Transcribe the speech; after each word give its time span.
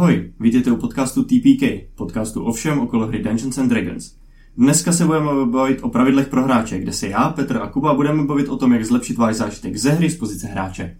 Ahoj, 0.00 0.32
vítejte 0.40 0.70
u 0.70 0.76
podcastu 0.76 1.24
TPK, 1.24 1.62
podcastu 1.94 2.44
o 2.44 2.52
všem 2.52 2.80
okolo 2.80 3.06
hry 3.06 3.22
Dungeons 3.22 3.58
and 3.58 3.68
Dragons. 3.68 4.12
Dneska 4.56 4.92
se 4.92 5.04
budeme 5.04 5.46
bavit 5.46 5.78
o 5.82 5.88
pravidlech 5.88 6.28
pro 6.28 6.44
hráče, 6.44 6.78
kde 6.78 6.92
se 6.92 7.08
já, 7.08 7.28
Petr 7.28 7.56
a 7.56 7.66
Kuba 7.66 7.94
budeme 7.94 8.24
bavit 8.24 8.48
o 8.48 8.56
tom, 8.56 8.72
jak 8.72 8.84
zlepšit 8.84 9.16
váš 9.16 9.36
zážitek 9.36 9.76
ze 9.76 9.90
hry 9.90 10.10
z 10.10 10.18
pozice 10.18 10.46
hráče. 10.46 10.96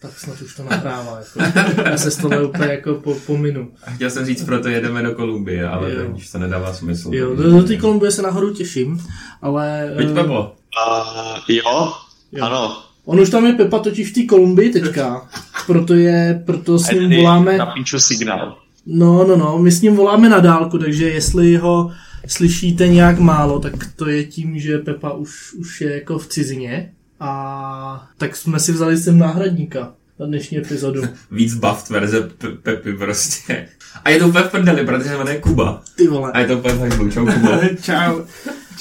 Tak 0.00 0.18
snad 0.18 0.42
už 0.42 0.56
to 0.56 0.62
nahrává. 0.62 1.18
Jako. 1.18 1.80
Já 1.80 1.98
se 1.98 2.10
z 2.10 2.16
toho 2.16 2.48
úplně 2.48 2.68
jako 2.68 2.94
po, 2.94 3.14
pominu. 3.14 3.68
Chtěl 3.94 4.10
jsem 4.10 4.26
říct, 4.26 4.44
proto 4.44 4.68
jedeme 4.68 5.02
do 5.02 5.14
Kolumbie, 5.14 5.68
ale 5.68 5.92
Jo. 5.92 6.02
to 6.02 6.16
už 6.16 6.30
to 6.30 6.38
nedává 6.38 6.72
smysl. 6.72 7.10
Jo, 7.14 7.36
do, 7.36 7.50
do 7.50 7.62
té 7.62 7.76
Kolumbie 7.76 8.10
se 8.10 8.22
nahoru 8.22 8.54
těším, 8.54 9.06
ale... 9.42 9.92
Pojď 9.96 10.14
Peplo. 10.14 10.56
Uh, 10.88 11.38
jo, 11.48 11.92
Jo. 12.32 12.44
ano. 12.44 12.82
On 13.04 13.20
už 13.20 13.30
tam 13.30 13.46
je 13.46 13.52
Pepa 13.52 13.78
totiž 13.78 14.10
v 14.10 14.14
té 14.14 14.22
Kolumbii 14.22 14.70
teďka, 14.70 15.28
proto, 15.66 15.94
je, 15.94 16.42
proto 16.46 16.78
s 16.78 16.90
ním 16.90 17.02
Tady 17.02 17.16
voláme... 17.16 17.58
Napíču 17.58 18.00
signál. 18.00 18.58
No, 18.86 19.24
no, 19.24 19.36
no, 19.36 19.58
my 19.58 19.72
s 19.72 19.82
ním 19.82 19.96
voláme 19.96 20.28
na 20.28 20.38
dálku, 20.38 20.78
takže 20.78 21.08
jestli 21.08 21.56
ho 21.56 21.92
slyšíte 22.26 22.88
nějak 22.88 23.18
málo, 23.18 23.58
tak 23.58 23.72
to 23.96 24.08
je 24.08 24.24
tím, 24.24 24.58
že 24.58 24.78
Pepa 24.78 25.12
už, 25.12 25.52
už 25.52 25.80
je 25.80 25.94
jako 25.94 26.18
v 26.18 26.26
cizině. 26.26 26.92
A 27.20 28.08
tak 28.18 28.36
jsme 28.36 28.60
si 28.60 28.72
vzali 28.72 28.96
sem 28.96 29.18
náhradníka 29.18 29.92
na 30.18 30.26
dnešní 30.26 30.58
epizodu. 30.58 31.02
Víc 31.30 31.54
buffed 31.54 31.90
verze 31.90 32.20
Pe- 32.38 32.56
Pepy 32.62 32.92
prostě. 32.92 33.68
A 34.04 34.10
je 34.10 34.18
to 34.18 34.28
úplně 34.28 34.44
v 34.44 34.50
prdeli, 34.50 34.86
protože 34.86 35.04
se 35.04 35.18
jmenuje 35.18 35.40
Kuba. 35.40 35.82
Ty 35.96 36.08
vole. 36.08 36.32
A 36.32 36.40
je 36.40 36.46
to 36.46 36.58
úplně 36.58 36.74
v 36.74 36.80
hajzlu. 36.80 37.10
Čau 37.10 37.26
Kuba. 37.26 37.60
Čau, 37.82 38.20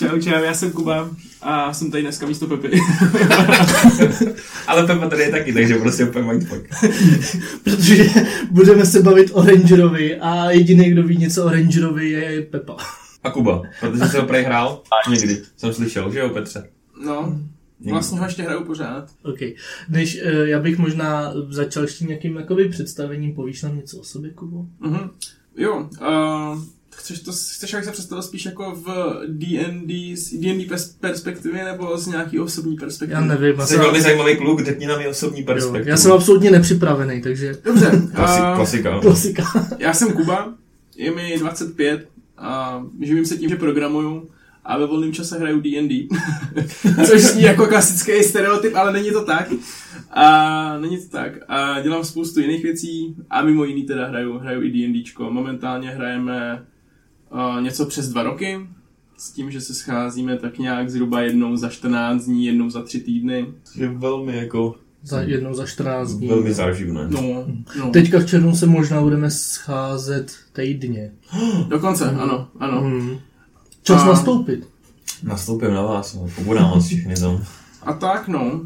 čau, 0.02 0.20
čau, 0.20 0.44
já 0.44 0.54
jsem 0.54 0.72
Kuba 0.72 1.10
a 1.41 1.73
jsem 1.73 1.91
tady 1.91 2.04
dneska 2.04 2.28
místo 2.28 2.48
Pepy. 2.48 2.72
ale 4.68 4.88
Pepa 4.88 5.10
tady 5.10 5.24
je 5.24 5.32
taky, 5.32 5.54
takže 5.54 5.77
prostě 5.77 6.05
úplně 6.05 6.26
mindfuck. 6.26 6.68
Protože 7.63 8.05
budeme 8.52 8.85
se 8.85 9.02
bavit 9.02 9.32
o 9.34 9.46
Rangerovi 9.46 10.20
a 10.20 10.52
jediný, 10.52 10.90
kdo 10.90 11.04
ví 11.04 11.18
něco 11.18 11.46
o 11.46 11.49
Rangerovi, 11.49 12.10
je 12.10 12.41
Pepa. 12.41 12.77
A 13.24 13.32
Kuba, 13.32 13.62
protože 13.79 14.05
jsem 14.05 14.22
ho 14.22 14.27
prej 14.27 14.44
hrál 14.44 14.84
někdy. 15.10 15.41
Jsem 15.57 15.74
slyšel, 15.74 16.12
že 16.12 16.20
jo 16.20 16.29
Petře? 16.29 16.70
No, 17.05 17.40
vlastně 17.90 18.20
ho 18.20 18.26
ještě 18.26 18.44
hraju 18.44 18.63
pořád. 18.63 19.10
OK. 19.24 19.40
Než 19.90 20.20
eh, 20.24 20.49
já 20.49 20.60
bych 20.60 20.77
možná 20.77 21.34
začal 21.49 21.84
ještě 21.84 22.05
nějakým 22.05 22.35
jakoby 22.35 22.70
představením, 22.70 23.35
povíš 23.35 23.62
nám 23.62 23.77
něco 23.77 23.98
o 23.98 24.04
sobě, 24.04 24.32
Kubo? 24.32 24.66
Mhm. 24.79 25.10
Jo, 25.57 25.90
uh, 26.02 26.63
chceš, 26.96 27.20
to, 27.20 27.32
chceš, 27.32 27.74
abych 27.74 27.86
se 27.86 27.92
představil 27.92 28.22
spíš 28.24 28.46
jako 28.46 28.72
v 28.76 29.16
D&D, 29.28 30.16
z 30.18 30.34
D&D 30.34 30.66
pers- 30.76 30.92
perspektivě 31.00 31.66
nebo 31.66 31.98
z 31.98 32.08
nějaký 32.08 32.40
osobní 32.40 32.76
perspektivy? 32.76 33.22
Já 33.22 33.26
nevím. 33.28 33.60
Já 33.60 33.66
Jsi 33.66 33.74
jsem, 33.74 33.82
velmi 33.82 34.02
zajímavý 34.02 34.36
kluk, 34.38 34.66
řekni 34.66 34.88
nám 34.88 35.02
i 35.02 35.08
osobní 35.08 35.40
jo, 35.40 35.46
perspektivu. 35.46 35.90
já 35.90 35.98
jsem 35.98 36.12
absolutně 36.12 36.52
nepřipravený, 36.52 37.22
takže 37.22 37.54
Dobře, 37.66 37.86
Klasi- 38.14 38.56
klasika. 38.56 39.00
klasika. 39.00 39.44
já 39.80 39.94
jsem 39.94 40.14
Kuba, 40.14 40.54
je 40.98 41.12
mi 41.12 41.36
25 41.40 42.08
a 42.38 42.84
živím 43.02 43.26
se 43.26 43.38
tím, 43.38 43.50
že 43.50 43.56
programuju 43.56 44.30
a 44.66 44.78
ve 44.78 44.86
volném 44.86 45.14
čase 45.14 45.40
hraju 45.40 45.60
D&D. 45.62 46.08
Což 47.08 47.22
zní 47.22 47.42
jako 47.44 47.66
klasický 47.68 48.24
stereotyp, 48.24 48.76
ale 48.76 48.94
není 48.94 49.12
to 49.12 49.26
tak. 49.26 49.50
A 50.12 50.78
není 50.78 50.98
to 50.98 51.10
tak. 51.10 51.32
A 51.48 51.82
dělám 51.82 52.04
spoustu 52.04 52.40
jiných 52.40 52.64
věcí 52.64 53.16
a 53.30 53.42
mimo 53.42 53.64
jiný 53.66 53.84
teda 53.84 54.08
hraju, 54.08 54.38
hraju 54.38 54.62
i 54.64 54.70
D&Dčko. 54.72 55.32
Momentálně 55.32 55.90
hrajeme 55.90 56.64
uh, 57.34 57.62
něco 57.62 57.85
přes 57.85 58.10
dva 58.10 58.24
roky, 58.24 58.60
s 59.18 59.32
tím, 59.32 59.51
že 59.51 59.62
se 59.62 59.74
scházíme 59.74 60.37
tak 60.37 60.57
nějak 60.60 60.90
zhruba 60.90 61.21
jednou 61.21 61.55
za 61.55 61.70
14 61.70 62.26
dní, 62.26 62.46
jednou 62.46 62.70
za 62.70 62.84
tři 62.84 62.99
týdny. 62.99 63.46
Je 63.76 63.88
velmi 63.90 64.38
jako, 64.38 64.75
Za 65.03 65.22
jednou 65.22 65.53
za 65.53 65.66
14 65.66 66.12
dní. 66.13 66.28
velmi 66.28 66.53
záživné. 66.53 67.07
No, 67.09 67.22
no. 67.79 67.90
Teďka 67.91 68.19
v 68.19 68.25
červnu 68.25 68.56
se 68.56 68.66
možná 68.66 69.01
budeme 69.01 69.31
scházet 69.31 70.31
týdně. 70.53 71.12
Dokonce, 71.67 72.09
ano, 72.11 72.47
ano. 72.59 72.81
Hmm. 72.81 73.17
Čas 73.83 74.01
A- 74.03 74.06
nastoupit. 74.07 74.67
Nastoupím 75.23 75.73
na 75.73 75.81
vás, 75.81 76.13
no. 76.16 76.27
pobudám 76.35 76.72
vás 76.72 76.85
všechny 76.85 77.16
tam. 77.16 77.44
A 77.83 77.94
tak, 77.94 78.27
no. 78.27 78.61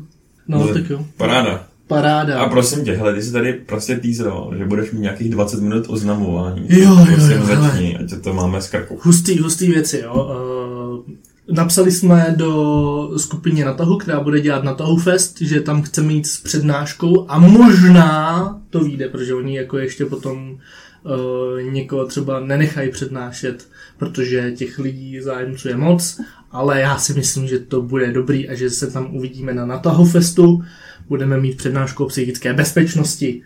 No, 0.48 0.62
Ale- 0.62 0.74
tak 0.74 0.90
jo. 0.90 1.06
Paráda. 1.18 1.68
Paráda. 1.88 2.40
A 2.40 2.50
prosím 2.50 2.86
tě, 2.86 2.92
hele, 2.92 3.14
ty 3.14 3.22
jsi 3.22 3.32
tady 3.32 3.54
prostě 3.54 3.96
teaseroval, 3.96 4.54
že 4.58 4.66
budeš 4.66 4.92
mít 4.92 5.02
nějakých 5.02 5.30
20 5.30 5.62
minut 5.62 5.86
oznamování. 5.88 6.66
Jo, 6.70 6.80
jo, 6.80 7.06
Prosím, 7.06 7.38
jo, 7.38 7.46
začni, 7.46 7.98
ať 7.98 8.22
to 8.24 8.34
máme 8.34 8.62
z 8.62 8.70
krku. 8.70 9.00
Hustý, 9.02 9.40
hustý 9.40 9.72
věci, 9.72 10.02
jo. 10.04 10.14
Uh, 10.14 11.14
napsali 11.56 11.92
jsme 11.92 12.36
do 12.38 13.12
skupině 13.18 13.66
Natahu, 13.66 13.98
která 13.98 14.20
bude 14.20 14.42
dělat 14.42 14.64
Natahu 14.64 14.98
Fest, 14.98 15.42
že 15.42 15.62
tam 15.62 15.82
chceme 15.82 16.14
jít 16.14 16.28
s 16.28 16.42
přednáškou 16.42 17.26
a 17.30 17.40
možná 17.40 18.62
to 18.70 18.80
vyjde, 18.80 19.10
protože 19.10 19.36
oni 19.36 19.58
jako 19.58 19.78
ještě 19.78 20.06
potom 20.06 20.52
uh, 20.52 21.72
někoho 21.72 22.06
třeba 22.06 22.40
nenechají 22.40 22.92
přednášet, 22.92 23.68
protože 23.98 24.52
těch 24.52 24.80
lidí 24.80 25.22
zájemců 25.22 25.68
je 25.68 25.78
moc, 25.78 26.22
ale 26.52 26.82
já 26.82 26.98
si 26.98 27.14
myslím, 27.14 27.48
že 27.48 27.60
to 27.60 27.82
bude 27.82 28.12
dobrý 28.12 28.50
a 28.50 28.56
že 28.56 28.70
se 28.70 28.92
tam 28.92 29.16
uvidíme 29.16 29.54
na 29.54 29.66
Natahu 29.66 30.06
Festu. 30.06 30.64
Budeme 31.10 31.38
mít 31.38 31.58
přednášku 31.58 32.04
o 32.06 32.08
psychické 32.08 32.54
bezpečnosti. 32.54 33.42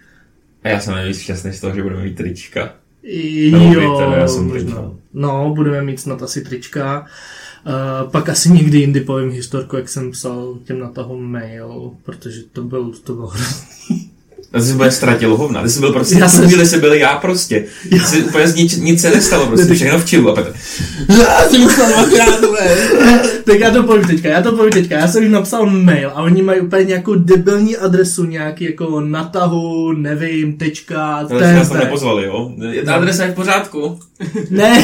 A 0.64 0.70
já 0.70 0.80
jsem 0.80 0.96
nejvíc 0.96 1.20
šťastný 1.20 1.54
z 1.54 1.60
toho, 1.62 1.76
že 1.76 1.84
budeme 1.84 2.04
mít 2.04 2.16
trička. 2.16 2.74
Nebo 3.52 3.74
Jo, 3.82 3.98
teda, 4.00 4.18
já 4.18 4.28
jsem 4.28 4.44
možná. 4.48 4.60
trička. 4.76 4.92
No, 5.14 5.54
budeme 5.56 5.82
mít 5.82 6.00
snad 6.00 6.24
asi 6.24 6.42
trička. 6.42 7.06
Uh, 7.68 8.12
pak 8.12 8.30
asi 8.30 8.50
někdy 8.52 8.78
jindy 8.78 9.02
povím 9.02 9.32
historku, 9.32 9.76
jak 9.76 9.90
jsem 9.90 10.12
psal 10.12 10.58
těm 10.64 10.80
natahům 10.80 11.32
mail, 11.32 11.92
protože 12.04 12.42
to 12.54 12.64
byl, 12.64 12.92
to 13.04 13.14
bylo 13.14 13.32
ty 14.52 14.62
jsi 14.62 14.74
úplně 14.74 14.92
ztratil 14.92 15.38
hovna. 15.38 15.64
Ty 15.64 15.70
jsi 15.70 15.80
byl 15.80 15.94
prostě, 15.94 16.14
Já 16.16 16.20
já 16.20 16.30
jsem- 16.30 16.46
chvíli 16.48 16.66
jsi 16.66 16.80
byl 16.80 16.94
já 16.94 17.18
prostě. 17.18 17.66
Ty 17.90 18.00
jsi 18.00 18.24
úplně 18.24 18.48
z 18.48 18.56
nič, 18.56 18.76
nic 18.76 19.02
se 19.02 19.10
nestalo, 19.10 19.48
prostě 19.48 19.74
všechno 19.74 20.00
v 20.00 20.06
čilu. 20.06 20.30
A 20.30 20.36
Petr, 20.36 20.54
Já 21.20 21.50
jsem 21.50 21.62
dvakrát, 21.62 22.42
Tak 23.50 23.60
já 23.60 23.72
to 23.72 23.84
povím 23.84 24.08
teďka, 24.08 24.30
já 24.30 24.42
to 24.42 24.56
povím 24.56 24.72
teďka. 24.72 24.96
Já 24.96 25.08
jsem 25.08 25.24
jim 25.24 25.32
napsal 25.32 25.66
mail 25.66 26.10
a 26.10 26.22
oni 26.24 26.42
mají 26.42 26.62
úplně 26.62 26.84
nějakou 26.84 27.16
debilní 27.16 27.78
adresu, 27.78 28.26
nějaký 28.26 28.66
jako 28.66 29.02
natahu, 29.02 29.94
nevím, 29.94 30.58
tečka, 30.58 31.22
nás 31.22 31.70
tam 31.70 31.78
TP. 31.78 31.84
nepozvali, 31.84 32.26
jo? 32.26 32.54
Je 32.72 32.84
ta 32.84 32.96
adresa 32.96 33.26
je 33.26 33.32
v 33.32 33.36
pořádku. 33.36 34.00
Ne. 34.50 34.84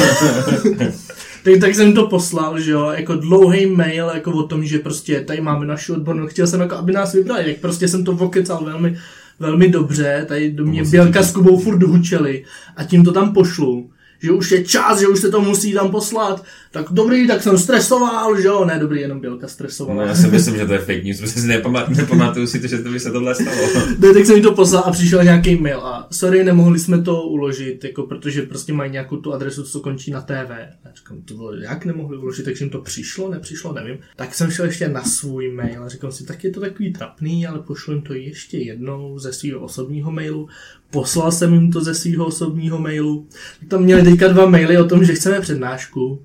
tak, 1.44 1.54
tak 1.60 1.74
jsem 1.74 1.92
to 1.92 2.06
poslal, 2.06 2.60
že 2.60 2.70
jo, 2.70 2.90
jako 2.96 3.14
dlouhý 3.14 3.66
mail, 3.66 4.10
jako 4.14 4.32
o 4.32 4.42
tom, 4.42 4.64
že 4.64 4.78
prostě 4.78 5.20
tady 5.20 5.40
máme 5.40 5.66
naši 5.66 5.92
odbornou, 5.92 6.26
chtěl 6.26 6.46
jsem 6.46 6.60
jako, 6.60 6.74
aby 6.74 6.92
nás 6.92 7.12
vybrali, 7.12 7.48
jak 7.48 7.58
prostě 7.58 7.88
jsem 7.88 8.04
to 8.04 8.12
vokecal 8.12 8.64
velmi, 8.64 8.96
velmi 9.40 9.68
dobře, 9.68 10.24
tady 10.28 10.50
do 10.50 10.64
mě 10.64 10.84
Bělka 10.84 11.22
s 11.22 11.32
Kubou 11.32 11.58
furt 11.58 11.82
hučeli 11.82 12.44
a 12.76 12.84
tím 12.84 13.04
to 13.04 13.12
tam 13.12 13.32
pošlu, 13.32 13.90
že 14.22 14.32
už 14.32 14.50
je 14.50 14.64
čas, 14.64 15.00
že 15.00 15.08
už 15.08 15.20
se 15.20 15.30
to 15.30 15.40
musí 15.40 15.72
tam 15.72 15.90
poslat, 15.90 16.44
tak 16.70 16.86
dobrý, 16.90 17.26
tak 17.26 17.42
jsem 17.42 17.58
stresoval, 17.58 18.40
že 18.40 18.46
jo, 18.46 18.64
ne 18.64 18.78
dobrý, 18.78 19.00
jenom 19.00 19.20
Bělka 19.20 19.48
stresovala. 19.48 20.02
No, 20.02 20.08
já 20.08 20.14
si 20.14 20.26
myslím, 20.26 20.56
že 20.56 20.66
to 20.66 20.72
je 20.72 20.78
fake 20.78 21.04
news, 21.04 21.20
protože 21.20 21.40
si 21.40 21.46
nepamat, 21.46 21.88
nepamatuju 21.88 22.46
si 22.46 22.60
to, 22.60 22.66
že 22.66 22.78
to 22.78 22.90
by 22.90 23.00
se 23.00 23.10
tohle 23.10 23.34
stalo. 23.34 23.56
Ne, 23.98 24.14
tak 24.14 24.26
jsem 24.26 24.34
jim 24.34 24.44
to 24.44 24.52
poslal 24.52 24.82
a 24.86 24.90
přišel 24.90 25.24
nějaký 25.24 25.56
mail 25.56 25.80
a 25.80 26.08
sorry, 26.10 26.44
nemohli 26.44 26.78
jsme 26.78 27.02
to 27.02 27.22
uložit, 27.22 27.84
jako 27.84 28.02
protože 28.02 28.42
prostě 28.42 28.72
mají 28.72 28.92
nějakou 28.92 29.16
tu 29.16 29.32
adresu, 29.34 29.62
co 29.62 29.80
končí 29.80 30.10
na 30.10 30.20
TV. 30.20 30.50
A 30.50 30.88
říkám, 30.94 31.22
to 31.24 31.34
bylo, 31.34 31.54
jak 31.54 31.84
nemohli 31.84 32.18
uložit, 32.18 32.44
takže 32.44 32.64
jim 32.64 32.70
to 32.70 32.80
přišlo, 32.80 33.30
nepřišlo, 33.30 33.72
nevím. 33.72 33.98
Tak 34.16 34.34
jsem 34.34 34.50
šel 34.50 34.64
ještě 34.64 34.88
na 34.88 35.02
svůj 35.02 35.52
mail 35.52 35.84
a 35.84 35.88
říkal 35.88 36.12
si, 36.12 36.24
tak 36.24 36.44
je 36.44 36.50
to 36.50 36.60
takový 36.60 36.92
trapný, 36.92 37.46
ale 37.46 37.58
pošlu 37.58 37.92
jim 37.92 38.02
to 38.02 38.14
ještě 38.14 38.58
jednou 38.58 39.18
ze 39.18 39.32
svého 39.32 39.60
osobního 39.60 40.12
mailu. 40.12 40.48
Poslal 40.96 41.32
jsem 41.32 41.54
jim 41.54 41.72
to 41.72 41.80
ze 41.80 41.94
svého 41.94 42.26
osobního 42.26 42.78
mailu. 42.78 43.26
Tam 43.68 43.82
měli 43.82 44.02
teďka 44.02 44.28
dva 44.28 44.46
maily 44.46 44.78
o 44.78 44.84
tom, 44.84 45.04
že 45.04 45.14
chceme 45.14 45.40
přednášku. 45.40 46.22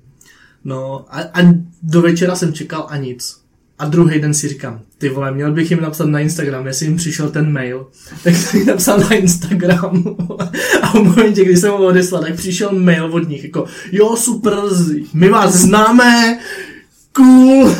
No 0.64 1.04
a, 1.08 1.20
a 1.20 1.54
do 1.82 2.02
večera 2.02 2.36
jsem 2.36 2.52
čekal 2.52 2.86
a 2.90 2.96
nic. 2.96 3.36
A 3.78 3.84
druhý 3.84 4.20
den 4.20 4.34
si 4.34 4.48
říkám, 4.48 4.80
ty 4.98 5.08
vole, 5.08 5.32
měl 5.32 5.52
bych 5.52 5.70
jim 5.70 5.80
napsat 5.80 6.04
na 6.04 6.20
Instagram, 6.20 6.66
jestli 6.66 6.86
jim 6.86 6.96
přišel 6.96 7.30
ten 7.30 7.52
mail. 7.52 7.86
Tak 8.24 8.36
jsem 8.36 8.60
jim 8.60 8.68
napsal 8.68 8.98
na 8.98 9.12
Instagram. 9.14 10.16
A 10.82 10.88
v 10.90 10.94
momentě, 10.94 11.44
kdy 11.44 11.56
jsem 11.56 11.70
ho 11.70 11.86
odeslal, 11.86 12.22
tak 12.22 12.34
přišel 12.34 12.72
mail 12.72 13.04
od 13.04 13.28
nich, 13.28 13.44
jako, 13.44 13.64
jo, 13.92 14.16
super, 14.16 14.54
my 15.14 15.28
vás 15.28 15.54
známe, 15.54 16.38
cool. 17.12 17.74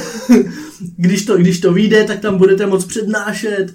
Když 0.96 1.24
to, 1.24 1.36
když 1.36 1.60
to 1.60 1.72
vyjde, 1.72 2.04
tak 2.04 2.20
tam 2.20 2.38
budete 2.38 2.66
moc 2.66 2.84
přednášet. 2.84 3.74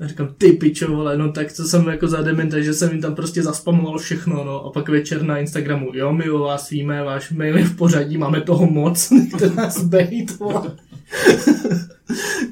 A 0.00 0.06
říkám, 0.06 0.28
ty 0.38 0.52
pičo, 0.52 0.88
vole, 0.88 1.18
no 1.18 1.32
tak 1.32 1.52
to 1.52 1.64
jsem 1.64 1.88
jako 1.88 2.08
za 2.08 2.22
dementa, 2.22 2.60
že 2.60 2.74
jsem 2.74 2.90
jim 2.90 3.00
tam 3.00 3.14
prostě 3.14 3.42
zaspamoval 3.42 3.98
všechno, 3.98 4.44
no. 4.44 4.64
A 4.64 4.70
pak 4.70 4.88
večer 4.88 5.22
na 5.22 5.38
Instagramu, 5.38 5.90
jo, 5.94 6.12
my 6.12 6.30
o 6.30 6.38
vás 6.38 6.70
víme, 6.70 7.02
váš 7.02 7.30
mail 7.30 7.58
je 7.58 7.64
v 7.64 7.76
pořadí, 7.76 8.18
máme 8.18 8.40
toho 8.40 8.66
moc, 8.66 9.10
nechte 9.10 9.50
nás 9.50 9.84
bejt, 9.84 10.38
vole. 10.38 10.70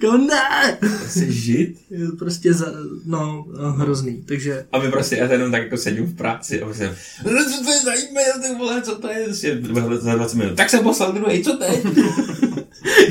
Jako 0.03 0.17
ne! 0.17 0.79
Jsi 1.09 1.33
žid? 1.33 1.77
To 2.11 2.17
prostě 2.17 2.53
za, 2.55 2.67
no, 3.07 3.45
no, 3.63 3.73
hrozný, 3.73 4.23
takže 4.23 4.65
A 4.73 4.79
my 4.79 4.91
prostě, 4.91 5.17
já 5.17 5.33
jenom 5.33 5.51
tak 5.53 5.63
jako 5.63 5.77
sedím 5.77 6.07
v 6.07 6.15
práci 6.17 6.63
a 6.63 6.65
prostě, 6.65 6.97
"No, 7.25 7.31
co 7.31 7.65
to 7.65 7.71
je 7.73 7.81
za 7.85 7.93
e-mail, 7.93 8.33
ty 8.43 8.55
vole, 8.59 8.83
co 8.83 8.99
to 8.99 9.09
je, 9.09 9.25
prostě, 9.25 9.61
za 10.01 10.15
20 10.15 10.37
minut, 10.37 10.57
tak 10.57 10.71
jsem 10.71 10.83
poslal 10.83 11.13
druhý, 11.13 11.43
co 11.45 11.57
teď? 11.57 11.87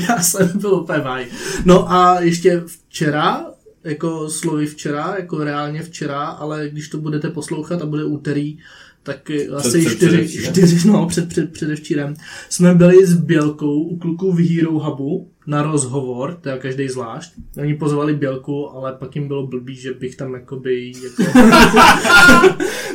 já 0.08 0.22
jsem 0.22 0.50
byl 0.54 0.74
úplně. 0.74 1.28
No 1.64 1.92
a 1.92 2.20
ještě 2.20 2.62
včera, 2.66 3.46
jako 3.84 4.30
slovy 4.30 4.66
včera, 4.66 5.14
jako 5.16 5.44
reálně 5.44 5.82
včera, 5.82 6.24
ale 6.24 6.68
když 6.68 6.88
to 6.88 6.98
budete 6.98 7.30
poslouchat 7.30 7.82
a 7.82 7.86
bude 7.86 8.04
úterý, 8.04 8.58
tak 9.02 9.30
asi 9.56 9.84
před 9.84 9.96
čtyři, 9.96 10.28
čtyři, 10.28 10.88
no, 10.88 11.06
před, 11.06 11.28
před, 11.28 11.52
předevčírem, 11.52 12.14
jsme 12.48 12.74
byli 12.74 13.06
s 13.06 13.14
Bělkou 13.14 13.82
u 13.82 13.98
kluků 13.98 14.32
v 14.32 14.56
Hero 14.56 14.78
Hubu 14.78 15.28
na 15.46 15.62
rozhovor, 15.62 16.38
teda 16.40 16.58
každý 16.58 16.88
zvlášť. 16.88 17.32
Oni 17.58 17.74
pozvali 17.74 18.14
Bělku, 18.14 18.70
ale 18.70 18.92
pak 18.92 19.16
jim 19.16 19.28
bylo 19.28 19.46
blbý, 19.46 19.76
že 19.76 19.94
bych 19.94 20.16
tam 20.16 20.34
jakoby 20.34 20.92
jako... 21.04 21.38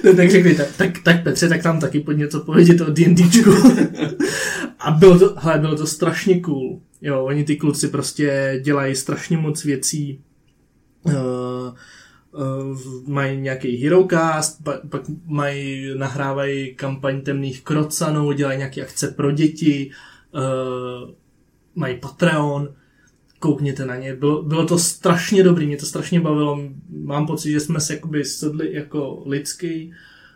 no, 0.03 0.13
tak 0.15 0.31
řekli, 0.31 0.55
tak, 0.55 0.67
tak, 0.77 0.99
tak 1.03 1.23
Petře, 1.23 1.49
tak 1.49 1.63
tam 1.63 1.79
taky 1.79 1.99
pojď 1.99 2.17
něco 2.17 2.39
povědět 2.39 2.81
o 2.81 2.91
D&Dčku. 2.91 3.51
A 4.79 4.91
bylo 4.91 5.19
to, 5.19 5.35
hele, 5.37 5.59
bylo 5.59 5.75
to 5.75 5.87
strašně 5.87 6.39
cool. 6.39 6.79
Jo, 7.01 7.23
oni 7.23 7.43
ty 7.43 7.55
kluci 7.55 7.87
prostě 7.87 8.59
dělají 8.63 8.95
strašně 8.95 9.37
moc 9.37 9.63
věcí. 9.63 10.19
Uh, 11.07 11.73
uh, 12.31 12.77
mají 13.07 13.41
nějaký 13.41 13.83
Herocast, 13.83 14.63
pa, 14.63 14.73
pak 14.89 15.01
mají, 15.25 15.91
nahrávají 15.97 16.75
kampaň 16.75 17.21
temných 17.21 17.63
krocanů, 17.63 18.31
dělají 18.31 18.57
nějaké 18.57 18.81
akce 18.81 19.07
pro 19.07 19.31
děti, 19.31 19.91
uh, 20.31 21.09
mají 21.75 21.99
Patreon, 21.99 22.73
koukněte 23.39 23.85
na 23.85 23.95
ně. 23.95 24.15
Bylo, 24.15 24.43
bylo 24.43 24.65
to 24.65 24.79
strašně 24.79 25.43
dobrý, 25.43 25.67
mě 25.67 25.77
to 25.77 25.85
strašně 25.85 26.21
bavilo. 26.21 26.59
Mám 26.89 27.27
pocit, 27.27 27.51
že 27.51 27.59
jsme 27.59 27.79
se 27.79 27.93
jakoby 27.93 28.25
sedli 28.25 28.73
jako 28.73 29.23
lidský, 29.25 29.93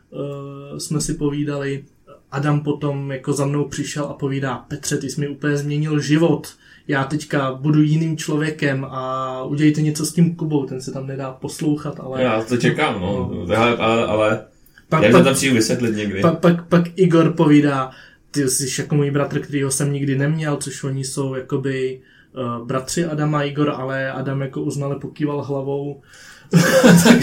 uh, 0.10 0.78
jsme 0.78 1.02
si 1.02 1.14
povídali. 1.14 1.86
Adam 2.32 2.60
potom 2.60 3.12
jako 3.12 3.34
za 3.34 3.46
mnou 3.46 3.66
přišel 3.66 4.06
a 4.06 4.14
povídá, 4.14 4.58
Petře, 4.58 4.98
ty 4.98 5.10
jsi 5.10 5.22
mi 5.22 5.28
úplně 5.28 5.58
změnil 5.58 6.00
život. 6.00 6.48
Já 6.88 7.04
teďka 7.04 7.52
budu 7.52 7.82
jiným 7.82 8.18
člověkem 8.18 8.86
a 8.90 9.44
udělejte 9.44 9.82
něco 9.82 10.06
s 10.06 10.14
tím 10.14 10.36
Kubou, 10.36 10.66
ten 10.66 10.82
se 10.82 10.92
tam 10.92 11.08
nedá 11.08 11.32
poslouchat, 11.32 12.00
ale... 12.00 12.24
Já 12.24 12.44
to 12.44 12.58
čekám, 12.58 13.02
no, 13.02 13.32
Hele, 13.48 13.78
ale, 13.78 14.06
ale 14.06 14.46
pak, 14.90 15.04
jak 15.04 15.12
pak, 15.12 15.22
to 15.22 15.26
tam 15.26 15.34
přijdu 15.34 15.56
vysvětlit 15.56 15.96
někdy? 15.96 16.22
pak, 16.22 16.40
pak, 16.40 16.68
pak 16.68 16.84
Igor 16.96 17.34
povídá, 17.34 17.92
ty 18.32 18.50
jsi 18.50 18.82
jako 18.82 18.96
můj 18.96 19.12
bratr, 19.12 19.40
kterýho 19.40 19.72
jsem 19.72 19.94
nikdy 19.94 20.18
neměl, 20.18 20.58
což 20.58 20.84
oni 20.84 21.04
jsou 21.04 21.36
jakoby 21.36 22.02
uh, 22.34 22.68
bratři 22.68 23.06
Adama 23.06 23.40
a 23.40 23.44
Igor, 23.44 23.74
ale 23.78 24.12
Adam 24.12 24.42
jako 24.42 24.62
uznale 24.62 25.00
pokýval 25.00 25.42
hlavou. 25.42 26.02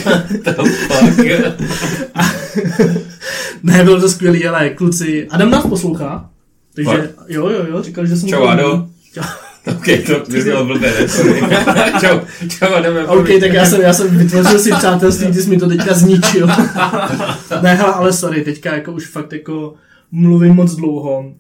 Ne, 3.63 3.85
bylo 3.85 4.01
to 4.01 4.09
skvělý, 4.09 4.47
ale 4.47 4.71
kluci, 4.71 5.29
Adam 5.31 5.51
nás 5.51 5.67
poslouchá, 5.67 6.31
takže 6.75 6.91
Fakt? 6.91 7.11
jo, 7.29 7.49
jo, 7.49 7.67
jo, 7.71 7.83
říkal, 7.83 8.07
že 8.07 8.17
jsem... 8.17 8.29
Čau, 8.29 8.45
Ado. 8.45 8.89
Čau. 9.15 9.23
Ok, 9.67 9.85
to 10.07 10.31
bys 10.33 10.45
měl 10.45 10.65
blbě, 10.65 10.93
ne? 11.01 11.09
Sorry. 11.09 11.41
Čau, 12.01 12.19
čau, 12.49 12.83
jdeme. 12.83 13.07
OK, 13.07 13.29
tak 13.41 13.53
já 13.53 13.67
jsem, 13.67 13.81
já 13.81 13.93
jsem 13.93 14.19
vytvořil 14.19 14.59
si 14.59 14.71
přátelství, 14.73 15.27
ty 15.33 15.43
jsi 15.43 15.51
mi 15.51 15.57
to 15.59 15.69
teďka 15.69 15.95
zničil. 15.95 16.47
ne, 17.63 17.75
hele, 17.75 17.93
ale 17.93 18.13
sorry, 18.13 18.45
teďka 18.45 18.75
jako 18.75 18.93
už 18.93 19.07
fakt 19.07 19.33
jako 19.33 19.75
mluvím 20.13 20.55
moc 20.55 20.75
dlouho. 20.75 21.19
Uh, 21.21 21.33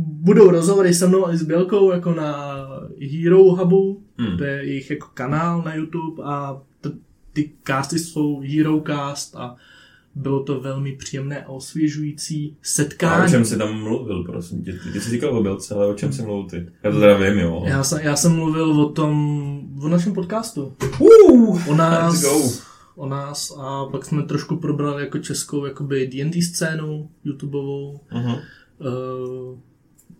budou 0.00 0.50
rozhovory 0.50 0.94
se 0.94 1.06
mnou 1.06 1.30
i 1.30 1.36
s 1.36 1.42
Bělkou 1.42 1.92
jako 1.92 2.14
na 2.14 2.56
Hero 3.12 3.38
Hubu, 3.42 4.02
Hmm. 4.18 4.38
to 4.38 4.44
je 4.44 4.64
jejich 4.64 4.90
jako 4.90 5.06
kanál 5.14 5.62
na 5.62 5.74
YouTube 5.74 6.22
a 6.24 6.56
ty 7.32 7.50
casty 7.66 7.98
jsou 7.98 8.40
Herocast 8.40 9.36
a 9.36 9.56
bylo 10.14 10.42
to 10.42 10.60
velmi 10.60 10.92
příjemné 10.92 11.44
a 11.44 11.48
osvěžující 11.48 12.48
A 12.50 12.52
o 12.52 12.56
setkání. 12.62 13.30
čem 13.30 13.44
jsi 13.44 13.58
tam 13.58 13.80
mluvil, 13.82 14.24
prosím 14.24 14.64
tě? 14.64 14.72
Ty 14.92 15.00
jsi 15.00 15.10
říkal 15.10 15.38
o 15.38 15.42
Bělce, 15.42 15.74
ale 15.74 15.86
o 15.86 15.94
čem 15.94 16.12
jsi 16.12 16.22
mluvil 16.22 16.48
ty? 16.50 16.66
Já 16.82 16.90
to 16.90 17.00
teda 17.00 17.16
vím, 17.16 17.38
jo. 17.38 17.62
Já 17.66 17.84
jsem, 17.84 17.98
já 18.02 18.16
jsem 18.16 18.32
mluvil 18.34 18.80
o 18.80 18.88
tom, 18.92 19.42
o 19.82 19.88
našem 19.88 20.12
podcastu. 20.12 20.72
Uh, 20.98 21.68
O 21.70 21.74
nás, 21.74 22.22
Let's 22.22 22.24
go. 22.24 22.62
o 22.96 23.06
nás 23.08 23.56
a 23.58 23.84
pak 23.86 24.04
jsme 24.04 24.22
trošku 24.22 24.56
probrali 24.56 25.02
jako 25.02 25.18
českou 25.18 25.66
jakoby 25.66 26.06
D&D 26.06 26.42
scénu 26.42 27.10
YouTubeovou. 27.24 28.00
uh-huh. 28.12 28.40
Uh, 28.78 29.58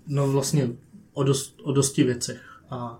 no 0.09 0.33
vlastně 0.33 0.69
o, 1.13 1.23
dost, 1.23 1.57
o 1.63 1.73
dosti 1.73 2.05
věcech. 2.05 2.41
A 2.71 2.99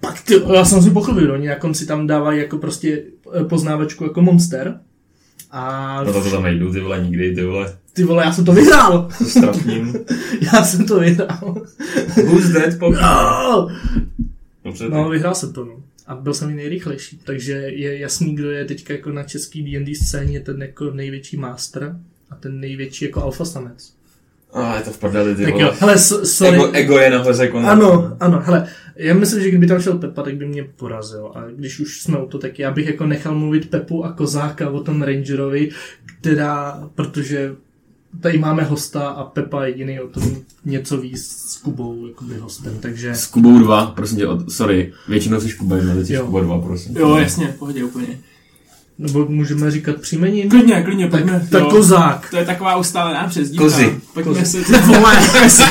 pak 0.00 0.22
ty, 0.22 0.34
já 0.54 0.64
jsem 0.64 0.82
si 0.82 0.90
pochopil, 0.90 1.32
oni 1.32 1.48
na 1.48 1.54
konci 1.56 1.86
tam 1.86 2.06
dávají 2.06 2.38
jako 2.40 2.58
prostě 2.58 3.04
eh, 3.34 3.44
poznávačku 3.44 4.04
jako 4.04 4.22
monster. 4.22 4.80
A 5.52 6.04
No 6.04 6.12
to, 6.12 6.22
to 6.24 6.30
tam 6.30 6.42
nejdu, 6.42 6.72
ty 6.72 6.80
vole, 6.80 7.00
nikdy, 7.04 7.34
ty 7.34 7.44
vole. 7.44 7.76
ty 7.92 8.04
vole, 8.04 8.24
já 8.24 8.32
jsem 8.32 8.44
to 8.44 8.52
vyhrál! 8.52 9.08
Strapním. 9.28 9.94
já 10.52 10.64
jsem 10.64 10.86
to 10.86 11.00
vyhrál. 11.00 11.62
Who's 12.26 12.48
dead, 12.48 12.78
pop? 12.78 12.94
No! 12.94 13.68
Dobře, 14.64 14.88
No, 14.88 15.08
vyhrál 15.08 15.34
jsem 15.34 15.52
to, 15.52 15.64
no. 15.64 15.72
A 16.06 16.14
byl 16.14 16.34
jsem 16.34 16.50
i 16.50 16.54
nejrychlejší, 16.54 17.20
takže 17.24 17.52
je 17.52 17.98
jasný, 17.98 18.34
kdo 18.34 18.50
je 18.50 18.64
teďka 18.64 18.94
jako 18.94 19.12
na 19.12 19.22
český 19.22 19.62
D&D 19.62 19.94
scéně 19.94 20.40
ten 20.40 20.62
jako 20.62 20.90
největší 20.90 21.36
master 21.36 21.96
a 22.30 22.34
ten 22.34 22.60
největší 22.60 23.04
jako 23.04 23.22
alfa 23.22 23.44
samec. 23.44 23.92
A 24.52 24.76
je 24.76 24.82
to 24.82 24.90
v 24.90 24.98
prdeli, 24.98 25.34
ty 25.34 25.44
Tak 25.44 25.52
vole. 25.52 25.64
jo, 25.64 25.72
hele, 25.78 25.98
so, 25.98 26.26
sorry. 26.26 26.56
Ego, 26.56 26.70
ego 26.72 26.98
je 26.98 27.10
nahoře 27.10 27.48
konec. 27.48 27.68
Ano, 27.68 28.16
ano, 28.20 28.40
hele, 28.44 28.68
já 28.96 29.14
myslím, 29.14 29.42
že 29.42 29.48
kdyby 29.48 29.66
tam 29.66 29.80
šel 29.80 29.98
Pepa, 29.98 30.22
tak 30.22 30.34
by 30.36 30.46
mě 30.46 30.64
porazil. 30.76 31.32
A 31.34 31.44
když 31.56 31.80
už 31.80 32.02
jsme 32.02 32.18
u 32.18 32.26
to, 32.26 32.38
tak 32.38 32.58
já 32.58 32.70
bych 32.70 32.86
jako 32.86 33.06
nechal 33.06 33.34
mluvit 33.34 33.70
Pepu 33.70 34.04
a 34.04 34.12
Kozáka 34.12 34.70
o 34.70 34.80
tom 34.80 35.02
Rangerovi, 35.02 35.70
která, 36.20 36.88
protože 36.94 37.54
tady 38.20 38.38
máme 38.38 38.62
hosta 38.62 39.08
a 39.08 39.24
Pepa 39.24 39.64
jediný 39.64 40.00
o 40.00 40.08
tom 40.08 40.36
něco 40.64 40.96
ví 40.96 41.16
s 41.16 41.56
Kubou, 41.56 42.06
jakoby 42.06 42.34
hostem, 42.38 42.78
takže... 42.80 43.14
S 43.14 43.26
Kubou 43.26 43.58
2, 43.58 43.86
prosím 43.86 44.18
tě, 44.18 44.26
od, 44.26 44.52
sorry, 44.52 44.92
většinou 45.08 45.40
jsi 45.40 45.52
Kuba 45.52 45.76
1, 45.76 45.94
teď 45.94 46.06
jsi 46.06 46.12
Jo. 46.12 46.26
Kuba 46.26 46.40
2, 46.40 46.58
prosím. 46.58 46.96
Jo, 46.96 47.16
jasně, 47.16 47.54
pohodě 47.58 47.84
úplně. 47.84 48.06
Nebo 49.00 49.26
můžeme 49.26 49.70
říkat 49.70 49.96
příjmení? 49.96 50.48
Klidně, 50.48 50.82
klidně, 50.82 51.04
Tak, 51.08 51.20
pojďme. 51.20 51.48
tak 51.50 51.62
jo. 51.62 51.70
Kozák. 51.70 52.30
To 52.30 52.36
je 52.36 52.44
taková 52.44 52.76
ustálená 52.76 53.28
přezdívka. 53.28 53.64
Kozy. 53.64 54.00
Pojďme 54.14 54.34
Kozy. 54.34 54.64
se, 54.64 54.72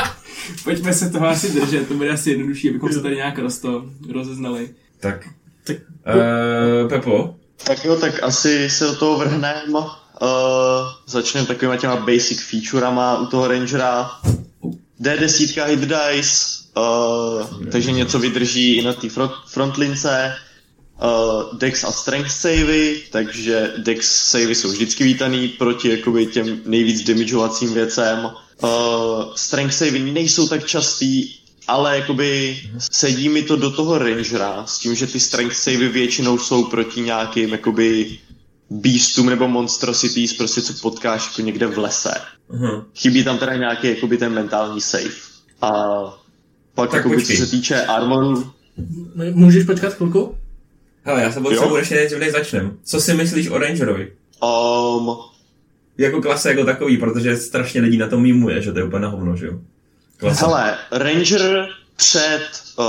pojďme 0.64 0.92
se 0.94 1.10
toho 1.10 1.26
asi 1.28 1.52
držet, 1.60 1.88
to 1.88 1.94
bude 1.94 2.10
asi 2.10 2.30
jednodušší, 2.30 2.70
abychom 2.70 2.92
se 2.92 3.00
tady 3.00 3.16
nějak 3.16 3.38
rosto, 3.38 3.84
rozeznali. 4.12 4.68
Tak. 5.00 5.28
Tak- 5.66 5.76
Uh, 6.82 6.88
Pepo, 6.88 7.34
Tak 7.64 7.84
jo, 7.84 7.96
tak 7.96 8.22
asi 8.22 8.70
se 8.70 8.84
do 8.84 8.96
toho 8.96 9.18
vrhneme. 9.18 9.54
Uh, 10.22 10.28
začneme 11.06 11.46
takovýma 11.46 11.76
těma 11.76 11.96
basic 11.96 12.40
featurama 12.50 13.18
u 13.18 13.26
toho 13.26 13.48
Rangera. 13.48 14.10
D10 15.00 15.66
hit 15.66 15.80
dice, 15.80 16.46
uh, 16.76 17.66
takže 17.72 17.92
něco 17.92 18.18
vydrží 18.18 18.76
i 18.76 18.84
na 18.84 18.92
té 18.92 19.08
front, 19.08 19.32
frontlince. 19.46 20.32
Uh, 21.02 21.58
Dex 21.58 21.84
a 21.84 21.92
Strength 21.92 22.30
savey, 22.30 23.02
takže 23.10 23.72
Dex 23.78 24.30
savey 24.30 24.54
jsou 24.54 24.68
vždycky 24.68 25.04
vítaný 25.04 25.48
proti 25.48 25.88
jakoby 25.88 26.26
těm 26.26 26.60
nejvíc 26.66 27.02
damageovacím 27.02 27.74
věcem. 27.74 28.18
Uh, 28.62 28.70
strength 29.34 29.74
savey 29.74 30.12
nejsou 30.12 30.48
tak 30.48 30.66
častý, 30.66 31.30
ale 31.68 31.98
jakoby 31.98 32.58
sedí 32.92 33.28
mi 33.28 33.42
to 33.42 33.56
do 33.56 33.70
toho 33.70 33.98
rangera 33.98 34.66
s 34.66 34.78
tím, 34.78 34.94
že 34.94 35.06
ty 35.06 35.20
strength 35.20 35.56
savey 35.56 35.88
většinou 35.88 36.38
jsou 36.38 36.64
proti 36.64 37.00
nějakým 37.00 37.48
jakoby 37.48 38.18
beastům 38.70 39.26
nebo 39.26 39.48
monstrosities, 39.48 40.32
prostě 40.32 40.62
co 40.62 40.72
potkáš 40.72 41.26
jako 41.26 41.42
někde 41.42 41.66
v 41.66 41.78
lese. 41.78 42.14
uh-huh. 42.50 42.84
Chybí 42.94 43.24
tam 43.24 43.38
teda 43.38 43.56
nějaký 43.56 43.88
jakoby 43.88 44.18
ten 44.18 44.32
mentální 44.32 44.80
save. 44.80 45.14
A 45.62 45.70
pak 46.74 46.90
Tak 46.90 46.96
jakoby, 46.96 47.24
co 47.24 47.32
se 47.32 47.46
týče 47.46 47.84
armoru, 47.86 48.52
Můžeš 49.32 49.64
počkat 49.64 49.94
chvilku? 49.94 50.36
Hele, 51.06 51.22
já 51.22 51.32
se 51.32 51.40
potřebuji 51.40 51.76
ještě 51.76 51.94
než 51.94 52.12
než 52.12 52.32
začnem. 52.32 52.78
Co 52.84 53.00
si 53.00 53.14
myslíš 53.14 53.48
o 53.48 53.58
Rangerovi? 53.58 54.12
um, 54.42 55.16
Jako 55.98 56.22
klase 56.22 56.50
jako 56.50 56.64
takový, 56.64 56.96
protože 56.96 57.36
strašně 57.36 57.80
lidí 57.80 57.96
na 57.96 58.08
to 58.08 58.20
mýmuje, 58.20 58.62
že 58.62 58.72
to 58.72 58.78
je 58.78 58.84
úplně 58.84 59.02
na 59.02 59.08
hovno, 59.08 59.36
že 59.36 59.46
jo? 59.46 59.52
Klasa. 60.16 60.46
Hele, 60.46 60.78
Ranger 60.90 61.68
před 61.96 62.48
uh, 62.78 62.84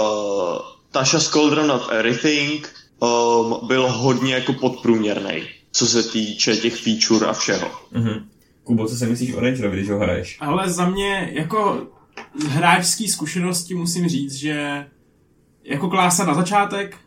Tasha's 0.91 1.29
Cauldron 1.29 1.71
of 1.71 1.89
Everything 1.91 2.67
um, 2.99 3.67
byl 3.67 3.91
hodně 3.91 4.33
jako 4.33 4.53
podprůměrný, 4.53 5.43
co 5.71 5.87
se 5.87 6.03
týče 6.03 6.57
těch 6.57 6.75
feature 6.75 7.25
a 7.25 7.33
všeho. 7.33 7.71
Uh-huh. 7.95 8.23
Kubo, 8.63 8.87
co 8.87 8.95
si 8.95 9.05
myslíš 9.05 9.33
o 9.33 9.39
Rangerovi, 9.39 9.77
když 9.77 9.89
ho 9.89 9.99
hraješ? 9.99 10.37
Ale 10.39 10.69
za 10.69 10.89
mě, 10.89 11.29
jako 11.33 11.87
z 12.39 12.43
hráčský 12.43 13.07
zkušenosti 13.07 13.75
musím 13.75 14.07
říct, 14.09 14.33
že 14.33 14.85
jako 15.63 15.89
klása 15.89 16.25
na 16.25 16.33
začátek 16.33 16.97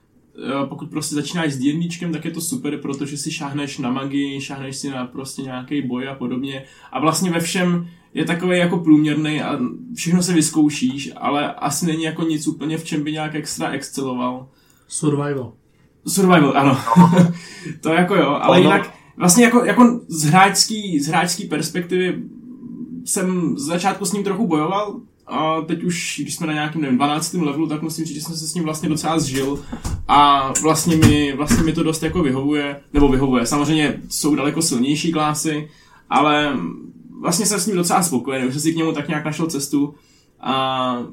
pokud 0.68 0.90
prostě 0.90 1.14
začínáš 1.14 1.52
s 1.52 1.58
D&Dčkem, 1.58 2.12
tak 2.12 2.24
je 2.24 2.30
to 2.30 2.40
super, 2.40 2.78
protože 2.78 3.16
si 3.16 3.32
šáhneš 3.32 3.78
na 3.78 3.90
magii, 3.90 4.40
šáhneš 4.40 4.76
si 4.76 4.90
na 4.90 5.06
prostě 5.06 5.42
nějaký 5.42 5.82
boj 5.82 6.08
a 6.08 6.14
podobně. 6.14 6.64
A 6.92 7.00
vlastně 7.00 7.30
ve 7.30 7.40
všem 7.40 7.88
je 8.14 8.24
takový 8.24 8.58
jako 8.58 8.78
průměrný 8.78 9.42
a 9.42 9.58
všechno 9.94 10.22
se 10.22 10.32
vyzkoušíš, 10.32 11.10
ale 11.16 11.54
asi 11.54 11.86
není 11.86 12.02
jako 12.02 12.22
nic 12.22 12.46
úplně, 12.46 12.78
v 12.78 12.84
čem 12.84 13.04
by 13.04 13.12
nějak 13.12 13.34
extra 13.34 13.68
exceloval. 13.68 14.48
Survival. 14.88 15.52
Survival, 16.06 16.52
ano. 16.56 16.78
to 17.80 17.88
jako 17.88 18.14
jo, 18.14 18.38
ale 18.40 18.58
Ono- 18.58 18.68
jinak 18.68 18.94
vlastně 19.16 19.44
jako, 19.44 19.64
jako 19.64 20.00
z, 20.08 20.24
hráčský, 20.24 21.00
z 21.00 21.08
hráčský 21.08 21.44
perspektivy 21.48 22.22
jsem 23.04 23.58
z 23.58 23.62
začátku 23.62 24.04
s 24.04 24.12
ním 24.12 24.24
trochu 24.24 24.46
bojoval, 24.46 25.00
a 25.30 25.60
teď 25.60 25.82
už, 25.84 26.20
když 26.22 26.34
jsme 26.34 26.46
na 26.46 26.52
nějakém, 26.52 26.82
nevím, 26.82 26.96
12. 26.96 27.34
levelu, 27.34 27.66
tak 27.66 27.82
musím 27.82 28.04
říct, 28.04 28.14
že 28.14 28.22
jsem 28.22 28.36
se 28.36 28.46
s 28.46 28.54
ním 28.54 28.64
vlastně 28.64 28.88
docela 28.88 29.18
zžil 29.18 29.62
a 30.08 30.52
vlastně 30.62 30.96
mi, 30.96 31.32
vlastně 31.36 31.62
mi 31.62 31.72
to 31.72 31.82
dost 31.82 32.02
jako 32.02 32.22
vyhovuje, 32.22 32.80
nebo 32.92 33.08
vyhovuje. 33.08 33.46
Samozřejmě 33.46 34.00
jsou 34.08 34.34
daleko 34.34 34.62
silnější 34.62 35.12
klásy, 35.12 35.68
ale 36.10 36.56
vlastně 37.20 37.46
jsem 37.46 37.60
s 37.60 37.66
ním 37.66 37.76
docela 37.76 38.02
spokojený, 38.02 38.46
už 38.46 38.52
jsem 38.52 38.62
si 38.62 38.72
k 38.72 38.76
němu 38.76 38.92
tak 38.92 39.08
nějak 39.08 39.24
našel 39.24 39.46
cestu 39.46 39.94
a 40.40 41.06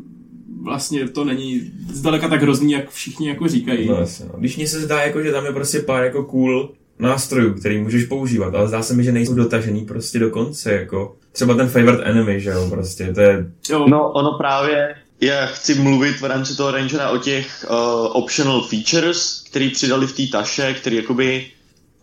vlastně 0.62 1.08
to 1.08 1.26
není 1.26 1.72
zdaleka 1.90 2.28
tak 2.28 2.42
hrozný, 2.42 2.72
jak 2.72 2.90
všichni 2.90 3.30
jako 3.30 3.48
říkají. 3.48 3.88
No, 3.88 3.96
jasně, 3.96 4.26
no. 4.26 4.40
Když 4.40 4.58
mně 4.58 4.68
se 4.68 4.82
zdá, 4.82 5.02
jako, 5.02 5.24
že 5.24 5.32
tam 5.32 5.46
je 5.46 5.52
prostě 5.52 5.80
pár 5.80 6.04
jako 6.04 6.24
cool 6.24 6.72
nástrojů, 7.00 7.54
který 7.54 7.82
můžeš 7.82 8.06
používat, 8.06 8.56
ale 8.56 8.68
zdá 8.68 8.82
se 8.82 8.94
mi, 8.94 9.04
že 9.04 9.12
nejsou 9.12 9.34
dotažený 9.34 9.86
prostě 9.86 10.20
do 10.20 10.30
konce, 10.30 10.74
jako 10.74 11.16
třeba 11.38 11.54
ten 11.54 11.70
favorite 11.70 12.04
enemy, 12.04 12.42
že 12.42 12.50
jo, 12.50 12.68
prostě, 12.70 13.14
to 13.14 13.22
je, 13.22 13.46
Jo, 13.70 13.86
No, 13.88 14.12
ono 14.12 14.38
právě, 14.38 14.96
já 15.22 15.46
chci 15.46 15.76
mluvit 15.76 16.20
v 16.22 16.26
rámci 16.26 16.56
toho 16.58 16.72
Rangera 16.72 17.10
o 17.10 17.18
těch 17.18 17.66
uh, 17.70 17.78
optional 18.12 18.62
features, 18.62 19.44
který 19.50 19.70
přidali 19.70 20.08
v 20.08 20.16
té 20.16 20.38
taše, 20.38 20.74
který 20.74 20.96
jakoby 20.96 21.46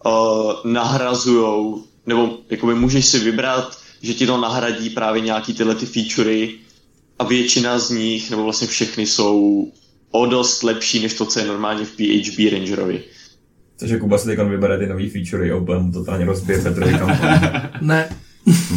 uh, 0.07 0.53
nahrazujou, 0.73 1.83
nebo 2.07 2.31
jakoby 2.51 2.75
můžeš 2.75 3.07
si 3.07 3.19
vybrat, 3.19 3.79
že 4.03 4.15
ti 4.15 4.27
to 4.27 4.41
nahradí 4.41 4.91
právě 4.91 5.21
nějaký 5.21 5.55
tyhle 5.55 5.75
ty 5.75 5.87
featurey 5.87 6.55
a 7.19 7.25
většina 7.25 7.79
z 7.79 7.91
nich, 7.91 8.31
nebo 8.31 8.45
vlastně 8.45 8.69
všechny 8.69 9.07
jsou 9.07 9.69
o 10.11 10.27
dost 10.27 10.63
lepší, 10.63 11.03
než 11.03 11.15
to, 11.15 11.27
co 11.27 11.39
je 11.39 11.47
normálně 11.47 11.85
v 11.85 11.91
PHB 11.91 12.53
Rangerovi. 12.53 13.03
takže 13.79 13.99
Kuba 13.99 14.19
si 14.19 14.27
teď 14.27 14.39
vybere 14.39 14.79
ty 14.79 14.87
nový 14.87 15.11
featurey 15.11 15.51
a 15.53 15.57
úplně 15.57 15.79
mu 15.83 15.93
totálně 15.93 16.25
rozbije 16.25 16.59
Petrovi 16.63 16.93
kampaň. 16.99 17.41
Ne. 17.81 18.09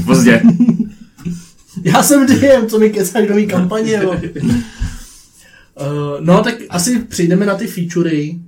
Pozdě. 0.05 0.41
Já 1.83 2.03
jsem 2.03 2.25
DM, 2.25 2.67
co 2.67 2.79
mi 2.79 2.89
kecáš 2.89 3.29
nový 3.29 3.47
kampaně, 3.47 3.99
jo. 4.03 4.09
Uh, 4.11 4.19
no 6.19 6.43
tak 6.43 6.55
asi 6.69 6.99
přejdeme 6.99 7.45
na 7.45 7.55
ty 7.55 7.67
featurey 7.67 8.39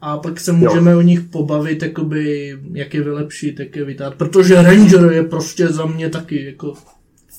a 0.00 0.18
pak 0.18 0.40
se 0.40 0.52
můžeme 0.52 0.90
jo. 0.90 0.98
o 0.98 1.02
nich 1.02 1.20
pobavit, 1.20 1.82
jakoby, 1.82 2.58
jak 2.72 2.94
je 2.94 3.02
vylepšit, 3.02 3.60
jak 3.60 3.76
je 3.76 3.84
vytát, 3.84 4.14
protože 4.14 4.62
Ranger 4.62 5.12
je 5.12 5.22
prostě 5.22 5.68
za 5.68 5.86
mě 5.86 6.08
taky 6.08 6.44
jako 6.44 6.74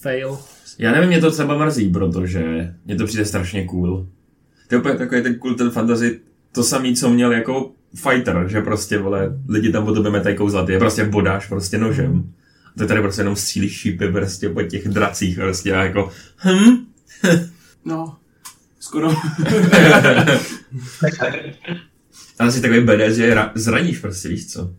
fail. 0.01 0.37
Já 0.79 0.91
nevím, 0.91 1.09
mě 1.09 1.21
to 1.21 1.31
třeba 1.31 1.57
mrzí, 1.65 1.89
protože 1.89 2.73
mě 2.85 2.95
to 2.95 3.05
přijde 3.05 3.25
strašně 3.25 3.65
cool. 3.65 4.07
To 4.67 4.75
je 4.75 4.79
úplně 4.79 4.95
takový 4.95 5.23
ten 5.23 5.35
cool, 5.35 5.53
ten 5.53 5.69
fantasy, 5.69 6.19
to 6.51 6.63
samý, 6.63 6.95
co 6.95 7.09
měl 7.09 7.31
jako 7.31 7.71
fighter, 7.95 8.45
že 8.47 8.61
prostě, 8.61 8.97
vole, 8.97 9.39
lidi 9.49 9.71
tam 9.71 9.85
po 9.85 9.93
tobě 9.93 10.11
metají 10.11 10.35
kouzla, 10.35 10.65
ty 10.65 10.71
je 10.71 10.79
prostě 10.79 11.05
bodáš 11.05 11.47
prostě 11.47 11.77
nožem. 11.77 12.33
Ty 12.77 12.87
tady 12.87 13.01
prostě 13.01 13.21
jenom 13.21 13.35
střílíš 13.35 13.73
šípy 13.79 14.11
prostě 14.11 14.49
po 14.49 14.63
těch 14.63 14.87
dracích 14.87 15.35
prostě 15.35 15.73
a 15.75 15.83
jako, 15.83 16.09
hm, 16.45 16.85
no, 17.85 18.15
skoro. 18.79 19.09
a 22.39 22.51
jsi 22.51 22.61
takový 22.61 22.83
badass, 22.83 23.15
že 23.15 23.35
ra- 23.35 23.51
zraníš 23.55 23.99
prostě, 23.99 24.29
víš 24.29 24.47
co. 24.53 24.71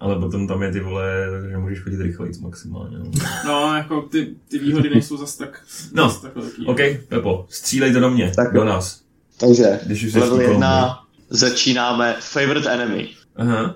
Ale 0.00 0.18
potom 0.18 0.46
tam 0.48 0.62
je 0.62 0.72
ty 0.72 0.80
vole, 0.80 1.12
že 1.50 1.56
můžeš 1.56 1.80
chodit 1.80 2.00
rychleji 2.00 2.32
maximálně. 2.40 2.98
No. 2.98 3.04
No, 3.46 3.74
jako 3.76 4.02
ty, 4.02 4.34
ty 4.48 4.58
výhody 4.58 4.90
nejsou 4.90 5.16
zas 5.16 5.36
tak, 5.36 5.62
No, 5.92 6.08
zas 6.08 6.20
tak 6.20 6.36
velký. 6.36 6.66
OK, 6.66 6.78
Pepo, 7.08 7.46
střílej 7.50 7.92
to 7.92 8.00
do 8.00 8.10
mě, 8.10 8.32
Tak 8.36 8.52
do 8.52 8.64
nás. 8.64 9.02
Takže 9.40 9.80
Když 9.86 10.04
už 10.04 10.14
level 10.14 10.40
1 10.40 11.04
začínáme 11.30 12.16
favorite 12.20 12.70
enemy. 12.70 13.08
Aha, 13.36 13.74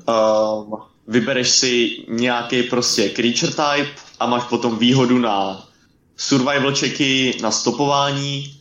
Um, 0.66 0.74
vybereš 1.08 1.50
si 1.50 1.90
nějaký 2.08 2.62
prostě 2.62 3.08
creature 3.08 3.52
type 3.52 3.90
a 4.20 4.26
máš 4.26 4.44
potom 4.44 4.78
výhodu 4.78 5.18
na 5.18 5.68
survival 6.16 6.74
checky, 6.74 7.38
na 7.42 7.50
stopování, 7.50 8.56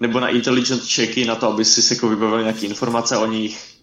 nebo 0.00 0.20
na 0.20 0.28
intelligence 0.28 0.86
checky, 0.94 1.24
na 1.24 1.34
to, 1.34 1.48
aby 1.48 1.64
si 1.64 1.94
jako 1.94 2.08
vybavil 2.08 2.40
nějaké 2.42 2.66
informace 2.66 3.16
o 3.16 3.26
nich 3.26 3.76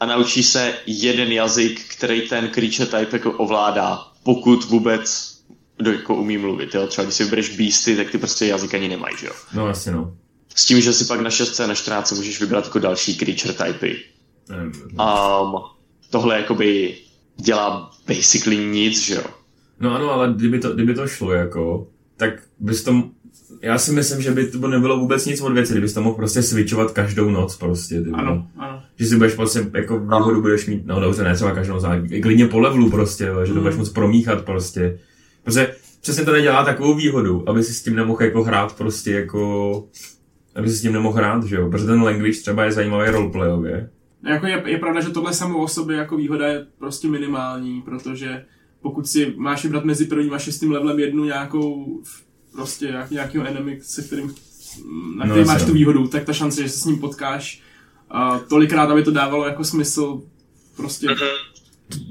a 0.00 0.06
naučíš 0.06 0.46
se 0.46 0.74
jeden 0.86 1.32
jazyk, 1.32 1.80
který 1.96 2.28
ten 2.28 2.48
creature 2.48 2.86
type 2.86 3.16
jako 3.16 3.32
ovládá, 3.32 3.98
pokud 4.22 4.64
vůbec 4.64 5.36
kdo 5.76 5.92
jako 5.92 6.14
umí 6.14 6.38
mluvit, 6.38 6.74
jo? 6.74 6.86
Třeba 6.86 7.04
když 7.04 7.14
si 7.14 7.24
vybereš 7.24 7.56
beasty, 7.56 7.96
tak 7.96 8.10
ty 8.10 8.18
prostě 8.18 8.46
jazyk 8.46 8.74
ani 8.74 8.88
nemají, 8.88 9.16
že 9.20 9.26
jo? 9.26 9.32
no 9.52 9.66
jasně 9.66 9.92
no. 9.92 10.16
S 10.54 10.66
tím, 10.66 10.80
že 10.80 10.92
si 10.92 11.04
pak 11.04 11.20
na 11.20 11.30
6 11.30 11.60
a 11.60 11.66
na 11.66 11.74
14 11.74 12.12
můžeš 12.12 12.40
vybrat 12.40 12.64
jako 12.64 12.78
další 12.78 13.16
creature 13.16 13.54
typy. 13.54 14.04
Um, 14.50 15.62
tohle 16.10 16.36
jakoby 16.36 16.98
dělá 17.36 17.90
basically 18.08 18.56
nic, 18.56 19.04
že 19.04 19.14
jo? 19.14 19.22
No 19.80 19.94
ano, 19.94 20.10
ale 20.12 20.32
kdyby 20.36 20.58
to, 20.58 20.74
kdyby 20.74 20.94
to 20.94 21.06
šlo, 21.06 21.32
jako, 21.32 21.88
tak 22.16 22.30
bys 22.60 22.82
to... 22.84 23.02
Já 23.62 23.78
si 23.78 23.92
myslím, 23.92 24.22
že 24.22 24.30
by 24.30 24.46
to 24.46 24.68
nebylo 24.68 24.98
vůbec 24.98 25.26
nic 25.26 25.40
od 25.40 25.52
věci, 25.52 25.72
kdybys 25.72 25.92
to 25.92 26.02
mohl 26.02 26.16
prostě 26.16 26.42
switchovat 26.42 26.90
každou 26.92 27.30
noc 27.30 27.56
prostě. 27.56 28.00
Ty. 28.02 28.10
Ano, 28.10 28.46
ano. 28.56 28.82
Že 28.96 29.06
si 29.06 29.16
budeš 29.16 29.34
prostě, 29.34 29.70
jako 29.74 29.98
výhodu 29.98 30.40
budeš 30.42 30.66
mít, 30.66 30.86
no 30.86 31.00
dobře, 31.00 31.24
ne 31.24 31.34
třeba 31.34 31.50
každou 31.54 31.74
noc, 31.74 31.84
ale 31.84 32.08
klidně 32.22 32.46
po 32.46 32.60
levelu 32.60 32.90
prostě, 32.90 33.24
jo, 33.24 33.44
že 33.44 33.52
to 33.52 33.58
Mm. 33.58 33.62
budeš 33.62 33.78
moc 33.78 33.88
promíchat 33.88 34.44
prostě. 34.44 34.98
Protože 35.44 35.74
přesně 36.00 36.24
to 36.24 36.32
nedělá 36.32 36.64
takovou 36.64 36.94
výhodu, 36.94 37.48
aby 37.48 37.62
si 37.62 37.74
s 37.74 37.82
tím 37.82 37.96
nemohl 37.96 38.22
jako 38.22 38.42
hrát 38.42 38.76
prostě 38.76 39.10
jako... 39.12 39.84
Aby 40.54 40.70
si 40.70 40.76
s 40.76 40.82
tím 40.82 40.92
nemohl 40.92 41.16
hrát, 41.16 41.44
že 41.44 41.56
jo? 41.56 41.70
Protože 41.70 41.86
ten 41.86 42.02
language 42.02 42.40
třeba 42.40 42.64
je 42.64 42.72
zajímavý 42.72 43.10
roleplayově. 43.10 43.90
Jako 44.22 44.46
je, 44.46 44.62
je 44.66 44.78
pravda, 44.78 45.00
že 45.00 45.10
tohle 45.10 45.32
samo 45.32 45.58
o 45.58 45.68
sobě 45.68 45.96
jako 45.96 46.16
výhoda 46.16 46.46
je 46.46 46.66
prostě 46.78 47.08
minimální, 47.08 47.82
protože 47.82 48.44
pokud 48.82 49.08
si 49.08 49.34
máš 49.36 49.62
vybrat 49.64 49.84
mezi 49.84 50.04
prvním 50.04 50.34
a 50.34 50.38
šestým 50.38 50.72
levelem 50.72 50.98
jednu 50.98 51.24
nějakou 51.24 52.02
prostě 52.52 52.86
nějak, 52.86 53.10
nějakého 53.10 53.46
enemy, 53.46 53.78
se 53.82 54.02
kterým 54.02 54.34
na 55.16 55.24
No, 55.24 55.30
který 55.30 55.46
máš 55.46 55.54
jasně. 55.54 55.66
tu 55.66 55.72
výhodu, 55.72 56.08
tak 56.08 56.24
ta 56.24 56.32
šance, 56.32 56.62
že 56.62 56.68
se 56.68 56.78
s 56.78 56.84
ním 56.84 56.98
potkáš 56.98 57.62
a 58.10 58.38
tolikrát, 58.38 58.90
aby 58.90 59.02
to 59.02 59.10
dávalo 59.10 59.46
jako 59.46 59.64
smysl, 59.64 60.22
prostě 60.76 61.06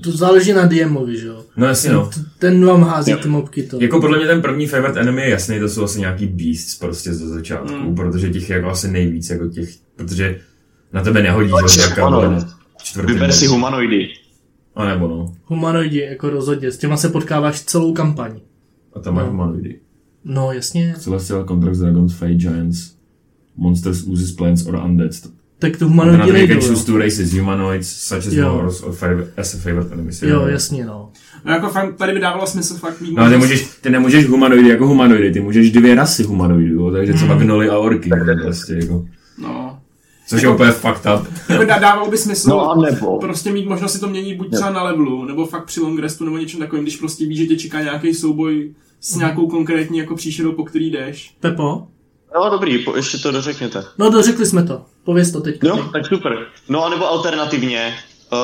To 0.03 0.11
záleží 0.11 0.53
na 0.53 0.65
DMovi, 0.65 1.17
že 1.17 1.27
jo. 1.27 1.45
No 1.57 1.65
jasně 1.67 1.91
no. 1.91 2.09
Ten 2.39 2.65
vám 2.65 2.83
hází 2.83 3.15
ty 3.15 3.27
mobky 3.27 3.63
to. 3.63 3.77
Jako 3.81 4.01
podle 4.01 4.17
mě 4.17 4.27
ten 4.27 4.41
první 4.41 4.67
favorite 4.67 4.99
enemy 4.99 5.21
je 5.21 5.29
jasný, 5.29 5.59
to 5.59 5.69
jsou 5.69 5.83
asi 5.83 5.99
nějaký 5.99 6.27
beasts 6.27 6.75
prostě 6.75 7.13
ze 7.13 7.29
začátku, 7.29 7.75
mm. 7.75 7.95
protože 7.95 8.29
těch 8.29 8.49
je 8.49 8.55
jako 8.55 8.69
asi 8.69 8.91
nejvíc, 8.91 9.29
jako 9.29 9.47
těch, 9.47 9.69
protože 9.95 10.41
na 10.93 11.01
tebe 11.01 11.23
nehodí, 11.23 11.51
na 11.51 12.47
čtvrtý 12.83 13.13
Vyber 13.13 13.31
si 13.31 13.47
humanoidy. 13.47 14.07
A 14.75 14.85
nebo 14.85 15.07
no, 15.07 15.33
Humanoidi, 15.45 15.99
jako 15.99 16.29
rozhodně, 16.29 16.71
s 16.71 16.77
těma 16.77 16.97
se 16.97 17.09
potkáváš 17.09 17.61
celou 17.61 17.93
kampaň. 17.93 18.39
a 18.95 18.99
tam 18.99 19.13
máš 19.15 19.25
No. 19.25 19.31
humanoidy. 19.31 19.79
No 20.25 20.51
jasně, 20.51 20.95
Celestial 20.99 21.45
Contracts, 21.47 21.79
Dragons, 21.79 22.13
Fey, 22.13 22.35
Giants, 22.35 22.77
Monsters, 23.57 24.07
Oozes, 24.07 24.31
Plants 24.31 24.65
or 24.65 24.75
Undead. 24.85 25.11
tak 25.59 25.77
to 25.77 25.85
humanoidi 25.87 26.31
nejdou, 26.31 26.59
choose 26.61 26.85
two 26.85 26.97
races, 26.97 27.31
humanoids, 27.33 27.87
such 27.87 28.17
as 28.27 28.33
Jo. 28.33 28.49
Moors, 28.53 28.81
or 28.81 28.91
fav- 28.93 29.27
as 29.37 29.53
a 29.55 29.57
favorite 29.57 29.93
enemies. 29.93 30.21
Jo, 30.21 30.47
jasně, 30.47 30.85
no. 30.85 31.11
no 31.45 31.51
jako 31.53 31.69
fakt 31.69 31.95
tady 31.95 32.13
by 32.13 32.19
dávalo 32.19 32.47
smysl 32.47 32.75
fakt 32.77 33.01
mít 33.01 33.13
No 33.15 33.21
ale 33.23 33.31
ty, 33.31 33.37
můžeš, 33.37 33.67
ty 33.81 33.89
nemůžeš 33.89 34.27
humanoidy 34.27 34.69
jako 34.69 34.87
humanoidy, 34.87 35.31
ty 35.31 35.39
můžeš 35.39 35.71
dvě 35.71 35.95
rasy 35.95 36.23
humanoidů, 36.23 36.91
takže 36.91 37.13
třeba 37.13 37.33
Hmm. 37.35 37.43
gnoly 37.43 37.69
a 37.69 37.77
orky, 37.77 38.09
jo, 38.09 38.15
prostě, 38.43 38.73
jako, 38.73 39.05
což 40.27 40.41
je 40.41 40.49
úplně 40.49 40.71
fucked 40.71 41.05
up. 41.19 41.27
jako 41.49 41.63
dá- 41.65 41.79
dávalo 41.79 42.09
by 42.11 42.17
smysl 42.17 42.49
No 42.49 42.71
a 42.71 42.75
nebo. 42.81 43.19
prostě 43.19 43.51
mít 43.51 43.65
možnost 43.67 43.93
si 43.93 43.99
to 43.99 44.07
měnit 44.07 44.35
buď 44.37 44.51
třeba 44.53 44.69
na 44.69 44.83
levelu, 44.83 45.25
nebo 45.25 45.45
fakt 45.45 45.65
při 45.65 45.79
long 45.81 45.99
restu, 45.99 46.25
nebo 46.25 46.37
něčem 46.37 46.59
takovým, 46.59 46.83
když 46.83 46.95
prostě 46.97 47.25
víš, 47.25 47.37
že 47.39 47.45
tě 47.45 47.55
čeká 47.55 47.81
nějaký 47.81 48.13
souboj 48.13 48.73
s 49.01 49.15
nějakou 49.15 49.47
konkrétní 49.47 49.97
jako 49.97 50.15
příšerou, 50.15 50.51
po 50.51 50.63
který 50.63 50.91
jdeš. 50.91 51.33
Pepo? 51.39 51.87
No 52.35 52.49
dobrý, 52.49 52.77
po, 52.79 52.95
ještě 52.95 53.17
to 53.17 53.31
dořekněte. 53.31 53.83
No 53.97 54.09
dořekli 54.09 54.45
jsme 54.45 54.63
to. 54.63 54.81
Pověz 55.03 55.31
to 55.31 55.41
teď. 55.41 55.55
Jo, 55.63 55.89
tak 55.93 56.07
super. 56.07 56.37
No 56.69 56.85
a 56.85 56.89
nebo 56.89 57.07
alternativně, 57.07 57.95
uh, 58.31 58.37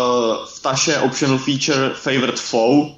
v 0.57 0.61
Taše 0.61 0.97
optional 0.97 1.37
feature 1.37 1.89
Favorite 1.93 2.37
Foe, 2.41 2.89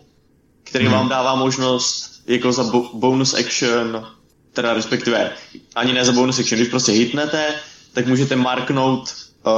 který 0.64 0.88
vám 0.88 1.10
dává 1.10 1.36
možnost 1.36 2.22
jako 2.28 2.52
za 2.52 2.64
bo- 2.64 2.90
bonus 2.94 3.34
action, 3.34 4.06
teda 4.54 4.74
respektive 4.74 5.32
ani 5.76 5.94
ne 5.94 6.06
za 6.06 6.12
bonus 6.12 6.40
action, 6.40 6.58
když 6.60 6.70
prostě 6.70 6.92
hitnete, 6.92 7.46
tak 7.94 8.08
můžete 8.08 8.36
marknout 8.36 9.14
uh, 9.46 9.54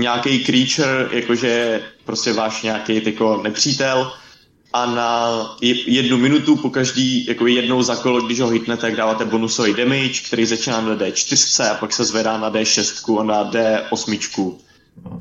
nějaký 0.00 0.44
creature, 0.44 1.08
jakože 1.12 1.80
prostě 2.04 2.32
váš 2.32 2.62
nějaký 2.62 3.02
jako 3.06 3.40
nepřítel 3.44 4.12
a 4.72 4.86
na 4.86 5.28
je- 5.60 5.90
jednu 5.90 6.16
minutu 6.16 6.56
po 6.56 6.70
každý, 6.70 7.26
jako 7.26 7.46
jednou 7.46 7.82
za 7.82 7.96
kolo, 7.96 8.20
když 8.22 8.40
ho 8.40 8.48
hitnete, 8.48 8.80
tak 8.82 8.96
dáváte 8.96 9.24
bonusový 9.24 9.74
damage, 9.74 10.20
který 10.26 10.46
začíná 10.46 10.80
na 10.80 10.94
D4 10.96 11.70
a 11.70 11.74
pak 11.74 11.92
se 11.92 12.04
zvedá 12.04 12.38
na 12.38 12.50
D6 12.50 13.20
a 13.20 13.24
na 13.24 13.50
D8. 13.50 14.54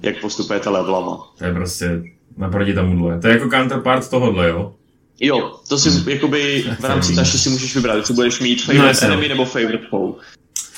jak 0.01 0.21
postupujete 0.21 0.69
levelama. 0.69 1.27
To 1.37 1.45
je 1.45 1.53
prostě 1.53 2.01
naproti 2.37 2.73
tomuhle. 2.73 3.19
To 3.19 3.27
je 3.27 3.33
jako 3.33 3.49
counterpart 3.49 4.09
tohohle, 4.09 4.49
jo? 4.49 4.73
Jo, 5.21 5.59
to 5.67 5.77
si 5.77 5.89
jakoby 6.11 6.65
v 6.79 6.83
rámci 6.83 7.15
taše 7.15 7.37
si 7.37 7.49
můžeš 7.49 7.75
vybrat, 7.75 7.95
jestli 7.95 8.13
budeš 8.13 8.39
mít 8.39 8.59
No, 8.67 8.73
favorite 8.73 9.07
no. 9.07 9.13
enemy 9.13 9.27
nebo 9.27 9.45
favorite 9.45 9.87
foe. 9.89 10.13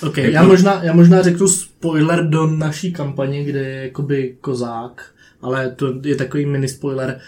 Ok, 0.04 0.18
já 0.18 0.44
možná, 0.44 0.84
já 0.84 0.94
možná 0.94 1.22
řeknu 1.22 1.48
spoiler 1.48 2.30
do 2.30 2.48
naší 2.48 2.94
kampaně, 2.94 3.44
kde 3.44 3.60
je 3.60 3.84
jakoby 3.84 4.36
kozák, 4.42 5.12
ale 5.42 5.70
to 5.70 5.94
je 6.04 6.16
takový 6.16 6.46
mini 6.46 6.68
spoiler. 6.68 7.20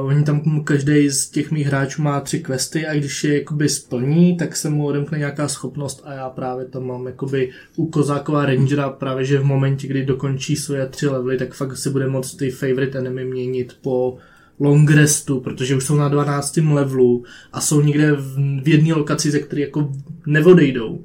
Uh, 0.00 0.06
oni 0.06 0.24
tam 0.24 0.64
každý 0.64 1.10
z 1.10 1.28
těch 1.28 1.50
mých 1.50 1.66
hráčů 1.66 2.02
má 2.02 2.20
tři 2.20 2.40
questy 2.40 2.86
a 2.86 2.94
když 2.94 3.24
je 3.24 3.38
jakoby 3.38 3.68
splní, 3.68 4.36
tak 4.36 4.56
se 4.56 4.70
mu 4.70 4.86
odemkne 4.86 5.18
nějaká 5.18 5.48
schopnost 5.48 6.02
a 6.04 6.12
já 6.12 6.30
právě 6.30 6.64
tam 6.64 6.86
mám 6.86 7.06
jakoby 7.06 7.50
u 7.76 7.86
kozákova 7.86 8.46
rangera 8.46 8.90
právě, 8.90 9.24
že 9.24 9.38
v 9.38 9.44
momentě, 9.44 9.88
kdy 9.88 10.06
dokončí 10.06 10.56
svoje 10.56 10.86
tři 10.86 11.08
levely, 11.08 11.38
tak 11.38 11.54
fakt 11.54 11.76
si 11.76 11.90
bude 11.90 12.06
moct 12.06 12.36
ty 12.36 12.50
favorite 12.50 12.98
enemy 12.98 13.24
měnit 13.24 13.76
po 13.82 14.18
long 14.60 14.90
restu, 14.90 15.40
protože 15.40 15.76
už 15.76 15.84
jsou 15.84 15.96
na 15.96 16.08
12. 16.08 16.56
levelu 16.56 17.24
a 17.52 17.60
jsou 17.60 17.80
někde 17.80 18.12
v, 18.12 18.36
v 18.62 18.68
jedné 18.68 18.94
lokaci, 18.94 19.30
ze 19.30 19.38
které 19.38 19.62
jako 19.62 19.92
neodejdou. 20.26 21.04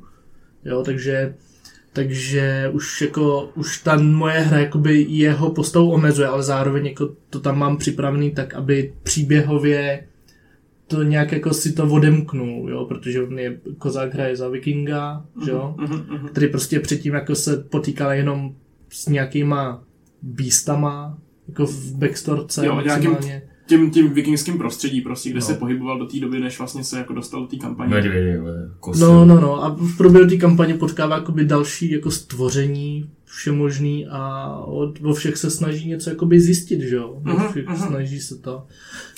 Jo, 0.68 0.84
takže 0.84 1.34
takže 1.94 2.70
už 2.74 3.02
jako, 3.02 3.50
už 3.56 3.78
ta 3.82 3.98
moje 3.98 4.40
hra 4.40 4.60
jakoby 4.60 5.06
jeho 5.10 5.50
postavu 5.50 5.92
omezuje, 5.92 6.28
ale 6.28 6.44
zároveň 6.44 6.86
jako 6.86 7.10
to 7.30 7.40
tam 7.40 7.60
mám 7.60 7.78
připravený 7.78 8.32
tak, 8.32 8.54
aby 8.54 8.94
příběhově 9.04 10.04
to 10.88 11.04
nějak 11.04 11.32
jako 11.32 11.54
si 11.54 11.74
to 11.74 11.84
odemknul, 11.84 12.70
jo, 12.70 12.86
protože 12.86 13.24
on 13.24 13.40
je, 13.40 13.58
kozák 13.78 14.14
hraje 14.14 14.36
za 14.36 14.50
vikinga, 14.50 15.26
že 15.46 15.52
jo, 15.52 15.76
Mhm, 15.78 16.28
který 16.28 16.48
prostě 16.48 16.80
předtím 16.80 17.14
jako 17.14 17.36
se 17.36 17.58
potýkal 17.58 18.12
jenom 18.12 18.56
s 18.90 19.08
nějakýma 19.08 19.84
beastama, 20.22 21.18
jako 21.48 21.66
v 21.66 21.96
backstorce 21.96 22.66
Jo, 22.66 22.82
nějakým-. 22.82 23.42
Tím, 23.68 23.92
tím 23.92 24.14
vikingským 24.14 24.58
prostředí 24.58 25.02
prostě, 25.02 25.30
kde 25.30 25.40
No. 25.40 25.46
se 25.46 25.54
pohyboval 25.54 26.00
do 26.00 26.06
té 26.06 26.20
doby, 26.20 26.40
než 26.40 26.58
vlastně 26.58 26.84
se 26.84 26.98
jako 26.98 27.14
dostal 27.14 27.42
do 27.42 27.48
té 27.48 27.58
kampaně. 27.58 27.90
Medvědy, 27.90 28.38
vole, 28.38 28.72
kosy. 28.80 29.02
No, 29.02 29.26
no, 29.26 29.42
no. 29.42 29.64
A 29.64 29.70
v 29.70 29.98
průběhu 29.98 30.30
té 30.30 30.38
kampaně 30.38 30.74
potkává 30.74 31.16
jakoby 31.16 31.46
další 31.46 31.92
jako 31.92 32.12
stvoření, 32.12 33.10
všemožný 33.26 34.08
a 34.10 34.50
od, 34.58 35.00
o 35.04 35.14
všech 35.14 35.38
se 35.38 35.50
snaží 35.50 35.90
něco 35.90 36.10
jakoby 36.10 36.40
zjistit, 36.40 36.82
že 36.82 36.96
jo? 36.96 37.22
Všech 37.50 37.68
mhm. 37.68 37.78
snaží 37.78 38.20
se 38.20 38.36
to. 38.36 38.52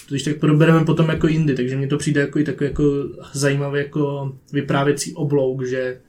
To 0.08 0.16
když 0.16 0.24
tak 0.24 0.40
probereme 0.40 0.86
potom 0.86 1.10
jako 1.10 1.28
jindy, 1.28 1.56
takže 1.56 1.78
mně 1.78 1.88
to 1.88 1.98
přijde 1.98 2.22
jako 2.22 2.40
i 2.40 2.44
takový 2.44 2.70
jako 2.70 2.84
zajímavý 3.34 3.80
jako 3.80 4.34
vyprávěcí 4.54 5.14
oblouk, 5.14 5.66
že 5.66 6.00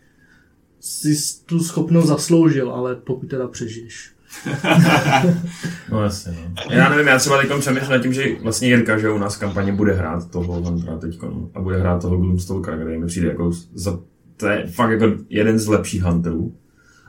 si 0.81 1.17
tu 1.47 1.61
schopnost 1.61 2.07
zasloužil, 2.07 2.71
ale 2.71 2.97
pokud 2.97 3.29
teda 3.31 3.49
přežiješ. 3.49 4.13
No 5.91 6.03
jasně, 6.03 6.33
no. 6.33 6.55
Já 6.71 6.89
nevím, 6.89 7.07
já 7.07 7.19
třeba 7.19 7.39
teď 7.39 7.51
přemýšlím 7.61 7.91
nad 7.91 7.99
tím, 8.03 8.13
že 8.13 8.25
vlastně 8.43 8.69
Jirka, 8.69 8.99
že 8.99 9.11
u 9.11 9.19
nás 9.19 9.37
v 9.37 9.41
kampani 9.41 9.73
bude 9.73 9.93
hrát 9.93 10.31
toho 10.31 10.61
Huntera 10.61 10.99
teď 10.99 11.19
a 11.55 11.61
bude 11.61 11.79
hrát 11.81 12.03
toho 12.03 12.17
Gloomstalkera, 12.17 12.77
který 12.77 12.99
mi 12.99 13.07
přijde 13.07 13.29
jako 13.29 13.53
za, 13.75 13.99
to 14.37 14.47
je 14.49 14.67
fakt 14.67 14.91
jako 14.91 15.13
jeden 15.29 15.59
z 15.59 15.67
lepších 15.69 16.03
Hunterů. 16.03 16.55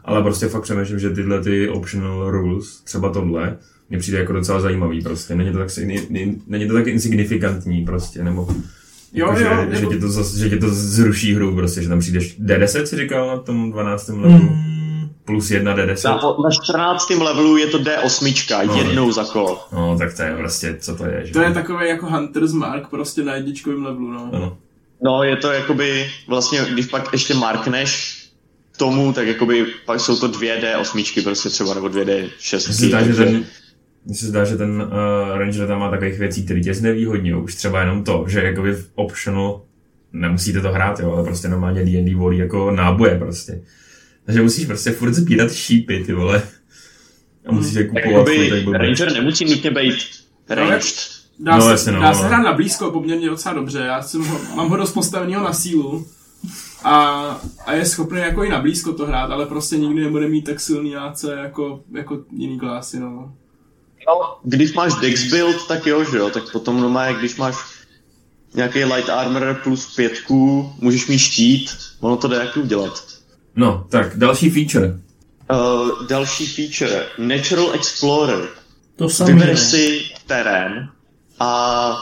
Ale 0.06 0.24
prostě 0.24 0.48
fakt 0.48 0.62
přemýšlím, 0.64 1.00
že 1.00 1.10
tyhle 1.10 1.42
ty 1.44 1.70
optional 1.70 2.32
rules, 2.32 2.82
třeba 2.84 3.10
tohle, 3.10 3.58
mi 3.90 3.98
přijde 3.98 4.20
jako 4.20 4.34
docela 4.34 4.60
zajímavý 4.62 5.02
prostě. 5.02 5.36
Není 5.36 5.52
to 5.52 5.58
tak, 5.58 5.70
není- 6.48 6.68
to 6.68 6.74
tak 6.74 6.88
insignifikantní 6.88 7.86
prostě, 7.86 8.24
nebo 8.24 8.48
Jo, 9.14 9.28
jako, 9.28 9.40
jo, 9.40 9.50
že, 9.70 9.76
že, 9.76 9.82
jako- 9.84 9.94
ti 9.94 10.00
to, 10.00 10.24
že 10.38 10.50
ti 10.50 10.58
to 10.58 10.70
zruší 10.70 11.34
hru 11.36 11.56
prostě, 11.56 11.82
že 11.84 11.90
tam 11.90 12.00
přijdeš 12.00 12.40
D10 12.40 12.84
si 12.84 12.98
říkal 12.98 13.28
na 13.28 13.38
tom 13.38 13.72
12. 13.72 14.08
levelu, 14.10 14.44
Mm, 14.44 14.71
plus 15.26 15.52
jedna 15.52 15.76
Na, 15.76 15.84
D10. 15.86 16.44
na 16.44 16.50
14. 16.64 17.10
levelu 17.10 17.58
je 17.58 17.68
to 17.68 17.78
D8, 17.80 18.66
No. 18.68 18.76
jednou 18.76 19.12
za 19.12 19.24
kolo. 19.24 19.68
No, 19.74 19.98
tak 19.98 20.14
to 20.18 20.24
je 20.24 20.36
prostě, 20.36 20.78
co 20.80 20.96
to 20.96 21.06
je, 21.06 21.22
že? 21.26 21.34
To 21.34 21.42
je 21.42 21.52
takový 21.54 21.88
jako 21.90 22.06
Hunter's 22.06 22.54
Mark 22.54 22.88
prostě 22.90 23.24
na 23.24 23.36
jedničkovém 23.36 23.86
levelu, 23.86 24.12
no. 24.12 24.30
Ano. 24.34 24.58
No, 25.04 25.24
je 25.24 25.36
to 25.36 25.52
jakoby, 25.52 26.10
vlastně, 26.28 26.60
když 26.74 26.86
pak 26.86 27.10
ještě 27.12 27.34
markneš 27.34 28.22
k 28.72 28.78
tomu, 28.78 29.14
tak 29.14 29.28
jakoby 29.28 29.66
pak 29.86 30.00
jsou 30.00 30.20
to 30.20 30.28
dvě 30.28 30.62
D8 30.62 31.24
prostě 31.24 31.50
třeba, 31.50 31.74
nebo 31.74 31.88
dvě 31.88 32.06
D6. 32.06 32.54
Mně 32.54 32.60
se 32.60 32.86
zdá, 32.86 33.02
že 33.04 33.14
ten, 33.14 33.46
mně 34.06 34.16
se 34.16 34.26
zdá, 34.26 34.44
že 34.46 34.58
ten 34.58 34.82
uh, 34.82 35.38
Ranger 35.38 35.68
tam 35.68 35.80
má 35.80 35.90
takových 35.92 36.20
věcí, 36.20 36.46
které 36.46 36.60
tě 36.62 36.74
znevýhodňují. 36.74 37.44
Už 37.44 37.56
třeba 37.56 37.80
jenom 37.80 38.04
to, 38.04 38.26
že 38.28 38.44
jakoby 38.44 38.74
v 38.74 38.90
optional 38.96 39.62
nemusíte 40.14 40.62
to 40.62 40.72
hrát, 40.72 41.00
jo, 41.00 41.12
ale 41.12 41.24
prostě 41.24 41.48
normálně 41.48 41.86
D&D 41.86 42.16
volí 42.16 42.38
jako 42.38 42.72
náboje 42.72 43.20
prostě. 43.20 43.62
Takže 44.26 44.42
musíš 44.42 44.66
prostě 44.66 44.92
furt 44.92 45.14
sbírat 45.14 45.52
šípy, 45.54 46.04
ty 46.06 46.14
vole. 46.14 46.44
A 47.48 47.52
musíš 47.52 47.74
je 47.74 47.84
tak 47.84 48.04
kupovat 48.04 48.28
furt, 48.28 48.34
jakoby 48.34 48.56
jak 48.56 48.64
blbě. 48.64 48.80
Ranger 48.80 49.14
nemusí 49.14 49.46
nutně 49.46 49.72
být 49.72 49.96
ranged. 50.50 50.96
Dá, 51.40 51.56
No, 51.58 51.62
se, 51.62 51.72
jasně, 51.72 51.92
no, 51.92 52.02
dá 52.02 52.14
se 52.14 52.22
no. 52.22 52.28
hrát 52.28 52.44
na 52.44 52.54
blízko 52.54 52.92
poměrně 52.92 53.30
docela 53.30 53.56
dobře. 53.56 53.80
Já 53.80 54.02
jsem 54.02 54.24
ho, 54.26 54.40
mám 54.56 54.70
ho 54.70 54.78
dost 54.78 54.92
postaveného 54.92 55.44
na 55.44 55.54
sílu. 55.54 56.08
A, 56.84 56.92
a 57.66 57.74
je 57.74 57.86
schopný 57.86 58.20
jako 58.20 58.44
i 58.44 58.50
na 58.50 58.60
blízko 58.62 58.94
to 58.94 59.06
hrát, 59.06 59.32
ale 59.32 59.46
prostě 59.46 59.78
nikdy 59.78 60.04
nebude 60.04 60.28
mít 60.28 60.42
tak 60.42 60.60
silný 60.60 60.96
AC 60.96 61.24
jako, 61.24 61.84
jako 61.92 62.20
jiný 62.38 62.60
klasy, 62.60 63.00
no. 63.00 63.34
Když 64.44 64.74
máš 64.74 64.94
Dex 65.02 65.24
build, 65.24 65.68
tak 65.68 65.86
jo, 65.86 66.04
že 66.12 66.18
jo, 66.18 66.30
tak 66.30 66.52
potom 66.52 66.82
normálně, 66.82 67.20
když 67.20 67.36
máš 67.36 67.56
nějaký 68.54 68.84
light 68.84 69.10
armor 69.10 69.60
plus 69.64 69.96
pětku, 69.96 70.72
můžeš 70.80 71.08
mít 71.08 71.20
štít, 71.20 71.72
ono 72.00 72.18
to 72.18 72.28
jde 72.28 72.36
jak 72.36 72.58
udělat. 72.58 73.11
No, 73.56 73.86
tak 73.90 74.18
další 74.18 74.50
feature. 74.50 75.00
Uh, 75.52 76.08
další 76.08 76.46
feature, 76.48 77.06
Natural 77.18 77.72
Explorer. 77.74 78.48
to 78.96 79.10
samé. 79.10 79.34
Vybereš 79.34 79.60
si 79.60 80.02
terén 80.28 80.90
a 81.40 81.94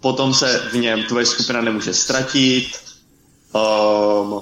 potom 0.00 0.34
se 0.34 0.62
v 0.72 0.74
něm 0.76 1.02
tvoje 1.08 1.26
skupina 1.26 1.60
nemůže 1.60 1.94
ztratit. 1.94 2.66
Um, 3.52 4.40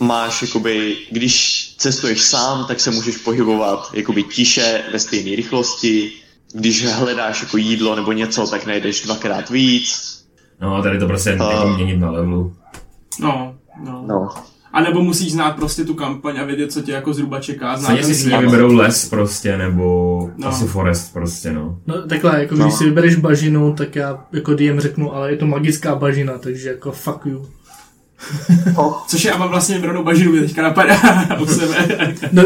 máš 0.00 0.42
jakoby, 0.42 0.96
když 1.10 1.64
cestuješ 1.78 2.22
sám, 2.22 2.64
tak 2.66 2.80
se 2.80 2.90
můžeš 2.90 3.16
pohybovat 3.16 3.90
jakoby 3.92 4.22
tiše 4.22 4.82
ve 4.92 4.98
stejné 4.98 5.36
rychlosti. 5.36 6.12
Když 6.52 6.86
hledáš 6.86 7.42
jako 7.42 7.56
jídlo 7.56 7.96
nebo 7.96 8.12
něco, 8.12 8.46
tak 8.46 8.66
najdeš 8.66 9.02
dvakrát 9.02 9.50
víc. 9.50 10.14
No, 10.60 10.82
tady 10.82 10.98
to 10.98 11.06
prostě 11.06 11.30
A- 11.30 11.52
jako 11.52 11.68
měnit 11.68 11.96
na 11.96 12.10
levelu. 12.10 12.56
No, 13.20 13.54
no. 13.84 14.04
No. 14.06 14.28
A 14.74 14.80
nebo 14.82 15.02
musíš 15.02 15.32
znát 15.32 15.56
prostě 15.56 15.84
tu 15.84 15.94
kampaň 15.94 16.38
a 16.40 16.44
vědět, 16.44 16.72
co 16.72 16.80
tě 16.82 16.92
jako 16.92 17.14
zhruba 17.14 17.40
čeká. 17.40 17.76
Znát 17.76 17.86
Stejně 17.86 18.04
si 18.04 18.14
s 18.14 18.24
vyberou 18.40 18.72
les 18.72 19.08
prostě, 19.08 19.56
nebo 19.56 20.30
No. 20.36 20.48
asi 20.48 20.64
forest 20.66 21.12
prostě, 21.12 21.52
no. 21.52 21.78
No 21.86 22.02
takhle, 22.08 22.40
jako 22.40 22.54
No. 22.54 22.64
když 22.64 22.74
si 22.74 22.84
vybereš 22.84 23.16
bažinu, 23.16 23.72
tak 23.74 23.96
já 23.96 24.24
jako 24.32 24.54
DM 24.54 24.80
řeknu, 24.80 25.14
ale 25.14 25.30
je 25.30 25.36
to 25.36 25.46
magická 25.46 25.94
bažina, 25.94 26.38
takže 26.38 26.68
jako 26.68 26.92
fuck 26.92 27.26
you. 27.26 27.46
Což 29.08 29.24
je, 29.24 29.30
já 29.30 29.36
mám 29.36 29.48
vlastně 29.48 29.74
vybranou 29.74 30.04
bažinu, 30.04 30.32
mě 30.32 30.40
teďka 30.40 30.62
napadá 30.62 30.96
u 31.42 31.46
sebe. 31.46 31.76
No, 32.32 32.42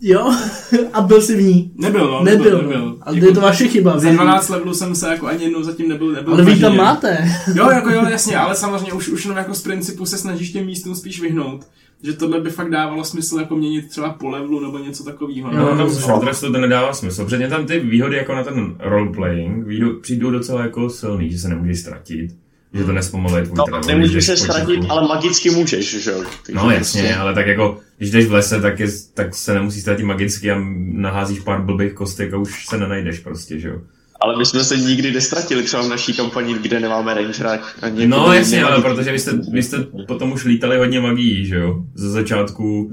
jo, 0.00 0.34
a 0.92 1.00
byl 1.02 1.22
jsi 1.22 1.36
v 1.36 1.42
ní. 1.42 1.72
Nebyl, 1.74 2.10
no. 2.10 2.24
Nebyl, 2.24 2.44
nebyl. 2.44 2.62
nebyl. 2.62 2.96
Ale 3.02 3.16
je 3.18 3.32
to 3.32 3.40
vaše 3.40 3.68
chyba. 3.68 3.98
Za 3.98 4.08
vy- 4.10 4.14
12 4.14 4.48
levelů 4.48 4.74
jsem 4.74 4.94
se 4.94 5.08
jako 5.08 5.26
ani 5.26 5.44
jednou 5.44 5.62
zatím 5.62 5.88
nebyl, 5.88 6.12
nebyl 6.12 6.34
Ale 6.34 6.44
vy 6.44 6.60
tam 6.60 6.76
máte. 6.76 7.18
Jo, 7.54 7.70
jako 7.70 7.90
jo, 7.90 8.04
jasně, 8.10 8.36
ale 8.36 8.54
samozřejmě 8.54 8.92
už, 8.92 9.08
už 9.08 9.24
jenom 9.24 9.38
jako 9.38 9.54
z 9.54 9.62
principu 9.62 10.06
se 10.06 10.18
snažíš 10.18 10.50
těm 10.50 10.66
místům 10.66 10.94
spíš 10.94 11.20
vyhnout. 11.20 11.66
Že 12.02 12.12
tohle 12.12 12.40
by 12.40 12.50
fakt 12.50 12.70
dávalo 12.70 13.04
smysl 13.04 13.38
jako 13.38 13.56
měnit 13.56 13.88
třeba 13.88 14.10
po 14.12 14.28
levelu 14.28 14.60
nebo 14.60 14.78
něco 14.78 15.04
takového. 15.04 15.50
Jo, 15.50 15.56
No, 15.56 15.62
No, 15.62 15.68
tam 15.68 15.78
no, 15.78 15.86
v 15.86 15.92
Short 15.92 16.24
Restu 16.24 16.52
to 16.52 16.58
nedává 16.58 16.92
smysl, 16.92 17.24
protože 17.24 17.48
tam 17.48 17.66
ty 17.66 17.80
výhody 17.80 18.16
jako 18.16 18.34
na 18.34 18.44
ten 18.44 18.76
roleplaying 18.78 19.66
přijdou 20.00 20.30
docela 20.30 20.62
jako 20.62 20.90
silný, 20.90 21.30
že 21.30 21.38
se 21.38 21.48
nemůžeš 21.48 21.80
ztratit, 21.80 22.30
že 22.74 22.84
to 22.84 22.92
nespomaluje 22.92 23.42
tvůj 23.44 23.56
No, 23.58 23.64
travel, 23.64 23.86
nemůžeš 23.88 24.26
se 24.26 24.36
ztratit, 24.36 24.80
ale 24.88 25.08
magicky 25.08 25.50
můžeš, 25.50 26.02
že 26.02 26.10
jo? 26.10 26.18
Takže 26.46 26.52
No 26.64 26.70
jasně, 26.70 27.00
prostě- 27.02 27.16
ale 27.16 27.34
tak 27.34 27.46
jako, 27.46 27.78
když 27.98 28.10
jdeš 28.10 28.26
v 28.26 28.32
lese, 28.32 28.60
tak, 28.60 28.80
je, 28.80 28.88
tak 29.14 29.34
se 29.34 29.54
nemusí 29.54 29.80
ztratit 29.80 30.04
magicky 30.06 30.50
a 30.50 30.56
naházíš 30.92 31.40
pár 31.40 31.62
blbých 31.64 31.92
kostek 31.92 32.32
a 32.34 32.38
už 32.38 32.66
se 32.66 32.78
nenajdeš 32.78 33.18
prostě, 33.18 33.58
že 33.58 33.68
jo. 33.68 33.78
Ale 34.22 34.36
my 34.38 34.46
jsme 34.46 34.64
se 34.64 34.76
nikdy 34.76 35.12
nestratili 35.12 35.62
třeba 35.62 35.82
v 35.82 35.88
naší 35.88 36.12
kampani, 36.12 36.54
kde 36.54 36.80
nemáme 36.80 37.14
rangera. 37.14 37.58
Ani 37.82 38.06
No 38.06 38.32
jasně, 38.32 38.64
ale 38.64 38.82
protože 38.82 39.12
vy 39.12 39.18
jste, 39.18 39.32
vy 39.52 39.62
jste 39.62 39.78
potom 40.08 40.32
už 40.32 40.44
lítali 40.44 40.76
hodně 40.78 41.00
magií, 41.00 41.46
že 41.46 41.56
jo. 41.56 41.84
Ze 41.94 42.10
začátku, 42.10 42.90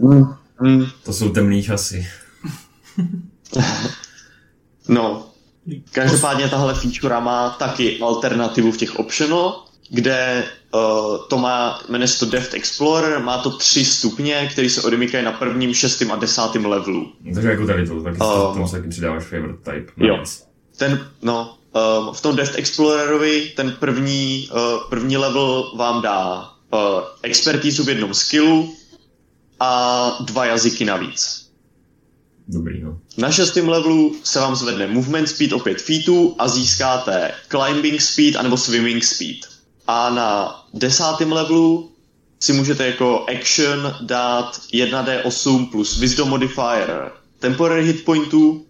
Hmm. 0.59 0.85
to 1.03 1.13
jsou 1.13 1.29
temný 1.29 1.63
časy. 1.63 2.07
No, 4.89 5.27
každopádně 5.91 6.47
tahle 6.49 6.73
feature 6.73 7.19
má 7.19 7.49
taky 7.49 7.99
alternativu 7.99 8.71
v 8.71 8.77
těch 8.77 8.95
optional, 8.95 9.63
kde 9.89 10.43
uh, 10.73 10.81
to 11.29 11.37
má, 11.37 11.79
jmenuje 11.89 12.07
se 12.07 12.19
to 12.19 12.25
Depth 12.25 12.53
Explorer, 12.53 13.19
má 13.19 13.37
to 13.37 13.57
tři 13.57 13.85
stupně, 13.85 14.49
které 14.51 14.69
se 14.69 14.81
odemykají 14.81 15.25
na 15.25 15.31
prvním, 15.31 15.73
šestém 15.73 16.11
a 16.11 16.15
desátém 16.15 16.65
levelu. 16.65 17.11
Takže 17.33 17.49
jako 17.49 17.65
tady 17.65 17.87
to, 17.87 18.03
taky 18.03 18.17
Um, 18.19 18.53
tomu 18.53 18.67
se 18.67 18.77
taky 18.77 18.89
přidáváš 18.89 19.23
favorite 19.23 19.71
type. 19.71 19.91
jo. 19.97 20.13
navíc. 20.13 20.43
Ten, 20.77 21.07
no, 21.21 21.57
um, 21.99 22.13
v 22.13 22.21
tom 22.21 22.35
Depth 22.35 22.55
Explorerovi 22.57 23.51
ten 23.55 23.71
první, 23.79 24.49
uh, 24.51 24.89
první 24.89 25.17
level 25.17 25.71
vám 25.77 26.01
dá 26.01 26.49
uh, 26.73 26.79
expertízu 27.23 27.83
v 27.83 27.89
jednom 27.89 28.13
skillu 28.13 28.73
a 29.59 30.17
dva 30.19 30.45
jazyky 30.45 30.85
navíc. 30.85 31.47
Dobrý, 32.47 32.81
no. 32.83 32.99
Na 33.17 33.31
šestém 33.31 33.69
levelu 33.69 34.15
se 34.23 34.39
vám 34.39 34.55
zvedne 34.55 34.87
movement 34.87 35.29
speed 35.29 35.53
o 35.53 35.59
5 35.59 35.81
feetů 35.81 36.35
a 36.39 36.47
získáte 36.47 37.31
climbing 37.49 38.01
speed 38.01 38.35
anebo 38.35 38.57
swimming 38.57 39.03
speed. 39.03 39.37
A 39.87 40.09
na 40.09 40.55
desátém 40.73 41.31
levelu 41.31 41.91
si 42.39 42.53
můžete 42.53 42.85
jako 42.87 43.25
action 43.39 43.93
dát 44.01 44.59
1d8 44.73 45.69
plus 45.71 45.99
wisdom 45.99 46.29
modifier 46.29 47.11
temporary 47.39 47.85
hit 47.85 48.05
pointů 48.05 48.63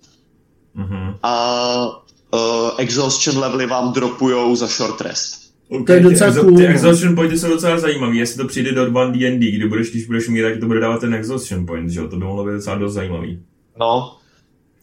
Mhm. 0.76 1.16
a 1.24 1.86
uh, 2.34 2.40
exhaustion 2.78 3.38
levely 3.38 3.66
vám 3.66 3.94
dropujou 3.94 4.56
za 4.56 4.68
short 4.68 5.02
rest. 5.02 5.48
To 5.86 5.92
je 5.94 6.00
docela 6.00 6.32
ty, 6.34 6.40
cool, 6.40 6.58
Ty 6.58 6.68
exhaustion 6.68 7.16
pointy 7.16 7.40
jsou 7.40 7.48
docela 7.48 7.80
zajímavý, 7.80 8.18
jestli 8.18 8.38
to 8.38 8.48
přijde 8.48 8.72
do 8.72 8.86
1D&D, 8.86 9.52
kdy 9.52 9.68
budeš, 9.68 9.90
když 9.92 10.06
budeš 10.06 10.28
mít, 10.28 10.42
tak 10.42 10.60
to 10.60 10.66
bude 10.66 10.80
dávat 10.80 11.02
ten 11.02 11.14
exhaustion 11.14 11.66
point, 11.66 11.90
že 11.90 12.00
jo? 12.00 12.08
To 12.08 12.16
by 12.16 12.26
mohlo 12.26 12.46
být 12.46 12.52
docela 12.52 12.76
dost 12.76 12.94
zajímavý. 12.94 13.40
No. 13.80 14.18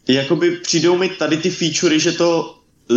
Jakoby 0.08 0.50
přijdou 0.50 0.98
mi 0.98 1.08
tady 1.08 1.36
ty 1.36 1.50
featurey, 1.50 2.00
že 2.00 2.12
to 2.12 2.54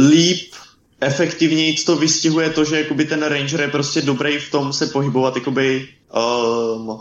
líp 0.10 0.54
efektivněji 1.02 1.74
to 1.76 1.96
vystihuje 1.96 2.50
to, 2.50 2.64
že 2.66 2.80
jakoby 2.80 3.06
ten 3.06 3.24
ranger 3.24 3.62
je 3.62 3.68
prostě 3.68 4.02
dobrý 4.02 4.38
v 4.38 4.52
tom 4.52 4.74
se 4.74 4.86
pohybovat 4.88 5.36
jakoby 5.36 5.88
um, 6.76 7.00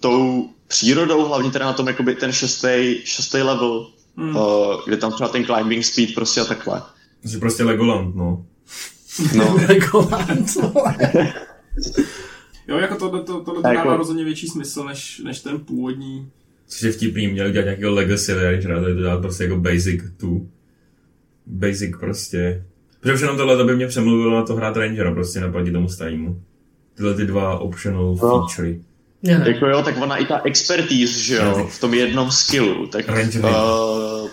tou 0.00 0.48
přírodou, 0.68 1.24
hlavně 1.28 1.50
teda 1.50 1.66
na 1.66 1.72
tom 1.72 1.86
jakoby 1.86 2.14
ten 2.14 2.32
šestý, 2.32 2.96
šestý 3.04 3.38
level, 3.38 3.86
Hmm. 4.16 4.36
uh, 4.36 4.42
kde 4.86 4.96
tam 4.96 5.12
třeba 5.12 5.28
ten 5.28 5.44
climbing 5.44 5.84
speed 5.84 6.14
prostě 6.14 6.40
a 6.40 6.44
takhle. 6.44 6.82
Jsi 7.24 7.38
prostě 7.38 7.64
Legoland, 7.64 8.14
no. 8.16 8.44
No. 9.36 9.56
Legoland, 9.68 10.54
vole. 10.54 10.96
Jo, 12.68 12.76
jako 12.78 12.94
tohle, 12.96 13.22
to, 13.24 13.40
tohle 13.40 13.58
A 13.60 13.62
to 13.62 13.68
jako- 13.68 13.84
dává 13.88 13.96
rozhodně 13.96 14.24
větší 14.24 14.48
smysl, 14.48 14.84
než, 14.84 15.20
než 15.24 15.40
ten 15.40 15.58
původní. 15.58 16.30
Což 16.68 16.82
je 16.82 16.92
vtipný, 16.92 17.28
měli 17.28 17.52
dělat 17.52 17.64
nějakého 17.64 17.92
Legacy 17.94 18.34
Rangera, 18.34 18.80
to 18.80 18.88
je 18.88 18.94
to 18.94 19.02
dát 19.02 19.20
prostě 19.20 19.44
jako 19.44 19.56
basic 19.56 20.02
tu. 20.16 20.48
Basic 21.46 21.90
prostě. 22.00 22.64
Protože 23.00 23.14
už 23.14 23.20
jenom 23.20 23.36
tohle 23.36 23.56
to 23.56 23.64
by 23.64 23.76
mě 23.76 23.86
přemluvilo 23.86 24.36
na 24.36 24.42
to 24.46 24.54
hrát 24.54 24.76
Rangera, 24.76 25.14
prostě 25.14 25.40
naproti 25.40 25.72
tomu 25.72 25.88
stajímu. 25.88 26.40
Tyhle 26.96 27.14
ty 27.14 27.24
dva 27.26 27.58
optional 27.58 28.04
No. 28.04 28.16
featurey. 28.16 28.80
Jako 29.22 29.66
jo, 29.66 29.82
tak 29.82 29.94
ona 30.02 30.16
i 30.16 30.26
ta 30.26 30.40
expertise, 30.44 31.20
že 31.20 31.34
jo, 31.36 31.68
v 31.72 31.80
tom 31.80 31.94
jednom 31.94 32.30
skillu, 32.30 32.86
tak 32.86 33.08
Ranger. 33.08 33.44
uh, 33.44 33.50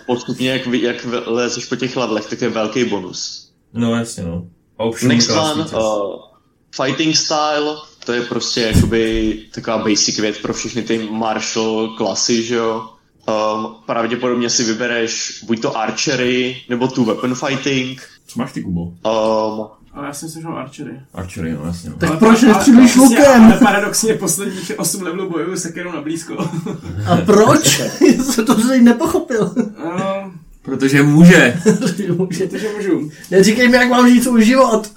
postupně 0.05 0.51
jak, 0.51 0.67
vy- 0.67 0.81
jak 0.81 1.07
lezeš 1.25 1.65
po 1.65 1.75
těch 1.75 1.97
levelech, 1.97 2.25
tak 2.25 2.41
je 2.41 2.49
velký 2.49 2.85
bonus. 2.85 3.51
No 3.73 3.95
jasně 3.95 4.23
no. 4.23 4.45
A 4.77 4.83
optional 4.83 5.15
Next 5.15 5.29
one, 5.31 5.65
uh, 5.65 6.21
fighting 6.75 7.15
style, 7.15 7.75
to 8.05 8.13
je 8.13 8.21
prostě 8.21 8.61
jakoby 8.61 9.39
taková 9.55 9.77
basic 9.77 10.19
věc 10.19 10.37
pro 10.37 10.53
všechny 10.53 10.81
ty 10.81 11.07
martial 11.11 11.87
klasy, 11.97 12.43
že 12.43 12.55
jo. 12.55 12.89
Um, 13.27 13.75
pravděpodobně 13.85 14.49
si 14.49 14.63
vybereš 14.63 15.43
buď 15.47 15.61
to 15.61 15.77
archery, 15.77 16.57
nebo 16.69 16.87
tu 16.87 17.05
weapon 17.05 17.35
fighting. 17.35 18.01
Co 18.27 18.39
máš 18.39 18.51
ty, 18.53 18.63
Kubo? 18.63 18.81
Um, 18.81 18.95
Ale 19.93 20.07
já 20.07 20.13
si 20.13 20.25
myslím, 20.25 20.41
že 20.41 20.47
mám 20.47 20.57
archery. 20.57 21.01
Archery, 21.13 21.53
no 21.53 21.65
jasně 21.65 21.89
no. 21.89 21.95
Tak 21.97 22.09
Ale 22.09 22.19
proč 22.19 22.41
nestřílíš 22.41 22.95
lukem? 22.95 23.43
Ale 23.43 23.57
paradoxně 23.59 24.13
posledních 24.13 24.71
8 24.77 25.01
levelů 25.03 25.29
bojuju 25.29 25.57
sekerou 25.57 25.91
na 25.91 26.01
blízko. 26.01 26.37
A 27.07 27.17
proč? 27.25 27.81
Jsem 28.31 28.45
to 28.45 28.55
teď 28.55 28.81
nepochopil. 28.81 29.55
no, 29.99 30.31
Protože 30.61 31.03
může. 31.03 31.61
Může- 32.17 32.47
protože 32.47 32.69
můžu. 32.77 33.09
Neříkej 33.31 33.67
mi, 33.67 33.77
jak 33.77 33.89
mám 33.89 34.09
žít 34.09 34.23
svůj 34.23 34.45
život. 34.45 34.91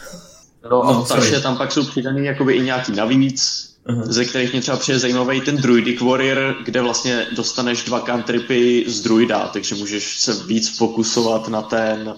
no, 0.64 0.70
No, 0.70 0.82
a 0.84 1.04
takže 1.06 1.40
tam 1.40 1.56
pak 1.58 1.72
jsou 1.72 1.84
přidaný 1.86 2.24
jakoby 2.24 2.54
i 2.54 2.62
nějaký 2.62 2.92
navíc, 2.92 3.68
Aha. 3.86 4.02
ze 4.04 4.24
kterých 4.24 4.52
mě 4.52 4.60
třeba 4.60 4.76
přijde 4.76 4.98
zajímavý 4.98 5.40
ten 5.40 5.56
Druidic 5.56 6.00
Warrior, 6.00 6.54
kde 6.64 6.80
vlastně 6.82 7.26
dostaneš 7.36 7.84
dva 7.84 8.00
cantripy 8.00 8.84
z 8.88 9.00
druida, 9.00 9.48
takže 9.52 9.74
můžeš 9.74 10.18
se 10.18 10.34
víc 10.46 10.76
fokusovat 10.78 11.48
na 11.48 11.62
ten, 11.62 12.14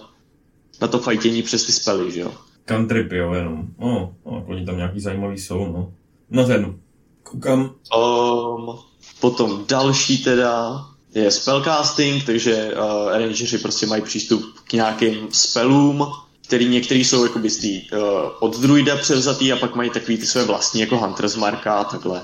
na 0.81 0.87
to 0.87 0.99
fajtění 0.99 1.41
přes 1.41 1.65
ty 1.65 1.71
spely, 1.71 2.11
že 2.11 2.19
jo. 2.19 2.31
Cantrip, 2.65 3.11
jo, 3.11 3.33
jenom. 3.33 3.67
No, 3.79 4.13
no, 4.25 4.37
jako 4.37 4.51
oni 4.51 4.65
tam 4.65 4.77
nějaký 4.77 4.99
zajímavý 4.99 5.39
jsou, 5.39 5.65
no. 5.65 5.93
No 6.29 6.41
je 6.41 6.51
jedno. 6.51 6.75
Koukám. 7.23 7.71
Um, 7.97 8.79
potom 9.19 9.65
další 9.67 10.17
teda 10.17 10.81
je 11.15 11.31
spellcasting, 11.31 12.23
takže 12.25 12.73
uh, 12.73 13.11
rangeři 13.11 13.57
prostě 13.57 13.85
mají 13.85 14.01
přístup 14.01 14.59
k 14.67 14.73
nějakým 14.73 15.27
spellům, 15.31 16.07
který 16.47 16.67
některý 16.67 17.03
jsou 17.03 17.23
jakoby 17.23 17.49
z 17.49 17.57
tý, 17.57 17.81
uh, 17.91 17.99
od 18.39 18.59
druida 18.59 18.95
převzatý 18.95 19.53
a 19.53 19.55
pak 19.55 19.75
mají 19.75 19.89
takový 19.89 20.17
ty 20.17 20.25
své 20.25 20.45
vlastní 20.45 20.81
jako 20.81 20.97
Hunter's 20.97 21.35
Marka 21.35 21.73
a 21.73 21.83
takhle. 21.83 22.21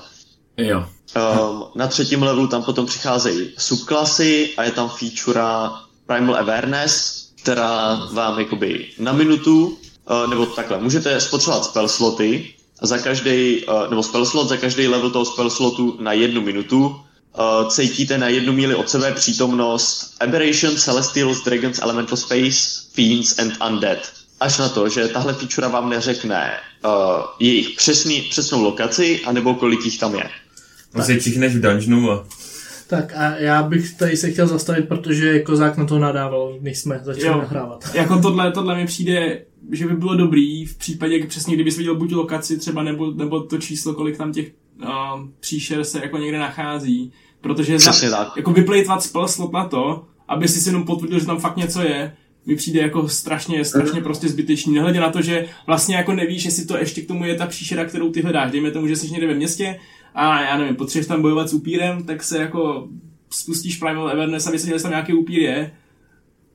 Jo. 0.56 0.86
Um, 1.16 1.64
na 1.74 1.86
třetím 1.86 2.22
levelu 2.22 2.46
tam 2.46 2.62
potom 2.62 2.86
přicházejí 2.86 3.50
subklasy 3.58 4.54
a 4.56 4.64
je 4.64 4.70
tam 4.70 4.88
feature 4.88 5.42
Primal 6.06 6.36
Awareness, 6.36 7.17
která 7.42 7.94
vám 8.12 8.38
jakoby 8.38 8.86
na 8.98 9.12
minutu, 9.12 9.66
uh, 9.66 10.30
nebo 10.30 10.46
takhle, 10.46 10.80
můžete 10.80 11.20
spotřebovat 11.20 11.64
spell 11.64 11.88
sloty 11.88 12.54
za 12.82 12.98
každý, 12.98 13.64
uh, 13.64 13.90
nebo 13.90 14.02
spell 14.02 14.26
slot 14.26 14.48
za 14.48 14.56
každý 14.56 14.88
level 14.88 15.10
toho 15.10 15.24
spell 15.24 15.50
slotu 15.50 15.96
na 16.00 16.12
jednu 16.12 16.40
minutu. 16.40 16.86
Uh, 16.86 17.68
cítíte 17.68 18.18
na 18.18 18.28
jednu 18.28 18.52
míli 18.52 18.74
od 18.74 18.90
sebe 18.90 19.12
přítomnost 19.12 20.14
Aberration, 20.20 20.76
Celestials, 20.76 21.44
Dragons, 21.44 21.78
Elemental 21.78 22.16
Space, 22.16 22.58
Fiends 22.92 23.38
and 23.38 23.52
Undead. 23.70 24.12
Až 24.40 24.58
na 24.58 24.68
to, 24.68 24.88
že 24.88 25.08
tahle 25.08 25.34
feature 25.34 25.68
vám 25.68 25.88
neřekne 25.90 26.50
uh, 26.84 26.90
jejich 27.38 27.76
přesný, 27.76 28.22
přesnou 28.22 28.62
lokaci, 28.62 29.20
anebo 29.24 29.54
kolik 29.54 29.84
jich 29.84 29.98
tam 29.98 30.14
je. 30.14 30.30
Prostě 30.92 31.20
čichneš 31.20 31.56
v 31.56 31.60
dungeonu 31.60 32.10
a... 32.10 32.26
Tak 32.88 33.12
a 33.16 33.36
já 33.36 33.62
bych 33.62 33.94
tady 33.94 34.16
se 34.16 34.30
chtěl 34.30 34.46
zastavit, 34.46 34.88
protože 34.88 35.40
Kozák 35.40 35.76
na 35.76 35.84
to 35.84 35.98
nadával, 35.98 36.56
než 36.60 36.78
jsme 36.78 37.00
začali 37.02 37.26
Jo. 37.26 37.38
nahrávat. 37.38 37.84
Jako 37.94 38.18
tohle, 38.20 38.52
tohle 38.52 38.76
mi 38.76 38.86
přijde, 38.86 39.42
že 39.72 39.86
by 39.86 39.94
bylo 39.94 40.16
dobrý 40.16 40.64
v 40.64 40.76
případě, 40.78 41.26
přesně 41.26 41.54
kdybys 41.54 41.76
viděl 41.76 41.94
buď 41.94 42.12
lokaci 42.12 42.58
třeba, 42.58 42.82
nebo, 42.82 43.10
nebo 43.10 43.40
to 43.40 43.58
číslo, 43.58 43.94
kolik 43.94 44.16
tam 44.16 44.32
těch 44.32 44.52
uh, 44.82 44.88
příšer 45.40 45.84
se 45.84 46.00
jako 46.02 46.18
někde 46.18 46.38
nachází. 46.38 47.12
Protože 47.40 47.76
Přesně 47.76 48.10
za, 48.10 48.16
tak. 48.16 48.36
jako 48.36 48.50
vyplejtvat 48.52 49.02
spell 49.02 49.28
slot 49.28 49.52
na 49.52 49.68
to, 49.68 50.04
aby 50.28 50.48
si 50.48 50.60
si 50.60 50.68
jenom 50.68 50.84
potvrdil, 50.84 51.18
že 51.20 51.26
tam 51.26 51.40
fakt 51.40 51.56
něco 51.56 51.82
je, 51.82 52.12
mi 52.46 52.56
přijde 52.56 52.80
jako 52.80 53.08
strašně, 53.08 53.64
strašně 53.64 54.00
prostě 54.00 54.28
zbytečný. 54.28 54.74
Nehledě 54.74 55.00
na 55.00 55.10
to, 55.10 55.22
že 55.22 55.46
vlastně 55.66 55.96
jako 55.96 56.12
nevíš, 56.14 56.44
jestli 56.44 56.64
to 56.66 56.76
ještě 56.76 57.00
k 57.02 57.08
tomu 57.08 57.24
je 57.24 57.34
ta 57.34 57.46
příšera, 57.46 57.84
kterou 57.84 58.10
ty 58.10 58.22
hledáš. 58.22 58.52
Dejme 58.52 58.70
tomu, 58.70 58.86
že 58.88 58.96
jsi 58.96 59.10
někde 59.10 59.26
ve 59.26 59.34
městě 59.34 59.78
a 60.14 60.42
já 60.42 60.58
nevím, 60.58 60.76
potřebuješ 60.76 61.06
tam 61.06 61.22
bojovat 61.22 61.48
s 61.48 61.54
upírem, 61.54 62.02
tak 62.04 62.22
se 62.22 62.38
jako 62.38 62.88
spustíš 63.30 63.76
Primal 63.76 64.08
Awareness 64.08 64.46
a 64.46 64.50
myslíš, 64.50 64.74
že 64.74 64.82
tam 64.82 64.90
nějaký 64.90 65.12
upír 65.14 65.38
je. 65.38 65.70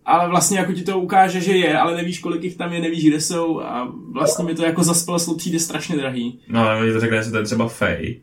Ale 0.05 0.29
vlastně 0.29 0.57
jako 0.59 0.73
ti 0.73 0.81
to 0.83 0.99
ukáže, 0.99 1.41
že 1.41 1.51
je, 1.51 1.77
ale 1.77 1.95
nevíš, 1.97 2.19
kolik 2.19 2.43
jich 2.43 2.57
tam 2.57 2.73
je, 2.73 2.81
nevíš, 2.81 3.05
kde 3.05 3.21
jsou 3.21 3.61
a 3.61 3.93
vlastně 4.11 4.45
mi 4.45 4.55
to 4.55 4.63
jako 4.65 4.83
za 4.83 4.93
spell 4.93 5.19
slot 5.19 5.37
přijde 5.37 5.59
strašně 5.59 5.95
drahý. 5.97 6.39
No 6.49 6.59
ale 6.69 6.81
oni 6.81 6.93
to 6.93 6.99
řekne, 6.99 7.17
jestli 7.17 7.31
to 7.31 7.37
je 7.37 7.43
třeba 7.43 7.67
fej. 7.67 8.21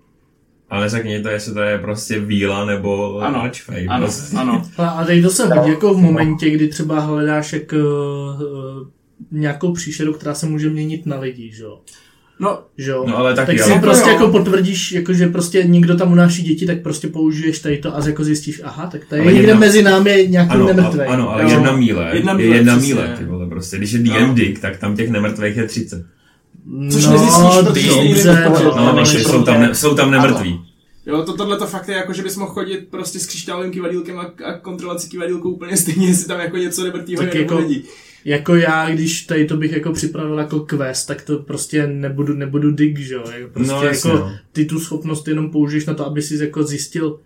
Ale 0.71 0.81
neřekni 0.83 1.23
to, 1.23 1.29
jestli 1.29 1.55
to 1.55 1.61
je 1.61 1.79
prostě 1.79 2.21
víla 2.21 2.65
nebo 2.65 3.19
Ano, 3.19 3.43
archfej. 3.43 3.87
Ano, 3.91 4.07
Prostě. 4.07 4.37
ano. 4.37 4.63
A, 4.79 4.89
a 4.89 5.05
tady 5.05 5.23
to 5.23 5.31
se 5.31 5.47
hodí 5.55 5.71
jako 5.71 5.95
v 5.95 5.99
momentě, 5.99 6.51
kdy 6.51 6.69
třeba 6.69 7.01
hledáš 7.01 7.53
jak, 7.53 7.73
uh, 7.73 8.89
nějakou 9.31 9.73
příšeru, 9.73 10.13
která 10.13 10.35
se 10.35 10.47
může 10.47 10.71
měnit 10.71 11.07
na 11.07 11.19
lidi, 11.21 11.53
že 11.53 11.63
jo? 11.63 11.81
No, 12.41 12.59
Že 12.79 12.91
jo? 12.91 13.05
No, 13.09 13.17
ale 13.17 13.35
taky, 13.35 13.57
tak 13.57 13.67
si 13.67 13.73
ale- 13.73 13.81
prostě 13.81 14.09
Jo. 14.11 14.15
jako 14.15 14.29
potvrdíš, 14.29 14.93
jako 14.93 15.13
že 15.13 15.27
prostě 15.29 15.63
někdo 15.67 15.97
tam 15.97 16.13
unáší 16.13 16.43
děti, 16.43 16.67
tak 16.67 16.83
prostě 16.83 17.09
použiješ 17.09 17.59
tady 17.59 17.79
to 17.79 17.97
a 17.97 18.07
jako 18.07 18.25
zjistíš, 18.25 18.61
aha, 18.65 18.87
tak 18.87 19.05
tady 19.05 19.23
Ale 19.23 19.33
někde 19.33 19.49
jedna- 19.49 19.61
mezi 19.61 19.83
námi 19.83 20.11
je 20.11 20.27
nějaký 20.27 20.51
Ano, 20.51 20.67
nemrtvej. 20.67 21.07
a, 21.09 21.13
ano, 21.13 21.31
ale 21.31 21.43
Jo. 21.43 21.49
jedna 21.51 21.73
míle, 21.77 22.11
Jedna 22.13 22.33
je 22.33 22.39
míle, 22.39 22.57
jedna 22.57 22.77
přesně. 22.77 22.95
míle, 22.95 23.15
ty 23.19 23.25
vole, 23.25 23.47
prostě. 23.49 23.77
Když 23.79 23.93
je 23.93 23.99
D&D, 23.99 24.55
tak 24.61 24.77
tam 24.77 24.97
těch 24.97 25.11
nemrtvých 25.11 25.57
je 25.57 25.67
30. 25.67 26.05
Což 26.93 27.05
no, 27.07 27.13
nezjistíš, 27.13 27.45
protože 27.47 27.63
dobře, 27.63 28.49
No, 28.77 29.01
je 29.01 29.07
jsou 29.25 29.43
tam, 29.43 29.61
ne, 29.61 29.75
jsou 29.75 29.95
tam 29.95 30.11
nemrtví. 30.11 30.61
Jo, 31.07 31.23
to, 31.23 31.33
tohle 31.37 31.57
to 31.59 31.67
fakt 31.67 31.89
je 31.89 31.95
jako, 31.95 32.13
že 32.13 32.23
bys 32.23 32.37
mohl 32.37 32.51
chodit 32.53 32.89
prostě 32.91 33.19
s 33.19 33.27
křišťálovým 33.27 33.73
kivadílkem 33.73 34.19
a, 34.19 34.23
a 34.45 34.53
kontrolovat 34.53 35.01
si 35.03 35.09
kivadílko 35.09 35.49
úplně 35.49 35.77
stejně, 35.77 36.07
jestli 36.07 36.29
tam 36.29 36.41
jako 36.41 36.57
něco 36.57 36.85
Tak 37.17 37.35
je 37.35 37.41
jako- 37.41 37.55
nebo 37.55 37.69
není. 37.69 37.83
Jako 38.25 38.55
já, 38.55 38.91
když 38.91 39.23
tady 39.23 39.45
to 39.45 39.57
bych 39.57 39.73
jako 39.73 39.93
připravil 39.93 40.39
jako 40.39 40.61
quest, 40.61 41.07
tak 41.09 41.23
to 41.23 41.39
prostě 41.39 41.87
nebudu, 41.87 42.35
nebudu 42.35 42.71
dig, 42.71 42.99
že 42.99 43.15
jo? 43.15 43.25
Jako 43.39 43.51
Prostě 43.53 43.73
No, 43.73 43.83
jasně, 43.83 44.11
jako 44.11 44.25
no. 44.25 44.33
ty 44.53 44.65
tu 44.65 44.81
schopnost 44.81 45.29
jenom 45.29 45.51
použiješ 45.51 45.87
na 45.87 45.95
to, 45.95 46.07
aby 46.07 46.23
si 46.23 46.45
jako 46.45 46.63
zjistil, 46.63 47.21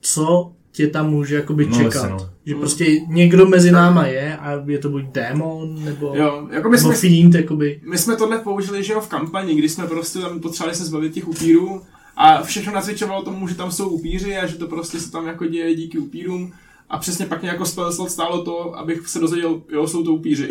co 0.00 0.52
tě 0.72 0.86
tam 0.86 1.10
může 1.10 1.34
jakoby 1.34 1.66
No, 1.66 1.76
čekat. 1.76 1.94
jasně, 1.94 2.10
no. 2.10 2.30
Že 2.46 2.54
prostě 2.54 3.00
někdo 3.08 3.46
mezi 3.46 3.70
náma 3.70 4.06
je 4.06 4.36
a 4.36 4.62
je 4.66 4.78
to 4.78 4.88
buď 4.90 5.02
démon, 5.12 5.84
nebo, 5.84 6.12
Jo, 6.16 6.48
jako 6.52 6.68
my 6.68 6.76
nebo 6.76 6.88
jsme, 6.88 6.94
fiend, 7.00 7.34
jakoby. 7.34 7.80
my 7.90 7.98
jsme 7.98 8.16
tohle 8.16 8.38
použili, 8.38 8.82
že 8.84 8.92
jo, 8.92 9.00
v 9.00 9.08
kampani, 9.08 9.54
kdy 9.54 9.68
jsme 9.68 9.86
prostě 9.86 10.18
tam 10.18 10.40
potřebovali 10.40 10.76
se 10.76 10.84
zbavit 10.84 11.12
těch 11.12 11.28
upírů 11.28 11.82
a 12.16 12.42
všechno 12.42 12.72
nacvičovalo 12.72 13.22
tomu, 13.22 13.48
že 13.48 13.54
tam 13.54 13.70
jsou 13.72 13.88
upíři 13.88 14.36
a 14.36 14.46
že 14.46 14.56
to 14.56 14.66
prostě 14.66 15.00
se 15.00 15.10
tam 15.10 15.26
jako 15.26 15.46
děje 15.46 15.74
díky 15.74 15.98
upírům. 15.98 16.52
A 16.90 16.98
přesně 16.98 17.26
pak 17.26 17.40
mě 17.42 17.50
jako 17.50 17.64
stálo 18.08 18.44
to, 18.44 18.78
abych 18.78 19.08
se 19.08 19.18
dozvěděl, 19.18 19.62
jo, 19.68 19.88
jsou 19.88 20.04
to 20.04 20.10
upíři. 20.12 20.48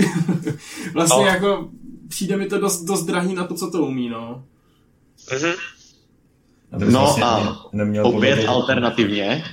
vlastně 0.93 1.25
No. 1.25 1.31
jako 1.31 1.69
přijde 2.07 2.37
mi 2.37 2.45
to 2.45 2.59
dost, 2.59 2.83
dost 2.83 3.03
drahý 3.03 3.35
na 3.35 3.47
to, 3.47 3.55
co 3.55 3.71
to 3.71 3.81
umí, 3.83 4.09
no. 4.09 4.43
Bys 6.77 6.93
No 6.93 6.99
vlastně 6.99 7.23
a 7.23 7.57
Opět 8.03 8.35
podle- 8.35 8.45
alternativně. 8.47 9.43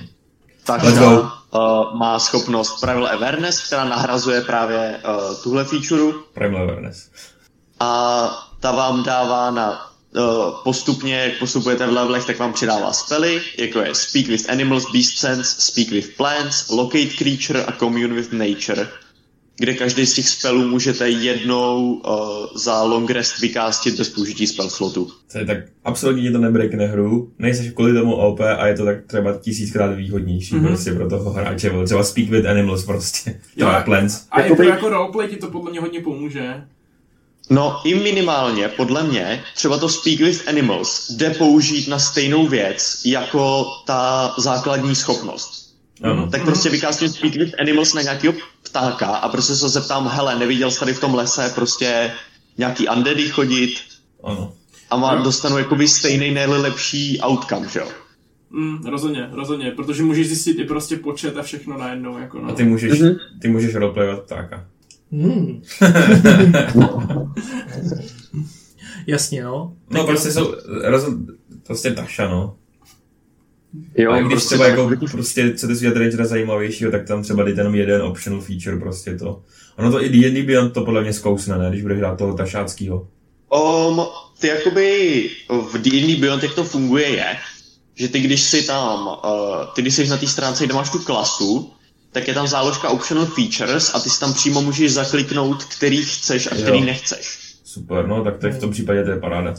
Taška 0.63 1.11
uh, 1.19 1.97
má 1.97 2.19
schopnost 2.19 2.81
Primal 2.81 3.07
Awareness, 3.07 3.67
která 3.67 3.85
nahrazuje 3.85 4.41
právě 4.41 5.01
uh, 5.07 5.35
tuhle 5.43 5.63
feature 5.65 6.03
Primal 6.33 6.61
Awareness. 6.63 7.09
a 7.79 8.27
ta 8.59 8.71
vám 8.71 9.03
dává 9.03 9.51
na 9.51 9.91
postupně, 10.63 11.15
jak 11.15 11.39
postupujete 11.39 11.87
v 11.87 11.93
levelech, 11.93 12.25
tak 12.25 12.39
vám 12.39 12.53
přidává 12.53 12.93
spely, 12.93 13.41
jako 13.57 13.79
je 13.79 13.95
Speak 13.95 14.27
with 14.27 14.49
Animals, 14.49 14.91
Beast 14.93 15.17
Sense, 15.17 15.55
Speak 15.61 15.91
with 15.91 16.17
Plants, 16.17 16.69
Locate 16.69 17.05
Creature 17.17 17.63
a 17.63 17.71
Commune 17.71 18.13
with 18.15 18.33
Nature, 18.33 18.87
kde 19.57 19.73
každý 19.73 20.05
z 20.05 20.13
těch 20.13 20.29
spelů 20.29 20.67
můžete 20.67 21.09
jednou 21.09 21.93
uh, 21.93 22.13
za 22.55 22.83
long 22.83 23.09
rest 23.09 23.39
vykástit 23.39 23.97
bez 23.97 24.09
použití 24.09 24.47
spell 24.47 24.69
slotu. 24.69 25.11
To 25.31 25.37
je 25.37 25.45
tak 25.45 25.57
absolutně 25.83 26.23
ti 26.23 26.31
to 26.31 26.37
nebrekne 26.37 26.87
hru, 26.87 27.31
nejseš 27.39 27.71
kvůli 27.71 27.93
tomu 27.93 28.15
OP 28.15 28.39
a 28.39 28.67
je 28.67 28.77
to 28.77 28.85
tak 28.85 28.97
třeba 29.07 29.37
tisíckrát 29.37 29.95
výhodnější 29.95 30.55
mm-hmm. 30.55 30.67
prostě 30.67 30.91
pro 30.91 31.09
toho 31.09 31.29
hráče, 31.31 31.71
třeba 31.85 32.03
Speak 32.03 32.29
with 32.29 32.45
Animals 32.45 32.85
prostě, 32.85 33.39
Jo, 33.55 33.69
Plants. 33.85 34.25
A 34.31 34.41
Jakoby- 34.41 34.65
jako, 34.65 34.75
jako 34.75 34.89
roleplay 34.89 35.27
ti 35.27 35.35
to 35.35 35.47
podle 35.47 35.71
mě 35.71 35.79
hodně 35.79 36.01
pomůže. 36.01 36.63
No, 37.49 37.81
i 37.83 37.95
minimálně, 37.95 38.67
podle 38.67 39.03
mě, 39.03 39.43
třeba 39.55 39.77
to 39.77 39.89
Speak 39.89 40.19
with 40.19 40.47
Animals 40.47 41.09
jde 41.09 41.29
použít 41.29 41.87
na 41.87 41.99
stejnou 41.99 42.47
věc 42.47 43.01
jako 43.05 43.65
ta 43.85 44.33
základní 44.37 44.95
schopnost. 44.95 45.65
Ano. 46.03 46.27
Tak 46.31 46.43
prostě 46.45 46.69
vykástím 46.69 47.09
Speak 47.09 47.35
with 47.35 47.53
Animals 47.59 47.93
na 47.93 48.01
nějakého 48.01 48.33
ptáka 48.63 49.07
a 49.07 49.29
prostě 49.29 49.55
se 49.55 49.69
zeptám, 49.69 50.07
hele, 50.07 50.39
neviděl 50.39 50.71
jsi 50.71 50.79
tady 50.79 50.93
v 50.93 50.99
tom 50.99 51.15
lese 51.15 51.51
prostě 51.55 52.11
nějaký 52.57 52.87
undeady 52.89 53.29
chodit 53.29 53.73
Ano. 54.23 54.53
a 54.89 54.97
má, 54.97 55.15
dostanu 55.15 55.57
jakoby 55.57 55.87
stejný 55.87 56.31
nejlepší 56.31 57.19
outcome, 57.27 57.69
že 57.69 57.79
jo? 57.79 57.87
Mm, 58.49 58.85
rozhodně, 58.85 59.29
rozhodně, 59.31 59.71
protože 59.71 60.03
můžeš 60.03 60.27
zjistit 60.27 60.59
i 60.59 60.63
prostě 60.63 60.97
počet 60.97 61.37
a 61.37 61.41
všechno 61.43 61.77
najednou, 61.77 62.17
jako 62.17 62.39
no. 62.41 62.49
A 62.49 62.53
ty 62.53 62.63
můžeš, 62.63 62.99
Mhm. 62.99 63.15
ty 63.41 63.47
můžeš 63.47 63.75
roleplayovat 63.75 64.23
ptáka. 64.25 64.65
Hmm. 65.21 65.61
Jasně, 69.07 69.43
no. 69.43 69.73
No 69.89 70.05
prostě 70.05 70.31
jsou, 70.31 70.55
rozhod, 70.83 71.13
prostě 71.63 71.91
Taša, 71.91 72.27
no. 72.29 72.55
Jo, 73.97 74.11
a 74.11 74.19
když 74.19 74.29
prostě 74.31 74.55
třeba 74.55 74.67
tak- 74.69 74.77
jako, 74.91 75.05
prostě 75.11 75.51
chcete 75.51 75.75
si 75.75 75.79
udělat 75.79 75.97
Rangera 75.97 76.25
zajímavějšího, 76.25 76.91
tak 76.91 77.07
tam 77.07 77.23
třeba 77.23 77.43
dejte 77.43 77.61
jenom 77.61 77.75
jeden 77.75 78.01
optional 78.01 78.41
feature, 78.41 78.77
prostě 78.77 79.17
to. 79.17 79.41
Ono 79.77 79.91
to 79.91 80.03
i 80.03 80.09
D&D 80.09 80.43
Beyond 80.43 80.73
to 80.73 80.85
podle 80.85 81.01
mě 81.01 81.13
zkousne, 81.13 81.57
ne, 81.57 81.69
když 81.69 81.81
bude 81.81 81.95
hrát 81.95 82.17
toho 82.17 82.33
tašáckýho. 82.33 83.07
Um, 83.55 84.01
ty 84.39 84.47
jakoby 84.47 85.29
v 85.71 85.77
D&D 85.77 86.15
Beyond, 86.15 86.43
jak 86.43 86.55
to 86.55 86.63
funguje, 86.63 87.09
je, 87.09 87.37
že 87.95 88.07
ty 88.07 88.19
když 88.19 88.41
si 88.41 88.63
tam, 88.63 89.07
uh, 89.07 89.65
ty 89.75 89.81
když 89.81 89.93
jsi 89.93 90.07
na 90.07 90.17
té 90.17 90.27
stránce, 90.27 90.65
kde 90.65 90.73
máš 90.73 90.89
tu 90.89 90.99
klasu, 90.99 91.71
tak 92.15 92.27
je 92.27 92.33
tam 92.33 92.47
záložka 92.47 92.89
optional 92.89 93.25
features 93.25 93.91
a 93.95 93.99
ty 93.99 94.09
si 94.09 94.19
tam 94.19 94.33
přímo 94.33 94.61
můžeš 94.61 94.93
zakliknout, 94.93 95.63
který 95.63 95.97
chceš 96.05 96.47
a 96.51 96.55
který 96.55 96.79
Jo. 96.79 96.85
nechceš. 96.85 97.39
Super, 97.63 98.07
no, 98.07 98.23
tak, 98.23 98.37
tak 98.37 98.53
v 98.53 98.59
tom 98.59 98.71
případě 98.71 99.03
to 99.03 99.09
je 99.11 99.19
paráda. 99.19 99.55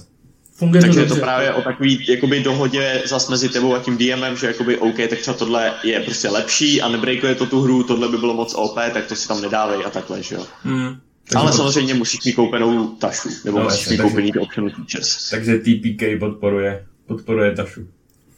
Funguje 0.55 0.81
Takže 0.83 0.95
to 0.95 1.01
je 1.01 1.09
to 1.09 1.17
právě 1.17 1.53
o 1.53 1.63
takový 1.63 2.07
jakoby 2.09 2.41
dohodě 2.43 3.03
zas 3.07 3.29
mezi 3.29 3.49
tebou 3.49 3.75
a 3.75 3.79
tím 3.79 3.99
DMem, 3.99 4.37
že 4.37 4.47
jakoby 4.47 4.79
OK, 4.79 4.97
tak 5.11 5.19
třeba 5.19 5.37
tohle 5.37 5.73
je 5.85 6.01
prostě 6.01 6.29
lepší 6.29 6.83
a 6.83 6.89
nebreakuje 6.89 7.35
to 7.35 7.47
tu 7.47 7.61
hru, 7.61 7.83
tohle 7.83 8.09
by 8.09 8.19
bylo 8.19 8.35
moc 8.35 8.55
OP, 8.55 8.75
tak 8.93 9.07
to 9.07 9.17
si 9.17 9.29
tam 9.29 9.43
nedávej 9.43 9.85
a 9.87 9.91
takhle, 9.91 10.23
že 10.23 10.35
jo. 10.35 10.47
Hmm. 10.63 10.97
Ale 11.35 11.53
samozřejmě 11.53 11.95
musíš 11.95 12.25
mít 12.25 12.33
koupenou 12.33 12.87
tašu, 12.89 13.29
nebo 13.45 13.59
No, 13.59 13.65
musíš 13.65 13.89
mít 13.89 13.97
takže- 13.97 14.03
koupený 14.11 14.33
optional 14.33 14.71
features. 14.71 15.31
Takže 15.31 15.59
TPK 15.59 16.19
podporuje, 16.21 16.87
podporuje 17.07 17.55
Tašu. 17.55 17.81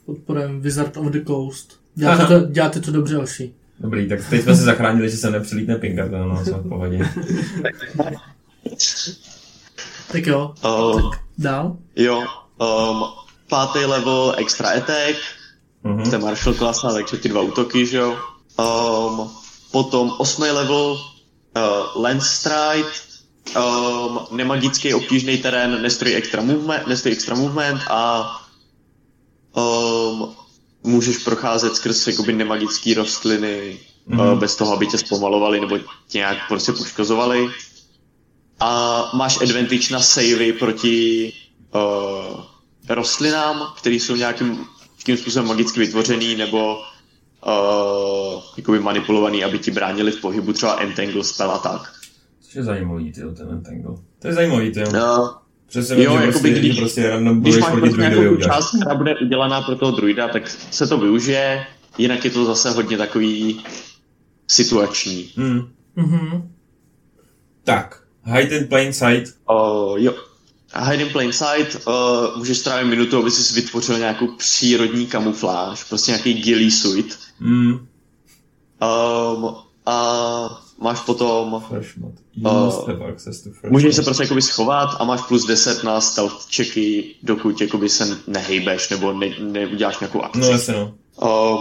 Podporujeme 0.07 0.59
Wizard 0.61 0.97
of 0.97 1.07
the 1.07 1.25
Coast. 1.27 1.81
Děláte 1.95 2.27
to, 2.27 2.47
děláte 2.47 2.81
to 2.81 2.91
dobře, 2.93 3.19
Oši. 3.19 3.53
Dobrý, 3.81 4.09
tak 4.09 4.21
teď 4.31 4.43
jsme 4.43 4.57
se 4.57 4.63
zachránili, 4.63 5.11
že 5.11 5.17
se 5.17 5.31
nepřelítne 5.31 5.77
Pinkerton, 5.77 6.29
no, 6.29 6.45
co 6.45 6.59
v 6.59 6.69
pohodě. 6.69 6.99
Tak 10.13 10.27
jo, 10.27 10.55
Uh, 10.65 11.13
dál. 11.39 11.77
Jo, 11.97 12.25
um, 12.59 13.05
pátý 13.49 13.79
level 13.79 14.35
extra 14.37 14.69
attack, 14.71 15.17
Mhm. 15.85 16.03
to 16.11 16.17
je 16.17 16.19
martial 16.19 16.55
klasa, 16.55 16.93
takže 16.93 17.17
ty 17.17 17.29
dva 17.29 17.41
útoky, 17.41 17.87
že 17.87 17.97
jo. 17.97 18.17
Um, 18.59 19.31
potom 19.73 20.13
osmý 20.19 20.51
level 20.51 20.93
uh, 21.57 22.03
lance 22.03 22.29
stride, 22.29 22.89
um, 23.57 24.19
nemagický 24.37 24.95
obtížný 24.95 25.39
terén, 25.39 25.83
nestojí 25.83 26.15
extra 26.15 26.43
movement, 26.43 26.87
nestojí 26.87 27.15
extra 27.15 27.35
movement 27.37 27.81
a 27.91 28.31
um, 29.57 30.35
můžeš 30.89 31.19
procházet 31.19 31.77
skrz 31.77 32.07
jakoby 32.07 32.33
nemagický 32.33 32.95
rostliny 32.95 33.79
mm. 34.07 34.21
uh, 34.21 34.39
bez 34.39 34.57
toho, 34.57 34.73
aby 34.73 34.87
tě 34.87 34.99
zpomalovali 34.99 35.61
nebo 35.61 35.79
tě 36.09 36.19
nějak 36.19 36.37
prostě 36.49 36.73
poškozovali. 36.73 37.49
A 38.61 39.03
máš 39.15 39.41
advantage 39.43 39.93
na 39.93 40.01
savey 40.01 40.53
proti 40.53 41.33
uh, 41.75 42.41
rostlinám, 42.89 43.73
které 43.77 43.95
jsou 43.97 44.17
nějakým, 44.17 44.67
nějakým 45.07 45.17
způsobem 45.17 45.49
magicky 45.49 45.81
vytvořený 45.81 46.37
nebo 46.37 46.77
uh, 46.77 48.43
jakoby 48.57 48.81
manipulovaný, 48.81 49.45
aby 49.45 49.59
ti 49.59 49.71
bránili 49.71 50.13
v 50.13 50.21
pohybu, 50.21 50.53
třeba 50.53 50.81
entangle 50.81 51.25
spell 51.25 51.51
a 51.51 51.59
tak. 51.59 51.93
Což 52.41 52.55
je 52.55 52.63
zajímavý, 52.63 53.13
ty 53.13 53.21
ten 53.21 53.49
Entangle. 53.51 53.97
To 54.19 54.29
je 54.29 54.35
zajímavý, 54.35 54.73
ty. 54.73 54.85
Uh, 54.87 55.29
Přesně 55.69 56.05
Jo, 56.05 56.19
že 56.19 56.27
jakoby 56.27 56.31
prostě, 56.33 56.51
když- 56.51 56.79
prostě 56.79 57.09
random 57.09 57.41
když 57.41 57.57
máš 57.57 57.71
proti 57.71 57.81
prostě 57.81 58.01
nějakou 58.01 58.37
část, 58.37 58.71
která 58.81 58.95
bude 58.95 59.17
udělaná 59.17 59.63
pro 59.63 59.77
toho 59.77 59.93
druida, 59.93 60.29
tak 60.29 60.51
se 60.71 60.87
to 60.87 60.99
využije, 60.99 61.67
jinak 61.99 62.25
je 62.25 62.31
to 62.31 62.45
zase 62.45 62.71
hodně 62.71 62.97
takový 62.97 63.61
situační. 64.49 65.31
Hmm. 65.37 65.69
Mhm. 65.97 66.53
Tak, 67.65 68.03
Hide 68.23 68.57
in 68.57 68.67
Plain 68.69 68.93
Sight. 68.93 69.35
Uh, 69.51 69.99
jo. 69.99 70.15
Hide 70.75 71.03
in 71.03 71.09
Plain 71.13 71.33
Sight, 71.33 71.87
uh, 71.87 71.93
můžeš 72.39 72.59
strávit 72.59 72.85
minutu, 72.87 73.19
aby 73.19 73.31
si 73.31 73.55
vytvořil 73.55 73.99
nějakou 73.99 74.27
přírodní 74.27 75.07
kamufláž, 75.07 75.85
prostě 75.85 76.11
nějaký 76.11 76.35
ghillie 76.35 76.71
suit. 76.71 77.19
Hmm. 77.41 77.73
Um, 77.73 79.55
a 79.87 80.63
máš 80.81 81.01
potom, 81.01 81.63
Fresh 81.69 81.97
mod. 81.97 82.13
You 82.35 82.51
Uh, 82.51 82.65
must 82.65 82.89
have 82.89 83.09
access 83.09 83.43
to 83.43 83.51
fresh 83.51 83.73
můžeš 83.73 83.97
se 83.97 84.03
prostě 84.03 84.23
jakoby 84.23 84.43
schovat 84.43 84.89
a 85.01 85.05
máš 85.05 85.21
plus 85.29 85.47
10 85.47 85.85
na 85.85 86.01
stealth 86.01 86.47
checky, 86.57 87.15
dokud 87.23 87.61
jakoby 87.61 87.89
se 87.89 88.19
nehejbeš 88.27 88.91
nebo 88.91 89.13
ne, 89.13 89.27
neuděláš 89.41 89.99
nějakou 90.01 90.23
akci. 90.23 90.39
No 90.41 90.47
jasně 90.47 90.75
no. 90.75 90.95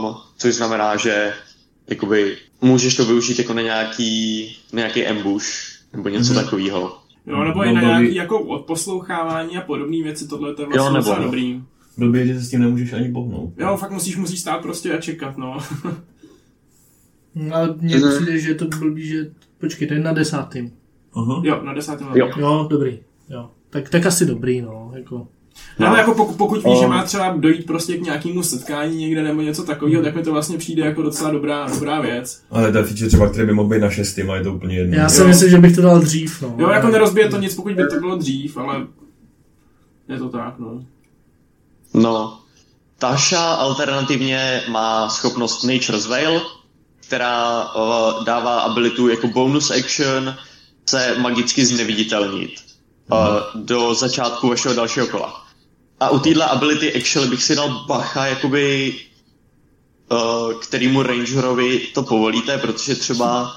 Um, 0.08 0.16
což 0.38 0.56
znamená, 0.56 0.96
že 0.98 1.34
jakoby 1.90 2.38
můžeš 2.62 2.96
to 2.96 3.06
využít 3.06 3.40
jako 3.40 3.54
na 3.54 3.62
nějaký, 3.62 4.46
na 4.74 4.78
nějaký 4.78 5.06
ambush 5.08 5.46
nebo 5.94 6.10
něco 6.10 6.32
Mhm. 6.34 6.40
mm-hmm. 6.40 6.44
takového. 6.44 6.98
Jo, 7.28 7.44
nebo 7.44 7.64
i 7.64 7.68
No, 7.68 7.74
na 7.74 7.82
nějaký 7.82 8.16
jako 8.16 8.40
odposlouchávání 8.42 9.58
a 9.58 9.62
podobné 9.62 10.04
věci, 10.04 10.28
tohle 10.28 10.54
to 10.56 10.62
je 10.62 10.68
vlastně 10.68 10.88
Jo, 10.88 10.94
nebo 10.94 10.98
docela 11.10 11.20
dobrý. 11.26 11.62
Blbě, 11.98 12.28
že 12.28 12.40
se 12.40 12.46
s 12.46 12.50
tím 12.50 12.60
nemůžeš 12.60 12.94
ani 12.94 13.12
pohnout. 13.12 13.54
Jo, 13.58 13.78
fakt 13.78 13.92
musíš, 13.92 14.18
musíš 14.18 14.40
stát 14.40 14.62
prostě 14.62 14.94
a 14.98 15.02
čekat, 15.02 15.38
no. 15.38 15.58
No, 17.38 17.56
Ale 17.56 17.76
mně 17.82 17.98
Mhm. 17.98 18.16
přijde, 18.16 18.40
že 18.40 18.50
je 18.50 18.56
to 18.56 18.66
blbý, 18.66 19.08
že... 19.08 19.26
Počkej, 19.60 19.88
to 19.88 19.94
je 19.94 20.00
na 20.00 20.14
desátým. 20.14 20.72
Aha. 21.14 21.42
jo, 21.46 21.62
na 21.64 21.74
desátém 21.74 22.08
Jo. 22.16 22.30
Jo, 22.38 22.68
dobrý. 22.70 23.00
Jo. 23.30 23.50
Tak, 23.70 23.90
tak 23.90 24.06
asi 24.06 24.26
dobrý, 24.26 24.62
no. 24.62 24.92
Jako. 24.96 25.28
No. 25.80 25.88
Ale 25.88 26.00
jako 26.00 26.14
pokud, 26.14 26.36
pokud 26.38 26.56
víš, 26.64 26.80
že 26.80 26.86
Um. 26.86 26.90
má 26.92 27.04
třeba 27.04 27.36
dojít 27.38 27.66
prostě 27.66 27.98
k 27.98 28.02
nějakému 28.02 28.44
setkání 28.44 28.98
někde 28.98 29.24
nebo 29.24 29.42
něco 29.42 29.64
takového, 29.64 30.04
tak 30.04 30.16
mi 30.16 30.24
to 30.24 30.32
vlastně 30.32 30.58
přijde 30.58 30.86
jako 30.86 31.02
docela 31.02 31.32
dobrá, 31.32 31.68
dobrá 31.74 32.02
věc. 32.02 32.44
Ale 32.52 32.68
je 32.68 32.84
feature 32.84 33.08
třeba, 33.08 33.30
který 33.30 33.46
by 33.48 33.54
mohl 33.54 33.70
být 33.70 33.80
na 33.82 33.90
šestým 33.90 34.32
a 34.32 34.36
je 34.36 34.44
to 34.44 34.54
úplně 34.54 34.76
jedno. 34.78 34.98
Já 34.98 35.10
si 35.10 35.22
Jo. 35.22 35.28
myslím, 35.28 35.50
že 35.50 35.58
bych 35.58 35.76
to 35.76 35.82
dal 35.82 36.00
dřív, 36.00 36.42
no. 36.42 36.56
Jo, 36.58 36.70
jako 36.70 36.88
nerozbije 36.88 37.30
to 37.30 37.38
nic, 37.38 37.56
pokud 37.56 37.74
by 37.74 37.88
to 37.88 38.00
bylo 38.00 38.16
dřív, 38.18 38.58
ale 38.58 38.88
je 40.10 40.18
to 40.18 40.30
tak, 40.30 40.60
no. 40.60 40.84
No, 41.94 42.40
Tasha 43.00 43.54
alternativně 43.54 44.62
má 44.72 45.10
schopnost 45.10 45.64
Nature's 45.64 46.08
Veil, 46.08 46.42
která 47.08 47.64
uh, 47.76 48.26
dává 48.26 48.60
abilitu 48.60 49.08
jako 49.08 49.28
bonus 49.28 49.72
action 49.72 50.36
se 50.90 51.16
magicky 51.20 51.66
zneviditelnit 51.66 52.52
uh, 53.12 53.18
do 53.56 53.94
začátku 53.94 54.50
vašeho 54.50 54.76
dalšího 54.76 55.08
kola. 55.08 55.46
A 56.00 56.10
u 56.10 56.20
téhle 56.20 56.46
ability 56.46 56.94
actually 56.94 57.30
bych 57.30 57.44
si 57.44 57.56
dal 57.56 57.86
bacha, 57.88 58.26
jakoby 58.26 58.94
uh, 60.12 60.54
kterýmu 60.60 61.04
rangerovi 61.04 61.80
to 61.94 62.04
povolíte, 62.04 62.58
protože 62.58 62.96
třeba 62.96 63.52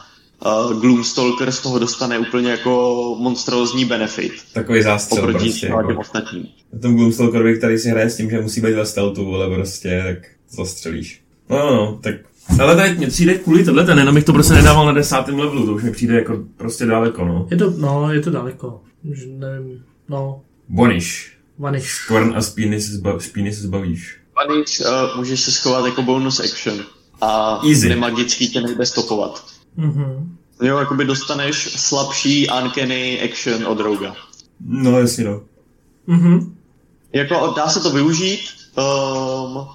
uh, 0.47 0.81
Gloomstalker 0.81 1.53
z 1.53 1.61
toho 1.61 1.79
dostane 1.79 2.19
úplně 2.19 2.51
jako 2.51 3.15
monstrózní 3.19 3.85
benefit 3.85 4.33
Takový 4.53 4.83
zástřel 4.83 5.19
oproti 5.19 5.39
prostě. 5.39 5.67
Jako. 5.67 6.01
ostatním. 6.01 6.49
Tom 6.83 6.95
Gloomstalkerovi, 6.95 7.59
který 7.59 7.79
si 7.79 7.89
hraje 7.89 8.11
s 8.11 8.17
tím, 8.17 8.31
že 8.31 8.41
musí 8.41 8.61
být 8.61 8.75
ve 8.75 8.87
stealthu, 8.87 9.35
ale 9.35 9.55
prostě, 9.55 10.03
tak 10.07 10.31
zastřelíš. 10.51 11.23
No, 11.49 11.59
no, 11.59 11.77
no, 11.77 11.99
tak... 12.03 12.30
Ale 12.59 12.77
tady 12.77 12.95
mě 12.95 13.07
přijde 13.07 13.35
kvůli 13.35 13.65
tohle, 13.65 13.85
ten 13.85 13.99
jenom 13.99 14.15
bych 14.15 14.25
to 14.25 14.33
prostě 14.33 14.53
nedával 14.55 14.87
na 14.87 14.93
desátém 14.93 15.39
levelu, 15.39 15.67
to 15.67 15.73
už 15.75 15.83
mi 15.83 15.91
přijde 15.91 16.15
jako 16.15 16.39
prostě 16.57 16.87
daleko, 16.87 17.25
no. 17.25 17.47
Je 17.51 17.57
to, 17.57 17.71
no, 17.77 18.13
je 18.13 18.21
to 18.21 18.31
daleko. 18.31 18.81
Už 19.11 19.19
nevím, 19.39 19.85
no, 20.09 20.41
Bonish. 20.69 21.31
vaniš. 21.59 22.05
Korn 22.09 22.33
a 22.37 22.41
spíny 22.43 22.81
se, 22.81 22.93
zba, 22.93 23.19
špíny 23.19 23.53
se 23.53 23.63
zbavíš. 23.63 24.17
Vanish, 24.37 24.81
uh, 24.81 25.17
můžeš 25.19 25.41
se 25.41 25.53
schovat 25.53 25.87
jako 25.87 26.03
bonus 26.03 26.41
action. 26.41 26.81
a 27.21 27.61
Easy. 27.69 27.89
nemagický 27.89 28.49
tě 28.49 28.61
nejde 28.61 28.87
stopovat. 28.87 29.45
Mhm. 29.77 30.37
Jo, 30.63 30.79
jakoby 30.79 31.05
dostaneš 31.05 31.57
slabší 31.77 32.49
uncanny 32.63 33.21
action 33.31 33.67
od 33.67 33.81
Roga. 33.81 34.15
No 34.67 35.01
jasně 35.01 35.25
no. 35.25 35.41
Mhm. 36.07 36.57
Jako 37.13 37.53
dá 37.57 37.69
se 37.69 37.81
to 37.81 37.91
využít, 37.91 38.41
um, 38.79 39.67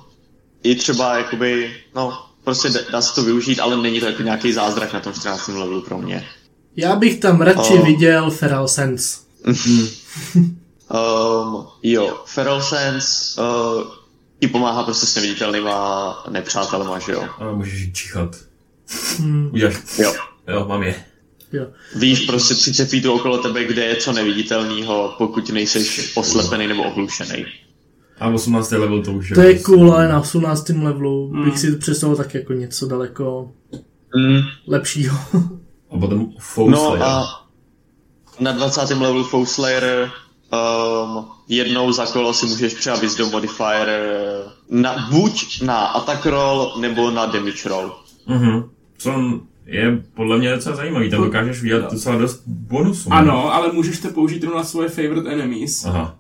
i 0.64 0.76
třeba 0.76 1.18
jakoby, 1.18 1.72
no, 1.96 2.26
prostě 2.46 2.70
dá- 2.92 3.02
se 3.02 3.16
to 3.16 3.24
využít, 3.24 3.60
ale 3.60 3.78
není 3.78 4.00
to 4.00 4.06
jako 4.06 4.24
nějaký 4.24 4.54
zázrak 4.54 4.94
na 4.94 5.00
tom 5.00 5.14
14. 5.14 5.48
levelu 5.48 5.82
pro 5.82 5.98
mě. 5.98 6.26
Já 6.76 6.96
bych 6.96 7.20
tam 7.20 7.42
radši 7.42 7.74
Oh. 7.74 7.86
viděl 7.86 8.32
Feral 8.32 8.68
Sense. 8.68 9.18
Um, 10.94 11.68
jo, 11.84 12.24
Feral 12.26 12.62
Sense 12.62 13.42
uh, 13.42 13.84
ti 14.40 14.48
pomáhá 14.48 14.84
prostě 14.84 15.06
s 15.06 15.16
neviditelnýma 15.16 16.24
nepřátelema, 16.30 17.00
že 17.00 17.12
jo. 17.12 17.24
Ale 17.40 17.54
můžeš 17.56 17.92
čichat. 17.94 18.36
Hmm. 19.18 19.50
Uděláš. 19.54 19.76
Jo. 19.98 20.14
Jo, 20.48 20.66
mám 20.68 20.84
je. 20.84 21.04
Jo. 21.54 21.66
Víš 21.96 22.20
prostě 22.20 22.54
30 22.54 22.90
feetů 22.90 23.14
okolo 23.14 23.38
tebe, 23.38 23.64
kde 23.64 23.84
je 23.86 23.96
co 23.96 24.12
neviditelného, 24.14 25.16
pokud 25.18 25.50
nejseš 25.50 26.12
oslepený 26.16 26.68
nebo 26.68 26.84
ohlušený. 26.84 27.46
A 28.20 28.28
18. 28.30 28.72
level 28.78 29.04
to 29.04 29.12
už 29.14 29.30
To 29.36 29.42
je 29.42 29.50
prostě- 29.54 29.64
cool, 29.64 29.94
ale 29.94 30.08
na 30.08 30.20
18. 30.20 30.84
levelu 30.84 31.30
Hmm. 31.34 31.46
bych 31.46 31.60
si 31.60 31.76
představil 31.76 32.16
tak 32.16 32.34
jako 32.34 32.54
něco 32.54 32.88
daleko 32.88 33.52
Mm. 34.18 34.42
lepšího. 34.68 35.18
A 35.92 35.98
potom 36.00 36.28
Foe 36.40 36.72
No 36.72 36.78
Slayer. 36.78 37.04
a 37.04 37.24
na 38.40 38.52
20. 38.52 38.94
levelu 39.04 39.24
Foe 39.24 39.46
Slayer 39.46 40.12
um, 40.54 41.26
jednou 41.50 41.92
za 41.92 42.06
kolo 42.06 42.34
si 42.34 42.46
můžeš 42.46 42.74
třeba 42.74 42.96
Wisdom 42.96 43.32
Modifier 43.32 43.90
eh, 43.90 44.44
na, 44.70 45.08
buď 45.12 45.62
na 45.62 45.78
attack 45.86 46.26
roll 46.26 46.74
nebo 46.80 47.12
na 47.12 47.26
damage 47.26 47.70
roll. 47.70 47.96
Mhm. 48.28 48.64
Co 48.98 49.14
je 49.66 50.04
podle 50.14 50.38
mě 50.38 50.52
docela 50.56 50.76
zajímavý, 50.76 51.10
tam 51.10 51.24
dokážeš 51.24 51.62
vydělat 51.62 51.92
docela 51.92 52.18
dost 52.18 52.44
bonusů. 52.48 53.14
Ano, 53.14 53.54
ale 53.54 53.72
můžeš 53.72 54.00
to 54.00 54.10
použít 54.10 54.42
jenom 54.44 54.58
na 54.58 54.64
svoje 54.64 54.90
favorite 54.90 55.30
enemies, 55.32 55.86
Aha. 55.86 56.16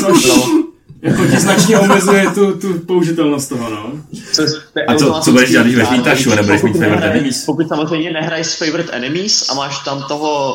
což 0.00 0.26
No. 0.26 0.57
Jako 1.02 1.26
ti 1.26 1.40
značně 1.40 1.78
omezuje 1.78 2.30
tu, 2.34 2.52
tu 2.58 2.78
použitelnost 2.78 3.48
toho, 3.48 3.70
no. 3.70 3.92
Co, 4.32 4.42
to 4.72 4.78
je 4.78 4.84
A 4.86 4.94
co- 4.94 5.20
co 5.24 5.32
budeš 5.32 5.50
dělat, 5.50 5.62
když 5.62 5.74
budeš 5.74 5.90
mít 5.90 6.04
tašu 6.04 6.32
a 6.32 6.34
nebudeš 6.34 6.62
mít 6.62 6.70
pokud 6.72 6.82
favorite 6.84 7.06
enemies? 7.10 7.44
Pokud 7.44 7.68
samozřejmě 7.68 8.10
nehraješ 8.12 8.46
s 8.46 8.58
favorite 8.58 8.92
enemies 8.92 9.50
a 9.50 9.54
máš 9.54 9.84
tam 9.84 10.02
toho 10.08 10.54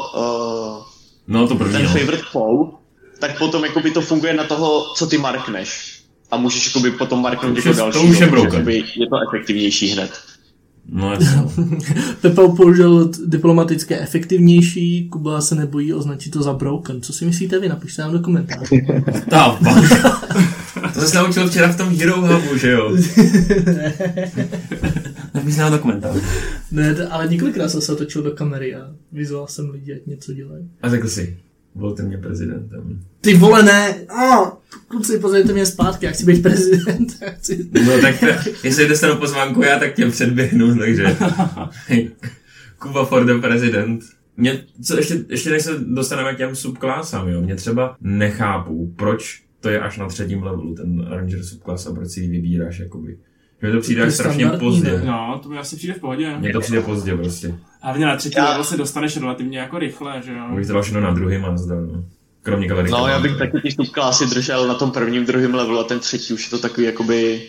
uh, 0.78 0.84
No 1.28 1.48
to 1.48 1.56
první, 1.56 1.74
ten 1.74 1.84
no. 1.84 1.90
favorite 1.90 2.24
foe, 2.32 2.72
tak 3.20 3.38
potom 3.38 3.64
jakoby 3.64 3.92
to 3.92 4.02
funguje 4.02 4.34
na 4.34 4.44
toho, 4.44 4.86
co 4.96 5.08
ty 5.08 5.18
markneš. 5.18 6.00
A 6.32 6.38
můžeš 6.38 6.66
jakoby 6.68 6.92
potom 6.92 7.22
marknout 7.22 7.56
jako 7.58 7.70
je- 7.70 7.76
to 7.76 7.80
další. 7.82 8.00
už 8.00 8.20
je 8.20 8.28
broken. 8.28 8.70
je 8.70 8.84
to 9.10 9.16
efektivnější 9.30 9.88
hned. 9.88 10.12
No. 10.90 11.18
Pepa 12.22 12.48
použil 12.48 13.12
diplomatické 13.26 14.00
efektivnější, 14.00 15.10
Kuba 15.10 15.42
se 15.42 15.56
nebojí 15.56 15.94
označit 15.94 16.30
to 16.30 16.44
za 16.44 16.54
broken. 16.54 17.02
Co 17.02 17.14
si 17.14 17.26
myslíte 17.26 17.60
vy? 17.60 17.70
Napište 17.70 18.02
nám 18.02 18.12
do 18.12 18.20
komentářů. 18.20 18.76
Ta, 19.30 19.60
to 20.94 21.02
jsi 21.02 21.16
naučil 21.16 21.50
včera 21.50 21.68
v 21.68 21.78
tom 21.78 21.90
Hero 21.98 22.22
Hubu, 22.22 22.58
že 22.58 22.72
jo? 22.72 22.98
Napiš 25.34 25.58
nám 25.58 25.72
do 25.72 25.80
komentářů. 25.80 26.20
ne, 26.72 27.08
ale 27.08 27.28
několikrát 27.28 27.70
jsem 27.70 27.82
se 27.82 27.92
otočil 27.92 28.24
do 28.24 28.32
kamery 28.32 28.76
a 28.76 28.90
vyzval 29.12 29.48
jsem 29.48 29.70
lidi, 29.70 29.94
ať 29.94 30.06
něco 30.06 30.34
dělají. 30.34 30.70
A 30.82 30.90
řekl 30.90 31.08
si, 31.08 31.38
volte 31.76 32.04
mě 32.04 32.18
prezidentem. 32.18 33.00
Ty 33.22 33.34
vole, 33.34 33.64
ne! 33.64 34.06
A, 34.10 34.58
kluci, 34.88 35.20
pozvěte 35.20 35.54
mě 35.54 35.66
zpátky, 35.66 36.06
já 36.06 36.12
chci 36.12 36.26
být 36.26 36.44
prezident. 36.44 37.24
Chci... 37.38 37.70
No 37.86 38.02
tak 38.02 38.16
jestli 38.64 38.88
dostanu 38.88 39.16
pozvánku 39.16 39.64
já, 39.64 39.80
tak 39.80 39.96
tě 39.96 40.10
předběhnu, 40.10 40.76
takže... 40.76 41.04
Kuba 42.80 43.06
for 43.06 43.26
the 43.26 43.34
president. 43.42 44.04
Mě, 44.38 44.64
co 44.84 44.98
ještě, 44.98 45.26
ještě 45.30 45.50
než 45.50 45.64
se 45.64 45.80
dostaneme 45.80 46.34
k 46.34 46.38
těm 46.38 46.56
subklásám, 46.56 47.30
jo, 47.30 47.42
mě 47.42 47.56
třeba 47.56 47.98
nechápu, 48.02 48.94
proč 48.96 49.44
to 49.60 49.70
je 49.70 49.80
až 49.80 49.98
na 49.98 50.08
třetím 50.08 50.44
levelu, 50.44 50.76
ten 50.76 51.08
Ranger 51.10 51.44
subklas 51.44 51.88
a 51.88 51.94
proč 51.94 52.10
si 52.10 52.22
ji 52.22 52.30
vybíráš, 52.30 52.80
jakoby. 52.80 53.18
Že 53.64 53.68
mi 53.68 53.74
to 53.74 53.82
přijde 53.82 54.04
až 54.04 54.14
strašně 54.14 54.48
pozdě. 54.48 54.92
ne? 54.92 55.02
No, 55.06 55.40
to 55.44 55.50
mi 55.50 55.58
asi 55.58 55.76
přijde 55.76 55.94
v 55.94 56.00
pohodě. 56.00 56.38
Mně 56.38 56.54
to 56.54 56.60
přijde 56.60 56.82
pozdě 56.82 57.18
prostě. 57.18 57.56
Hlavně 57.82 58.06
na 58.06 58.16
třetí 58.16 58.36
Já- 58.38 58.50
level 58.50 58.64
se 58.64 58.78
dostaneš 58.78 59.18
relativně 59.18 59.60
jako 59.60 59.80
rychle, 59.80 60.22
že 60.26 60.34
jo. 60.34 60.56
Bych 60.56 60.68
to 60.68 60.82
všechno 60.82 61.02
na 61.02 61.12
druhý 61.12 61.38
Mazda, 61.38 61.76
no. 61.76 62.04
Kromě 62.42 62.68
galerie. 62.68 62.92
No, 62.92 63.08
já 63.08 63.20
bych 63.20 63.38
taky 63.38 63.62
ty 63.62 63.72
subklásy 63.72 64.26
držel 64.26 64.68
na 64.68 64.74
tom 64.74 64.92
prvním, 64.92 65.26
druhém 65.26 65.56
levelu 65.56 65.80
a 65.80 65.84
ten 65.84 66.00
třetí 66.00 66.34
už 66.34 66.44
je 66.44 66.50
to 66.50 66.60
takový 66.60 66.86
jakoby 66.86 67.42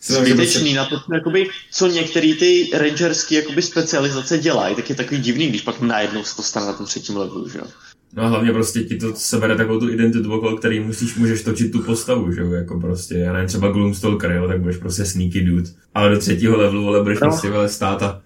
zbytečný 0.00 0.74
na 0.74 0.84
to, 0.84 0.96
jakoby, 1.14 1.48
co 1.70 1.86
některé 1.86 2.34
ty 2.34 2.70
rangerský 2.74 3.34
jakoby 3.34 3.62
specializace 3.62 4.38
dělají, 4.38 4.74
tak 4.74 4.90
je 4.90 4.96
takový 4.96 5.20
divný, 5.20 5.48
když 5.48 5.62
pak 5.62 5.80
najednou 5.80 6.24
se 6.24 6.36
to 6.36 6.42
stane 6.42 6.66
na 6.66 6.72
tom 6.72 6.86
třetím 6.86 7.16
levelu, 7.16 7.48
že 7.48 7.58
jo. 7.58 7.64
No 8.12 8.22
a 8.22 8.26
hlavně 8.26 8.52
prostě 8.52 8.82
ti 8.82 8.96
to 8.96 9.14
sebere 9.14 9.56
takovou 9.56 9.78
tu 9.80 9.88
identitu, 9.90 10.32
okolo 10.32 10.56
který 10.56 10.80
musíš, 10.80 11.14
můžeš 11.16 11.42
točit 11.42 11.72
tu 11.72 11.82
postavu, 11.82 12.32
že 12.32 12.40
jo, 12.40 12.52
jako 12.52 12.80
prostě, 12.80 13.14
já 13.14 13.32
nevím, 13.32 13.48
třeba 13.48 13.68
Gloomstalker, 13.68 14.30
jo, 14.32 14.48
tak 14.48 14.60
budeš 14.60 14.76
prostě 14.76 15.04
sneaky 15.04 15.44
dude. 15.44 15.70
Ale 15.94 16.10
do 16.10 16.18
třetího 16.18 16.56
levelu, 16.58 16.82
vole, 16.84 17.02
budeš 17.02 17.20
No. 17.20 17.28
prostě, 17.28 17.50
vole, 17.50 17.68
stát 17.68 18.02
a 18.02 18.22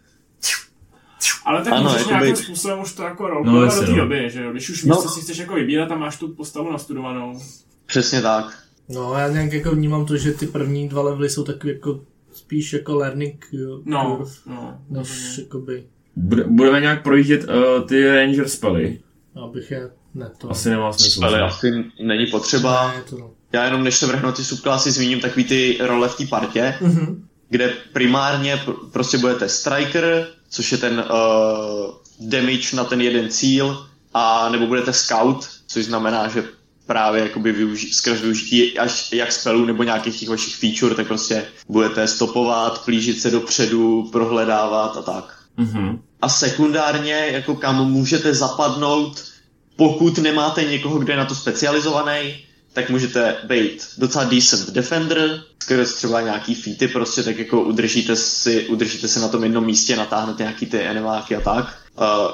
Ale 1.45 1.65
tak 1.65 1.73
Ano, 1.73 1.83
můžeš 1.83 1.99
jakoby- 1.99 2.15
nějakým 2.15 2.37
způsobem 2.45 2.81
už 2.81 2.93
to 2.95 3.03
jako 3.03 3.23
No, 3.23 3.29
roleplayovat 3.29 3.65
jasně, 3.67 3.81
do 3.81 3.87
té 3.93 3.99
no. 3.99 4.05
doby, 4.05 4.31
že 4.31 4.43
jo. 4.43 4.53
Když 4.53 4.71
už 4.71 4.83
víš, 4.83 4.91
No. 4.91 4.97
co 5.03 5.09
si 5.09 5.21
chceš 5.21 5.39
jako 5.39 5.55
vybírat 5.55 5.91
a 5.93 5.97
máš 5.97 6.17
tu 6.17 6.29
postavu 6.29 6.73
nastudovanou. 6.73 7.41
Přesně 7.87 8.23
tak. 8.23 8.59
No, 8.89 9.15
já 9.19 9.29
nějak 9.29 9.53
jako 9.53 9.71
vnímám 9.71 10.07
to, 10.07 10.17
že 10.17 10.33
ty 10.33 10.47
první 10.47 10.89
dva 10.89 11.03
levely 11.03 11.31
jsou 11.31 11.43
takový 11.45 11.73
jako 11.73 12.01
spíš 12.33 12.73
jako 12.73 12.97
learning 12.97 13.47
jo, 13.53 13.81
No, 13.85 14.17
curve, 14.17 14.31
no. 14.57 14.79
než 14.91 15.39
jakoby, 15.39 15.85
Bude, 16.17 16.45
budeme 16.45 16.81
nějak 16.81 17.03
projíždět 17.03 17.45
uh, 17.49 17.87
ty 17.89 18.07
Ranger 18.09 18.49
spely. 18.49 18.99
Abych 19.45 19.71
je, 19.71 19.91
ne 20.15 20.31
to. 20.39 20.51
Asi 20.51 20.71
nemá 20.71 20.93
smysl. 20.93 21.25
Asi 21.45 21.85
není 22.03 22.27
potřeba. 22.27 22.93
Ne, 22.97 23.03
to. 23.11 23.31
Já 23.53 23.65
jenom 23.65 23.85
než 23.85 23.97
se 23.97 24.07
vrhnu 24.07 24.27
na 24.27 24.33
ty 24.33 24.45
subklásy, 24.45 24.91
zmíním 24.91 25.21
takový 25.21 25.45
ty 25.45 25.79
role 25.81 26.09
v 26.09 26.17
té 26.17 26.27
partě, 26.27 26.75
Mhm. 26.81 27.27
kde 27.49 27.75
primárně 27.93 28.57
pr- 28.67 28.91
prostě 28.93 29.19
budete 29.19 29.49
striker, 29.49 30.27
což 30.51 30.73
je 30.73 30.79
ten 30.79 31.05
uh, 31.11 31.95
damage 32.31 32.77
na 32.77 32.85
ten 32.85 33.01
jeden 33.01 33.31
cíl, 33.31 33.87
a 34.15 34.49
nebo 34.49 34.67
budete 34.67 34.93
scout, 34.93 35.49
což 35.67 35.85
znamená, 35.85 36.29
že 36.29 36.45
právě 36.87 37.23
jakoby 37.23 37.53
využi- 37.53 37.93
skrz 37.93 38.21
využití 38.21 38.79
až 38.79 39.13
jak 39.13 39.33
spelů 39.33 39.65
nebo 39.65 39.83
nějakých 39.83 40.21
těch 40.21 40.29
vašich 40.29 40.57
feature, 40.57 40.95
tak 40.95 41.07
prostě 41.07 41.45
budete 41.69 42.09
stopovat, 42.09 42.85
plížit 42.85 43.21
se 43.21 43.31
dopředu, 43.31 44.09
prohledávat 44.13 44.97
a 44.97 45.03
tak. 45.03 45.42
Mhm. 45.57 46.03
A 46.23 46.29
sekundárně, 46.29 47.29
jako 47.33 47.55
kam 47.55 47.91
můžete 47.91 48.35
zapadnout, 48.35 49.25
pokud 49.77 50.19
nemáte 50.19 50.65
někoho, 50.65 50.99
kdo 50.99 51.13
je 51.13 51.17
na 51.17 51.25
to 51.25 51.35
specializovaný, 51.35 52.45
tak 52.73 52.91
můžete 52.91 53.37
být 53.45 53.87
docela 53.99 54.25
decent 54.25 54.71
defender, 54.71 55.43
skrz 55.63 55.95
třeba 55.95 56.21
nějaký 56.21 56.55
featy 56.55 56.89
prostě, 56.89 57.23
tak 57.23 57.39
jako 57.39 57.63
udržíte, 57.63 58.17
si, 58.17 58.67
udržíte 58.69 59.09
se 59.09 59.21
na 59.21 59.29
tom 59.29 59.43
jednom 59.43 59.65
místě, 59.65 59.97
natáhnete 59.97 60.43
nějaký 60.43 60.67
ty 60.67 60.81
enemáky 60.81 61.37
a 61.37 61.41
tak. 61.41 61.79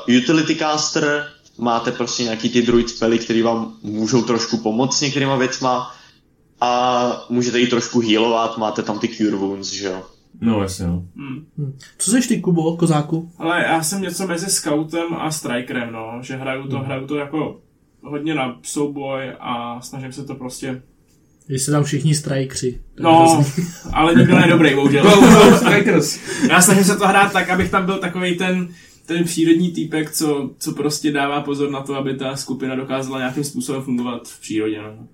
Uh, 0.09 0.17
utility 0.17 0.55
caster, 0.55 1.33
máte 1.59 1.93
prostě 1.93 2.23
nějaký 2.23 2.49
ty 2.49 2.63
druid 2.63 2.91
spely, 2.91 3.19
které 3.19 3.43
vám 3.43 3.77
můžou 3.83 4.23
trošku 4.23 4.57
pomoct 4.57 4.99
s 4.99 5.01
některýma 5.01 5.37
věcma 5.37 5.95
a 6.61 7.27
můžete 7.29 7.61
i 7.61 7.67
trošku 7.67 8.01
healovat, 8.01 8.59
máte 8.59 8.83
tam 8.83 8.99
ty 8.99 9.09
cure 9.09 9.37
wounds, 9.37 9.69
že 9.69 9.87
jo. 9.87 10.07
No 10.41 10.63
jasně, 10.63 10.87
no. 10.87 11.05
Hmm. 11.17 11.47
Hm. 11.59 11.79
Co 11.99 12.11
seš 12.11 12.27
ty, 12.27 12.41
Kubo, 12.41 12.77
kozáku? 12.77 13.31
Ale 13.39 13.63
já 13.63 13.83
jsem 13.83 14.03
něco 14.03 14.27
mezi 14.27 14.47
scoutem 14.47 15.15
a 15.15 15.31
strikerem, 15.31 15.93
no. 15.93 16.19
Že 16.23 16.37
hraju 16.37 16.69
to, 16.69 16.79
hraju 16.79 17.07
to 17.07 17.17
jako 17.17 17.61
hodně 18.03 18.35
na 18.35 18.59
souboj 18.63 19.33
a 19.41 19.81
snažím 19.81 20.13
se 20.13 20.25
to 20.25 20.35
prostě... 20.35 20.83
Když 21.47 21.63
se 21.63 21.71
tam 21.71 21.85
všichni 21.85 22.15
strajkři. 22.15 22.67
Je 22.67 23.03
No, 23.03 23.45
ale 23.93 24.15
nikdo 24.15 24.37
není 24.37 24.51
dobrý, 24.51 24.75
bohužel. 24.75 25.03
Go, 25.03 25.11
go, 25.11 25.57
Strikers! 25.57 26.19
Já 26.49 26.63
snažím 26.63 26.85
se 26.85 26.97
to 26.97 27.09
hrát 27.09 27.33
tak, 27.33 27.51
abych 27.51 27.71
tam 27.71 27.87
byl 27.87 27.99
takový 27.99 28.37
ten, 28.37 28.69
ten 29.07 29.25
přírodní 29.25 29.71
týpek, 29.71 30.11
co, 30.11 30.51
co 30.59 30.73
prostě 30.73 31.13
dává 31.13 31.41
pozor 31.41 31.71
na 31.71 31.81
to, 31.81 31.95
aby 31.95 32.17
ta 32.17 32.37
skupina 32.37 32.75
dokázala 32.75 33.19
nějakým 33.19 33.45
způsobem 33.45 33.83
fungovat 33.83 34.29
v 34.29 34.41
přírodě. 34.41 34.83
No. 34.83 35.09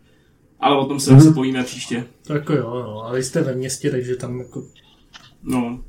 Ale 0.60 0.78
o 0.78 0.84
tom 0.84 1.00
se 1.00 1.14
mm-hmm. 1.14 1.34
povíme 1.34 1.64
příště. 1.64 2.04
To 2.26 2.32
jako 2.32 2.52
jo, 2.52 2.82
no, 2.86 3.02
ale 3.02 3.22
jste 3.22 3.42
ve 3.42 3.54
městě, 3.54 3.90
takže 3.90 4.16
tam 4.16 4.38
jako 4.38 4.62
No. 5.44 5.80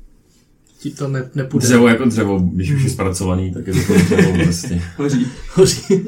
ti 0.78 0.90
to 0.90 1.08
ne, 1.08 1.30
nepůjde. 1.34 1.66
Dřevo 1.66 1.88
jako 1.88 2.04
dřevo, 2.04 2.38
když 2.38 2.70
už 2.72 2.82
je 2.82 2.90
zpracovaný, 2.90 3.54
tak 3.54 3.66
je 3.66 3.72
to 3.72 3.78
jako 3.94 3.94
dřevo 4.16 4.44
prostě. 4.44 4.82
Hoří. 4.96 5.26
Hoří. 5.54 5.82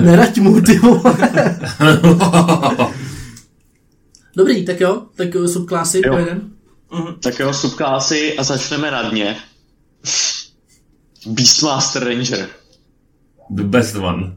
Nerať 0.00 0.38
mu, 0.38 0.60
ty 0.60 0.78
vole. 0.78 1.16
Dobrý, 4.36 4.64
tak 4.64 4.80
jo, 4.80 5.06
tak 5.16 5.28
subklásy 5.46 6.02
Jo. 6.06 6.12
pojedem. 6.12 6.50
Tak 7.22 7.38
jo, 7.38 7.52
subklásy 7.52 8.38
a 8.38 8.42
začneme 8.42 8.90
na 8.90 9.10
dně. 9.10 9.36
Beastmaster 11.26 12.04
Ranger. 12.04 12.48
The 13.50 13.62
best 13.62 13.96
one. 13.96 14.36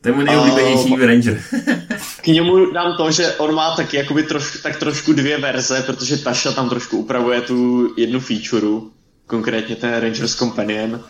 To 0.00 0.08
je 0.08 0.14
můj 0.14 0.24
nejoblíbenější 0.24 0.92
Oh. 0.92 1.00
Ranger. 1.00 1.42
K 2.22 2.26
němu 2.26 2.70
dám 2.72 2.96
to, 2.96 3.10
že 3.10 3.34
on 3.36 3.54
má 3.54 3.76
taky 3.76 3.96
jakoby 3.96 4.22
troš, 4.22 4.62
tak 4.62 4.76
trošku 4.78 5.12
dvě 5.12 5.38
verze, 5.38 5.82
protože 5.86 6.16
Tasha 6.16 6.52
tam 6.52 6.68
trošku 6.68 6.96
upravuje 6.98 7.40
tu 7.40 7.88
jednu 7.96 8.20
feature, 8.20 8.66
konkrétně 9.26 9.76
ten 9.76 10.00
Rangers 10.00 10.34
Companion, 10.36 11.04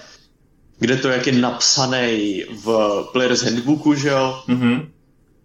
kde 0.78 0.96
to, 0.96 1.08
jak 1.08 1.26
je 1.26 1.32
napsaný 1.32 2.44
v 2.64 2.68
Player's 3.12 3.42
Handbooku, 3.42 3.94
že 3.94 4.08
jo, 4.08 4.42
Mhm. 4.48 4.88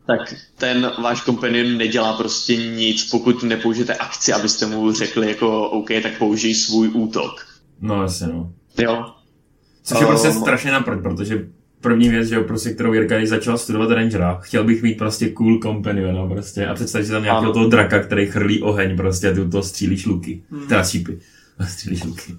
tak 0.07 0.33
ten 0.57 0.91
váš 1.01 1.21
companion 1.21 1.77
nedělá 1.77 2.13
prostě 2.13 2.55
nic, 2.55 3.09
pokud 3.09 3.43
nepoužijete 3.43 3.95
akci, 3.95 4.33
abyste 4.33 4.65
mu 4.65 4.91
řekli 4.91 5.27
jako 5.27 5.69
OK, 5.69 5.87
tak 6.03 6.17
použij 6.17 6.53
svůj 6.55 6.89
útok. 6.93 7.45
No 7.81 8.01
jasně, 8.01 8.27
no. 8.27 8.51
Jo. 8.77 9.05
Což 9.83 9.99
je 9.99 10.05
prostě 10.07 10.27
Um, 10.29 10.41
strašně 10.41 10.71
naprd, 10.71 11.01
protože 11.03 11.47
první 11.81 12.09
věc, 12.09 12.29
že 12.29 12.35
jo, 12.35 12.43
prostě, 12.43 12.69
kterou 12.69 12.93
Jirka, 12.93 13.17
když 13.17 13.29
začal 13.29 13.57
studovat 13.57 13.91
Rangera, 13.91 14.39
chtěl 14.43 14.63
bych 14.63 14.83
mít 14.83 14.97
prostě 14.97 15.29
cool 15.29 15.59
companiona 15.59 16.27
prostě 16.27 16.67
a 16.67 16.73
představit 16.73 17.05
si 17.05 17.11
tam 17.11 17.23
nějakého 17.23 17.53
toho 17.53 17.67
draka, 17.67 17.99
který 17.99 18.25
chrlí 18.25 18.61
oheň 18.61 18.97
prostě 18.97 19.29
a 19.29 19.33
ty 19.33 19.49
toho 19.49 19.63
střílíš 19.63 20.05
luky. 20.05 20.43
Teda 20.69 20.83
šípy. 20.83 21.19
A 21.59 21.65
střílíš 21.67 22.03
luky. 22.03 22.35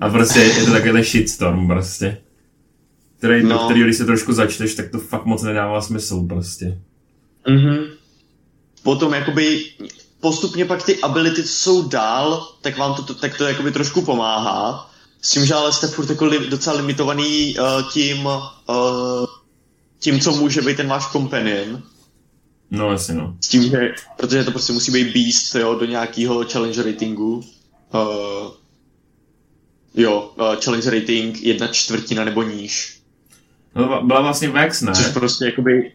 A 0.00 0.08
prostě 0.08 0.40
je 0.40 0.64
to 0.64 0.72
takovýhle 0.72 1.02
shitstorm 1.02 1.66
prostě. 1.66 2.16
Který, 3.18 3.42
no. 3.42 3.48
No. 3.48 3.58
do 3.58 3.64
kterého, 3.64 3.84
když 3.84 3.96
se 3.96 4.04
trošku 4.04 4.32
začteš, 4.32 4.74
tak 4.74 4.90
to 4.90 4.98
fakt 4.98 5.24
moc 5.24 5.42
nedává 5.42 5.80
smysl 5.80 6.26
prostě. 6.28 6.78
Mhm. 7.48 7.76
Potom 8.82 9.12
jakoby 9.14 9.64
postupně 10.20 10.64
pak 10.64 10.82
ty 10.82 11.00
ability, 11.00 11.42
co 11.42 11.48
jsou 11.48 11.88
dál, 11.88 12.48
tak 12.62 12.78
vám 12.78 12.94
to, 12.94 13.14
tak 13.14 13.38
to 13.38 13.44
jakoby 13.44 13.72
trošku 13.72 14.02
pomáhá. 14.02 14.85
S 15.26 15.30
tím, 15.30 15.46
že 15.46 15.54
ale 15.54 15.72
jste 15.72 15.86
furt 15.88 16.10
jako 16.10 16.24
li, 16.24 16.50
docela 16.50 16.76
limitovaný 16.76 17.56
uh, 17.58 17.92
tím, 17.92 18.26
uh, 18.26 19.26
tím, 19.98 20.20
co 20.20 20.32
může 20.32 20.62
být 20.62 20.76
ten 20.76 20.88
váš 20.88 21.06
companion. 21.06 21.82
No 22.70 22.92
jasně 22.92 23.14
no. 23.14 23.36
S 23.40 23.48
tím, 23.48 23.62
že, 23.62 23.94
protože 24.16 24.44
to 24.44 24.50
prostě 24.50 24.72
musí 24.72 24.92
být 24.92 25.12
beast, 25.12 25.54
jo, 25.54 25.74
do 25.74 25.86
nějakého 25.86 26.44
challenge 26.44 26.82
ratingu. 26.82 27.44
Uh, 27.94 28.52
jo, 29.94 30.32
uh, 30.40 30.54
challenge 30.54 30.90
rating 30.90 31.42
jedna 31.42 31.66
čtvrtina 31.66 32.24
nebo 32.24 32.42
níž. 32.42 33.00
no 33.74 34.02
byla 34.02 34.20
vlastně 34.20 34.48
Vex, 34.48 34.82
ne? 34.82 34.92
Což 34.92 35.08
prostě 35.08 35.44
jakoby... 35.44 35.92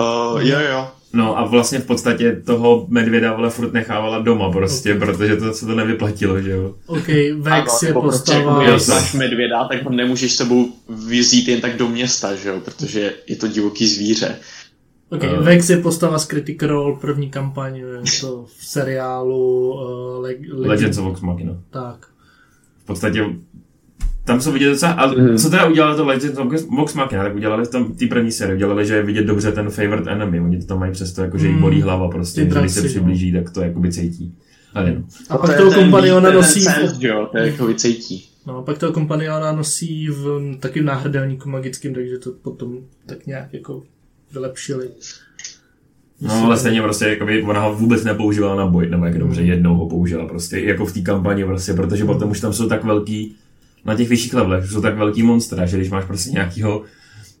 Uh, 0.00 0.40
jo, 0.40 0.60
jo. 0.60 0.90
No 1.14 1.38
a 1.38 1.44
vlastně 1.46 1.78
v 1.78 1.86
podstatě 1.86 2.42
toho 2.46 2.86
medvěda 2.88 3.32
vole 3.36 3.50
furt 3.50 3.72
nechávala 3.72 4.18
doma 4.18 4.50
prostě, 4.52 4.94
protože 4.94 5.36
to 5.36 5.52
se 5.52 5.66
to 5.66 5.74
nevyplatilo, 5.74 6.40
že 6.42 6.50
jo. 6.50 6.74
OK, 6.86 7.08
Vex 7.38 7.82
je 7.82 7.88
nebo 7.88 8.00
prostě 8.00 8.32
postava... 8.32 8.50
jakoby, 8.62 8.70
Jasně. 8.72 8.92
jak 8.94 9.02
máš 9.02 9.14
medvěda, 9.14 9.64
tak 9.68 9.84
ho 9.84 9.90
nemůžeš 9.90 10.32
s 10.32 10.36
sebou 10.36 10.68
vyzít 11.06 11.48
jen 11.48 11.60
tak 11.60 11.76
do 11.76 11.88
města, 11.88 12.34
že 12.34 12.48
jo, 12.48 12.60
protože 12.64 13.14
je 13.26 13.36
to 13.36 13.48
divoký 13.48 13.86
zvíře. 13.86 14.36
OK, 15.10 15.24
Eh. 15.24 15.36
Vex 15.42 15.70
je 15.70 15.76
postava 15.76 16.18
z 16.18 16.26
Critical 16.26 16.68
Role, 16.68 16.96
první 17.00 17.30
kampaň, 17.30 17.76
je 17.76 17.84
to 18.20 18.44
v 18.58 18.64
seriálu 18.66 19.72
uh, 19.74 20.22
Le- 20.22 20.34
Le- 20.52 20.68
Legends 20.68 20.98
of 20.98 21.04
Vox 21.04 21.20
Machina. 21.20 21.52
Tak. 21.70 22.06
v 22.82 22.84
podstatě 22.86 23.24
tam 24.24 24.40
jsou 24.40 24.52
vidět 24.52 24.70
docela, 24.70 24.92
ale 24.92 25.16
Mhm. 25.16 25.38
co 25.38 25.50
teda 25.50 25.66
udělali 25.66 25.96
to 25.96 26.04
Legends 26.06 26.38
of 26.38 26.52
Vox 26.76 26.94
Machina, 26.94 27.22
tak 27.22 27.34
udělali 27.34 27.64
v 27.64 27.70
tom 27.70 27.92
té 27.92 28.06
první 28.06 28.32
sérii, 28.32 28.54
udělali, 28.56 28.86
že 28.86 28.94
je 28.94 29.02
vidět 29.02 29.24
dobře 29.24 29.52
ten 29.52 29.70
favorite 29.70 30.10
enemy, 30.10 30.40
oni 30.40 30.58
to 30.60 30.66
tam 30.66 30.78
mají 30.78 30.92
přesto, 30.92 31.22
jako, 31.22 31.38
že 31.38 31.46
jich 31.46 31.56
Mm. 31.56 31.62
bolí 31.62 31.82
hlava 31.82 32.08
prostě, 32.10 32.44
Ty 32.44 32.50
že 32.54 32.60
když 32.60 32.72
se 32.72 32.80
draci, 32.80 32.94
no. 32.96 33.02
přiblíží, 33.02 33.32
tak 33.32 33.50
to 33.50 33.60
jakoby 33.62 33.92
cítí. 33.92 34.34
Ale 34.74 34.92
no. 34.94 35.02
A 35.28 35.38
pak 35.38 35.56
toho 35.56 35.70
ten- 35.70 35.78
kompaniona 35.82 36.30
nosí... 36.30 36.64
jo, 37.00 37.28
to 37.32 37.38
je 37.38 37.46
jako 37.46 37.66
vycejtí. 37.66 38.28
No, 38.46 38.56
a 38.56 38.62
pak 38.62 38.78
toho 38.78 38.92
kompaniona 38.92 39.52
nosí 39.52 40.08
v 40.08 40.40
taky 40.60 40.80
v 40.80 40.84
náhrdelníku 40.84 41.48
magickým, 41.48 41.94
takže 41.94 42.18
to 42.18 42.30
potom 42.42 42.78
tak 43.06 43.26
nějak 43.26 43.52
jako 43.52 43.82
vylepšili. 44.32 44.88
No, 46.20 46.34
ale 46.44 46.56
stejně 46.56 46.82
prostě, 46.82 47.04
jakoby, 47.08 47.42
ona 47.42 47.60
ho 47.60 47.74
vůbec 47.74 48.04
nepoužívala 48.04 48.54
na 48.56 48.66
boj, 48.66 48.88
nebo 48.88 49.04
jak 49.06 49.18
dobře, 49.18 49.42
jednou 49.42 49.74
ho 49.74 49.88
použila 49.88 50.26
prostě, 50.26 50.60
jako 50.60 50.86
v 50.86 50.92
té 50.92 51.00
kampani 51.00 51.44
prostě, 51.44 51.72
protože 51.74 52.04
potom 52.04 52.30
už 52.30 52.40
tam 52.40 52.52
jsou 52.52 52.68
tak 52.68 52.84
velký, 52.84 53.36
na 53.84 53.94
těch 53.94 54.08
vyšších 54.08 54.34
levelech, 54.34 54.70
jsou 54.70 54.80
tak 54.80 54.98
velký 54.98 55.22
monstra, 55.22 55.66
že 55.66 55.76
když 55.76 55.90
máš 55.90 56.04
prostě 56.04 56.30
nějakýho 56.30 56.82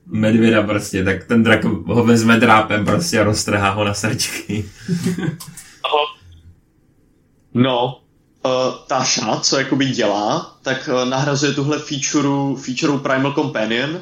medvěda 0.06 0.62
prostě, 0.62 1.04
tak 1.04 1.24
ten 1.24 1.42
drak 1.42 1.64
ho 1.64 2.04
vezme 2.04 2.40
drápem 2.40 2.84
prostě 2.84 3.20
a 3.20 3.24
roztrhá 3.24 3.70
ho 3.70 3.84
na 3.84 3.94
srčky. 3.94 4.64
No, 7.54 8.00
uh, 8.44 8.50
Tasha, 8.86 9.36
co 9.40 9.58
jakoby 9.58 9.86
dělá, 9.86 10.56
tak 10.62 10.88
uh, 10.92 11.08
nahrazuje 11.08 11.52
tuhle 11.52 11.78
featureu, 11.78 12.56
featureu 12.56 12.98
Primal 12.98 13.32
Companion, 13.32 14.00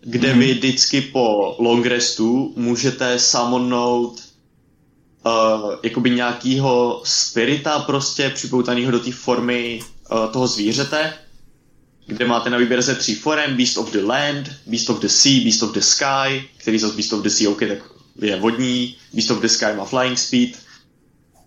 kde 0.00 0.28
Mhm. 0.30 0.38
vy 0.38 0.54
vždycky 0.54 1.00
po 1.00 1.56
long 1.58 1.86
restu 1.86 2.52
můžete 2.56 3.18
summonout 3.18 4.20
uh, 5.26 5.72
jakoby 5.82 6.10
nějakýho 6.10 7.00
spirita 7.04 7.78
prostě 7.78 8.30
připoutaného 8.30 8.90
do 8.90 8.98
té 9.00 9.12
formy 9.12 9.80
uh, 10.12 10.32
toho 10.32 10.46
zvířete, 10.46 11.12
kde 12.06 12.26
máte 12.26 12.50
na 12.50 12.58
výběr 12.58 12.82
ze 12.82 12.94
tří 12.94 13.14
forem, 13.14 13.56
Beast 13.56 13.78
of 13.78 13.92
the 13.92 14.02
Land, 14.02 14.50
Beast 14.66 14.90
of 14.90 15.00
the 15.00 15.06
Sea, 15.06 15.44
Beast 15.44 15.62
of 15.62 15.72
the 15.72 15.80
Sky, 15.80 16.48
který 16.56 16.78
zase 16.78 16.94
Beast 16.94 17.12
of 17.12 17.22
the 17.22 17.28
Sea, 17.28 17.48
OK, 17.48 17.58
tak 17.58 17.78
je 18.22 18.40
vodní, 18.40 18.96
Beast 19.12 19.30
of 19.30 19.40
the 19.40 19.46
Sky 19.46 19.66
má 19.76 19.84
flying 19.84 20.18
speed, 20.18 20.50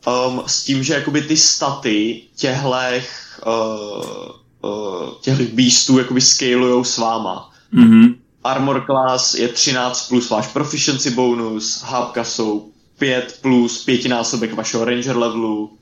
um, 0.07 0.43
s 0.47 0.63
tím, 0.63 0.83
že 0.83 0.93
jakoby 0.93 1.21
ty 1.21 1.37
staty 1.37 2.21
těhlech, 2.35 3.39
uh, 3.47 4.71
uh, 4.71 5.09
těhlech 5.21 5.53
beastů 5.53 5.97
jakoby 5.97 6.21
scalujou 6.21 6.83
s 6.83 6.97
váma. 6.97 7.51
Mhm. 7.71 8.15
Armor 8.43 8.85
class 8.85 9.35
je 9.35 9.47
13 9.47 10.07
plus 10.09 10.29
váš 10.29 10.47
proficiency 10.47 11.11
bonus, 11.11 11.81
hápka 11.81 12.23
jsou 12.23 12.71
5 12.97 13.39
plus 13.41 13.85
pětinásobek 13.85 14.53
vašeho 14.53 14.85
ranger 14.85 15.17
levelu. 15.17 15.77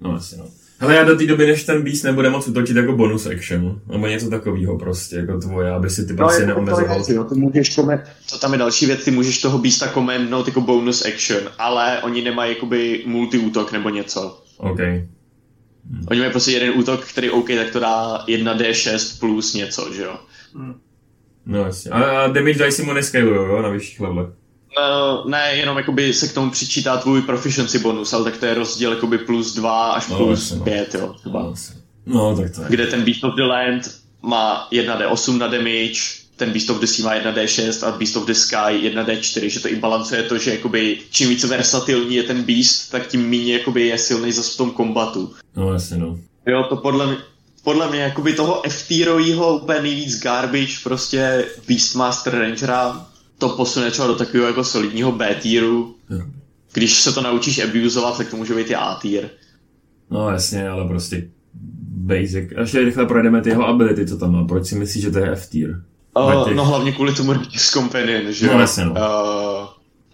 No 0.00 0.14
asi 0.14 0.36
no. 0.36 0.59
Hele, 0.80 0.94
já 0.94 1.04
do 1.04 1.16
té 1.16 1.26
doby, 1.26 1.46
než 1.46 1.64
ten 1.64 1.82
beast 1.82 2.04
nebude 2.04 2.30
moc 2.30 2.48
útočit 2.48 2.76
jako 2.76 2.92
bonus 2.92 3.26
action, 3.26 3.80
nebo 3.88 4.06
něco 4.06 4.30
takového 4.30 4.78
prostě, 4.78 5.16
jako 5.16 5.38
tvoje, 5.38 5.70
aby 5.70 5.90
si 5.90 6.06
ty 6.06 6.14
prostě 6.14 6.42
jako 6.42 6.54
neomezoval. 6.54 7.04
to, 7.04 7.12
je, 7.12 7.16
jo, 7.16 7.24
ty 7.24 7.34
můžeš 7.34 7.76
komen... 7.76 8.02
To 8.30 8.38
tam 8.38 8.52
je 8.52 8.58
další 8.58 8.86
věc, 8.86 9.04
ty 9.04 9.10
můžeš 9.10 9.40
toho 9.40 9.58
beasta 9.58 9.88
commandnout 9.88 10.46
jako 10.46 10.60
bonus 10.60 11.06
action, 11.06 11.42
ale 11.58 12.02
oni 12.02 12.22
nemají 12.22 12.54
jakoby 12.54 13.02
multi 13.06 13.38
útok 13.38 13.72
nebo 13.72 13.88
něco. 13.88 14.42
OK. 14.56 14.80
Oni 16.10 16.20
mají 16.20 16.30
prostě 16.30 16.52
jeden 16.52 16.78
útok, 16.78 17.04
který 17.04 17.30
OK, 17.30 17.46
tak 17.46 17.70
to 17.72 17.80
dá 17.80 18.24
1d6 18.26 19.20
plus 19.20 19.54
něco, 19.54 19.92
že 19.94 20.02
jo. 20.02 20.16
No 21.46 21.64
jasně. 21.64 21.90
A, 21.90 22.02
a 22.02 22.26
damage 22.26 22.52
dice 22.52 22.72
si 22.72 22.82
mu 22.82 22.92
nescalujou, 22.92 23.44
jo, 23.44 23.62
na 23.62 23.68
vyšších 23.68 24.00
levelech. 24.00 24.39
No, 24.78 25.24
ne, 25.26 25.50
jenom 25.54 25.76
jakoby 25.76 26.14
se 26.14 26.28
k 26.28 26.34
tomu 26.34 26.50
přičítá 26.50 26.96
tvůj 26.96 27.22
proficiency 27.22 27.78
bonus, 27.78 28.12
ale 28.12 28.24
tak 28.24 28.36
to 28.36 28.46
je 28.46 28.54
rozdíl 28.54 28.92
jakoby 28.92 29.18
plus 29.18 29.54
2 29.54 29.92
až 29.92 30.08
No, 30.08 30.16
plus 30.16 30.40
jasně, 30.40 30.58
no. 30.58 30.64
5, 30.64 30.94
jo, 30.94 31.14
třeba. 31.18 31.42
No, 31.42 31.54
no 32.06 32.36
tak 32.36 32.54
to 32.54 32.62
je. 32.62 32.66
Kde 32.68 32.86
ten 32.86 33.04
Beast 33.04 33.24
of 33.24 33.34
the 33.34 33.42
Land 33.42 33.82
má 34.22 34.68
1d8 34.72 35.38
na 35.38 35.46
damage, 35.46 36.00
ten 36.36 36.50
Beast 36.50 36.70
of 36.70 36.80
the 36.80 36.86
Sea 36.86 37.04
má 37.04 37.14
1d6 37.14 37.88
a 37.88 37.90
Beast 37.98 38.16
of 38.16 38.26
the 38.26 38.32
Sky 38.32 38.90
1d4, 38.90 39.48
že 39.48 39.60
to 39.60 39.68
i 39.68 39.76
balancuje 39.76 40.22
to, 40.22 40.38
že 40.38 40.50
jakoby 40.50 40.98
čím 41.10 41.28
více 41.28 41.46
versatilní 41.46 42.14
je 42.14 42.22
ten 42.22 42.42
Beast, 42.42 42.90
tak 42.90 43.06
tím 43.06 43.30
méně 43.30 43.52
jakoby 43.52 43.86
je 43.86 43.98
silný 43.98 44.32
zase 44.32 44.54
v 44.54 44.56
tom 44.56 44.70
kombatu. 44.70 45.34
No 45.56 45.72
jasně, 45.72 45.96
no. 45.96 46.18
Jo, 46.46 46.64
to 46.68 46.76
podle 46.76 47.06
mě, 47.06 47.16
podle 47.64 47.90
mě 47.90 48.00
jakoby 48.00 48.32
toho 48.32 48.66
f 48.66 48.90
úplně 49.50 49.82
nejvíc 49.82 50.20
garbage, 50.22 50.74
prostě 50.82 51.44
Beastmaster 51.68 52.38
Rangera, 52.38 53.06
to 53.40 53.48
posune 53.48 53.90
třeba 53.90 54.08
do 54.08 54.14
takového 54.14 54.46
jako 54.46 54.64
solidního 54.64 55.12
B 55.12 55.34
tieru. 55.42 55.94
Jo. 56.10 56.20
Když 56.72 57.00
se 57.00 57.12
to 57.12 57.20
naučíš 57.20 57.58
abuzovat, 57.64 58.16
tak 58.18 58.30
to 58.30 58.36
může 58.36 58.54
být 58.54 58.70
i 58.70 58.74
A 58.74 58.94
tier. 59.02 59.30
No 60.10 60.30
jasně, 60.30 60.68
ale 60.68 60.88
prostě 60.88 61.28
basic. 61.88 62.48
A 62.56 62.60
ještě 62.60 62.80
rychle 62.80 63.06
projdeme 63.06 63.42
ty 63.42 63.48
jeho 63.48 63.66
ability, 63.66 64.06
co 64.06 64.18
tam 64.18 64.32
má. 64.32 64.44
Proč 64.44 64.66
si 64.66 64.74
myslíš, 64.74 65.02
že 65.02 65.10
to 65.10 65.18
je 65.18 65.32
F 65.32 65.46
tier? 65.48 65.82
Uh, 66.16 66.44
těch- 66.44 66.56
no 66.56 66.64
hlavně 66.64 66.92
kvůli 66.92 67.14
tomu 67.14 67.32
Rangers 67.32 67.70
Companion, 67.70 68.32
že 68.32 68.46
No, 68.46 68.52
jo? 68.52 68.58
jasně, 68.58 68.84
no. 68.84 68.90
Uh, 68.92 68.98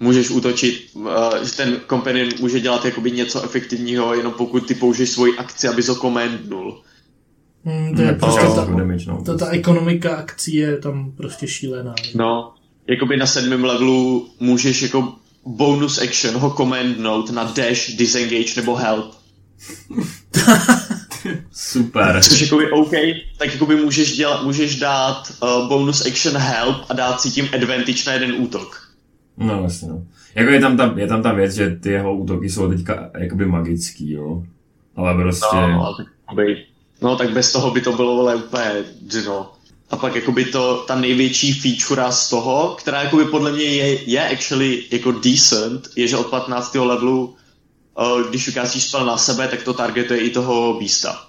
můžeš 0.01 0.31
útočit, 0.31 0.91
uh, 0.95 1.09
že 1.45 1.53
ten 1.57 1.77
Companion 1.89 2.29
může 2.41 2.61
dělat 2.61 2.85
jakoby 2.85 3.11
něco 3.11 3.43
efektivního, 3.45 4.15
jenom 4.15 4.33
pokud 4.33 4.67
ty 4.67 4.75
použiješ 4.75 5.11
svoji 5.11 5.37
akci, 5.39 5.69
abys 5.69 5.89
ho 5.89 5.95
commandnul. 5.95 6.81
Hmm, 7.65 7.95
to 7.97 8.03
je 8.03 8.09
Tak 8.09 8.19
prostě 8.19 8.41
to 8.47 8.55
ta, 8.55 8.65
damage, 8.65 9.05
no. 9.11 9.23
ta, 9.27 9.37
ta 9.37 9.49
ekonomika 9.49 10.17
akcí 10.17 10.55
je 10.55 10.77
tam 10.79 11.13
prostě 11.17 11.49
šílená. 11.49 11.95
No, 12.15 12.53
jakoby 12.89 13.17
na 13.17 13.27
sedmém 13.27 13.65
levelu 13.65 14.29
můžeš 14.41 14.83
jako 14.83 15.15
bonus 15.47 15.99
action 15.99 16.35
ho 16.35 16.51
commandnout 16.51 17.31
na 17.31 17.45
dash, 17.45 17.97
disengage 17.97 18.53
nebo 18.57 18.75
help. 18.75 19.15
Super. 21.53 22.23
Což 22.23 22.41
jakoby 22.41 22.71
OK, 22.71 22.93
tak 23.39 23.53
jakoby 23.53 23.77
můžeš, 23.77 24.17
dělat, 24.17 24.43
můžeš 24.43 24.79
dát 24.79 25.33
uh, 25.43 25.69
bonus 25.69 26.07
action 26.07 26.37
help 26.37 26.77
a 26.89 26.95
dát 26.95 27.21
si 27.21 27.31
tím 27.31 27.49
advantage 27.55 28.03
na 28.07 28.13
jeden 28.13 28.33
útok. 28.39 28.93
No 29.37 29.63
jasně, 29.63 29.89
no. 29.89 30.03
Jako 30.35 30.51
je 30.51 30.61
tam 30.61 30.77
ta, 30.77 30.95
je 30.97 31.07
tam 31.07 31.23
ta 31.23 31.33
věc, 31.33 31.55
že 31.55 31.71
ty 31.71 31.91
jeho 31.91 32.17
útoky 32.17 32.51
jsou 32.51 32.69
teďka 32.69 33.11
jakoby 33.19 33.47
magický, 33.47 34.11
jo. 34.11 34.43
Ale 34.97 35.15
prostě... 35.15 35.57
No, 35.57 35.87
ale 35.87 35.95
tak, 35.97 36.07
no 37.03 37.17
tak 37.17 37.31
bez 37.31 37.53
toho 37.53 37.71
by 37.71 37.81
to 37.81 37.93
bylo 37.93 38.17
vole 38.17 38.37
úplně 38.37 38.73
dno. 39.03 39.56
A 39.91 39.97
pak 39.97 40.15
jakoby 40.15 40.45
to, 40.45 40.85
ta 40.87 41.01
největší 41.01 41.53
feature 41.53 42.13
z 42.13 42.31
toho, 42.31 42.77
která 42.79 43.03
jakoby 43.03 43.25
podle 43.25 43.53
mě 43.53 43.65
je, 43.65 44.11
je 44.11 44.29
actually 44.29 44.85
jako 44.91 45.13
decent, 45.13 45.89
je, 45.97 46.09
že 46.09 46.17
od 46.17 46.27
15. 46.27 46.75
levelu, 46.75 47.37
uh, 47.99 48.29
když 48.29 48.49
ukázíš 48.49 48.85
spell 48.85 49.07
na 49.07 49.17
sebe, 49.17 49.49
tak 49.49 49.63
to 49.63 49.75
targetuje 49.75 50.21
i 50.21 50.31
toho 50.31 50.79
beasta. 50.81 51.29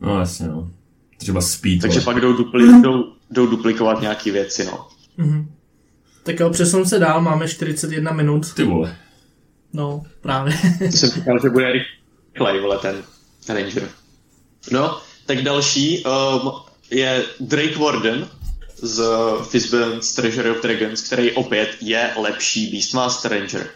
No 0.00 0.18
jasně, 0.18 0.48
no. 0.48 0.70
Třeba 1.18 1.40
speed. 1.40 1.80
Takže 1.80 2.00
pak 2.00 2.20
jdou, 2.20 2.32
dupli, 2.32 2.80
jdou, 2.82 3.12
jdou 3.30 3.46
duplikovat 3.46 4.00
nějaké 4.00 4.32
věci, 4.32 4.64
no. 4.64 4.88
Mhm. 5.16 5.50
Tak 6.22 6.40
jo, 6.40 6.50
přesun 6.50 6.86
se 6.86 6.98
dál, 6.98 7.20
máme 7.20 7.48
41 7.48 8.12
minut. 8.12 8.54
Ty 8.54 8.64
vole. 8.64 8.96
No, 9.72 10.02
právě. 10.20 10.52
jsem 10.90 11.10
říkal, 11.10 11.38
že 11.42 11.50
bude 11.50 11.72
rychlej, 11.72 12.60
vole, 12.60 12.78
ten 12.78 13.02
Ranger. 13.48 13.88
No, 14.72 15.00
tak 15.26 15.42
další 15.42 16.04
um, 16.04 16.52
je 16.90 17.24
Drake 17.40 17.78
Warden 17.78 18.28
z 18.82 19.02
Fizban's 19.48 20.14
Treasury 20.14 20.50
of 20.50 20.62
Dragons, 20.62 21.02
který 21.02 21.32
opět 21.32 21.76
je 21.80 22.10
lepší 22.16 22.70
Beastmaster 22.70 23.30
Ranger. 23.32 23.70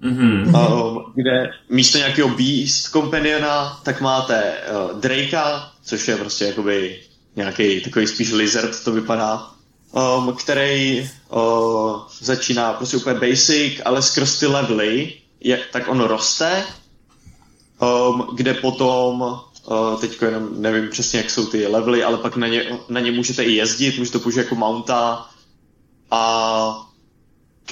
Mhm. 0.00 0.54
Um, 0.54 1.12
kde 1.14 1.50
místo 1.68 1.98
nějakého 1.98 2.28
Beast 2.28 2.86
Companiona, 2.86 3.80
tak 3.82 4.00
máte 4.00 4.54
uh, 4.92 5.00
Drakea, 5.00 5.72
což 5.84 6.08
je 6.08 6.16
prostě 6.16 6.44
jakoby 6.44 7.00
nějaký 7.36 7.80
takový 7.80 8.06
spíš 8.06 8.32
lizard 8.32 8.84
to 8.84 8.92
vypadá, 8.92 9.50
um, 9.92 10.36
který 10.36 11.10
uh, 11.28 12.00
začíná 12.20 12.72
prostě 12.72 12.96
úplně 12.96 13.30
basic, 13.30 13.80
ale 13.84 14.02
skrz 14.02 14.38
ty 14.38 14.46
levely, 14.46 15.12
je, 15.40 15.60
tak 15.72 15.88
on 15.88 16.00
roste, 16.00 16.64
um, 17.80 18.26
kde 18.34 18.54
potom, 18.54 19.40
teď 20.00 20.22
jenom 20.22 20.48
nevím 20.62 20.90
přesně, 20.90 21.18
jak 21.18 21.30
jsou 21.30 21.46
ty 21.46 21.66
levely, 21.66 22.04
ale 22.04 22.18
pak 22.18 22.36
na 22.36 22.46
ně, 22.48 22.64
na 22.88 23.00
ně 23.00 23.12
můžete 23.12 23.42
i 23.44 23.52
jezdit, 23.52 23.98
můžete 23.98 24.18
použít 24.18 24.38
jako 24.38 24.54
mounta 24.54 25.26
a 26.10 26.68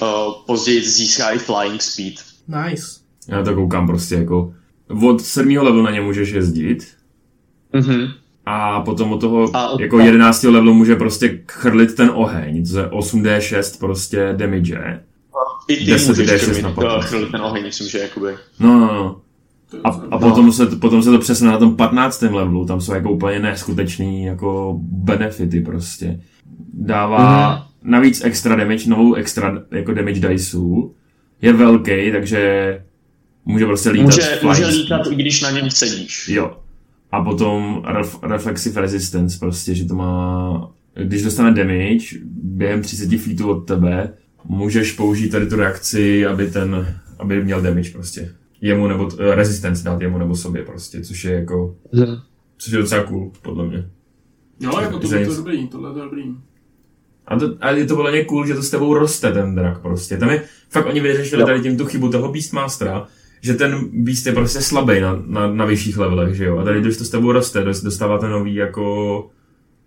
uh, 0.01 0.33
později 0.45 0.81
získá 0.89 1.29
i 1.31 1.37
flying 1.39 1.81
speed. 1.81 2.13
Nice. 2.47 2.85
Já 3.27 3.43
to 3.43 3.55
koukám 3.55 3.87
prostě 3.87 4.15
jako... 4.15 4.53
Od 5.03 5.21
sedmého 5.21 5.63
levelu 5.63 5.83
na 5.83 5.91
ně 5.91 6.01
můžeš 6.01 6.29
jezdit 6.29 6.87
Mhm. 7.73 8.07
a 8.45 8.81
potom 8.81 9.13
od 9.13 9.21
toho 9.21 9.49
A 9.55 9.69
od- 9.69 9.79
jako 9.81 9.99
11. 9.99 10.43
levelu 10.43 10.73
může 10.73 10.95
prostě 10.95 11.43
chrlit 11.47 11.95
ten 11.95 12.11
oheň. 12.13 12.65
To 12.71 12.79
je 12.79 12.85
8d6 12.85 13.79
prostě 13.79 14.33
damage. 14.37 15.03
I 15.67 15.75
ty 15.77 15.85
10, 15.85 16.07
můžeš 16.07 16.27
10 16.27 16.45
krmit, 16.45 16.63
na 16.63 16.69
uh, 16.69 16.75
patnáct. 16.75 17.05
chrlit 17.05 17.31
ten 17.31 17.41
oheň, 17.41 17.63
myslím, 17.63 17.89
že 17.89 17.97
jakoby. 17.99 18.35
No, 18.59 18.79
no, 18.79 18.93
no. 18.93 19.21
A, 19.83 19.89
a 20.11 20.17
potom, 20.17 20.51
se, 20.51 20.65
potom 20.65 21.03
se 21.03 21.09
to 21.11 21.19
přesne 21.19 21.47
na 21.47 21.57
tom 21.57 21.75
15. 21.75 22.21
levelu, 22.21 22.65
tam 22.65 22.81
jsou 22.81 22.93
jako 22.93 23.11
úplně 23.11 23.39
neskutečný 23.39 24.23
jako 24.23 24.79
benefity 24.81 25.61
prostě. 25.61 26.19
Dává 26.73 27.49
Mhm. 27.55 27.91
navíc 27.91 28.21
extra 28.23 28.55
damage, 28.55 28.89
novou 28.89 29.13
extra 29.13 29.63
jako 29.71 29.93
damage 29.93 30.19
diceů. 30.19 30.93
Je 31.41 31.53
velký, 31.53 32.11
takže 32.11 32.81
může 33.45 33.65
prostě 33.65 33.89
lítat 33.89 34.05
Může, 34.05 34.39
může 34.43 34.67
lítat, 34.67 35.01
i 35.11 35.15
když 35.15 35.41
na 35.41 35.51
něm 35.51 35.69
sedíš. 35.69 36.29
Jo. 36.29 36.57
A 37.11 37.23
potom 37.23 37.83
ref, 37.87 38.19
reflexive 38.23 38.81
resistance, 38.81 39.39
prostě, 39.39 39.75
že 39.75 39.85
to 39.85 39.95
má... 39.95 40.71
Když 41.03 41.23
dostane 41.23 41.51
damage 41.53 42.05
během 42.33 42.81
30 42.81 43.17
feetů 43.17 43.49
od 43.49 43.59
tebe, 43.59 44.13
můžeš 44.45 44.91
použít 44.91 45.29
tady 45.29 45.45
tu 45.47 45.55
reakci, 45.55 46.25
aby 46.25 46.47
ten, 46.51 46.95
aby 47.19 47.43
měl 47.43 47.61
damage 47.61 47.89
prostě. 47.89 48.31
Jemu 48.61 48.87
nebo, 48.87 49.03
uh, 49.03 49.11
resistance 49.19 49.83
dát 49.83 50.01
jemu 50.01 50.17
nebo 50.17 50.35
sobě 50.35 50.63
prostě, 50.65 51.01
což 51.01 51.23
je 51.23 51.33
jako, 51.33 51.75
což 52.57 52.73
je 52.73 52.79
docela 52.79 53.03
cool, 53.03 53.31
podle 53.41 53.65
mě. 53.67 53.89
Jo, 54.59 54.79
jako 54.81 54.97
Zajíc- 54.97 55.25
to 55.25 55.31
je 55.31 55.37
dobrý, 55.37 55.67
tohle 55.67 55.93
to 55.93 55.97
je 55.99 56.03
dobrý. 56.05 56.23
A, 57.27 57.39
to, 57.39 57.53
a 57.61 57.71
je 57.71 57.85
to 57.85 57.95
podle 57.95 58.11
mě 58.11 58.25
cool, 58.25 58.45
že 58.45 58.53
to 58.53 58.63
s 58.63 58.69
tebou 58.69 58.93
roste 58.93 59.31
ten 59.31 59.55
drak 59.55 59.81
prostě. 59.81 60.17
Tam 60.17 60.29
je, 60.29 60.43
fakt 60.69 60.85
oni 60.85 60.99
vyřešili 60.99 61.41
Jo. 61.41 61.45
tady 61.47 61.61
tím 61.61 61.77
tu 61.77 61.85
chybu 61.85 62.09
toho 62.09 62.31
Beastmastera, 62.31 63.07
že 63.41 63.53
ten 63.53 63.89
Beast 63.93 64.25
je 64.25 64.33
prostě 64.33 64.61
slabý 64.61 64.99
na, 64.99 65.23
na, 65.25 65.47
na 65.53 65.65
vyšších 65.65 65.97
levelech, 65.97 66.35
že 66.35 66.45
jo. 66.45 66.57
A 66.57 66.63
tady, 66.63 66.81
když 66.81 66.97
to 66.97 67.03
s 67.05 67.09
tebou 67.09 67.31
roste, 67.31 67.61
dost- 67.63 67.83
dostáváte 67.83 68.27
nový 68.29 68.55
jako 68.55 69.29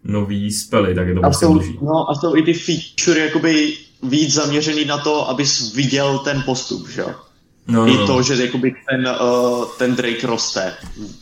nový 0.04 0.52
spely, 0.52 0.94
tak 0.94 1.08
je 1.08 1.14
to 1.14 1.20
A 1.20 1.22
prostě 1.22 1.46
jsou, 1.46 1.54
lepší. 1.54 1.78
no, 1.82 2.10
a 2.10 2.14
jsou 2.14 2.36
i 2.36 2.42
ty 2.42 2.52
feature 2.54 3.20
jakoby 3.20 3.72
víc 4.02 4.34
zaměřený 4.34 4.84
na 4.84 4.98
to, 4.98 5.28
abys 5.28 5.74
viděl 5.74 6.18
ten 6.18 6.42
postup, 6.46 6.88
že 6.90 7.00
jo? 7.00 7.10
No, 7.68 7.86
I 7.86 7.96
no, 7.96 8.06
to, 8.06 8.16
no. 8.16 8.22
že 8.22 8.44
jakoby 8.44 8.74
ten, 8.90 9.08
uh, 9.20 9.64
ten 9.78 9.96
Drake 9.96 10.26
roste, 10.26 10.72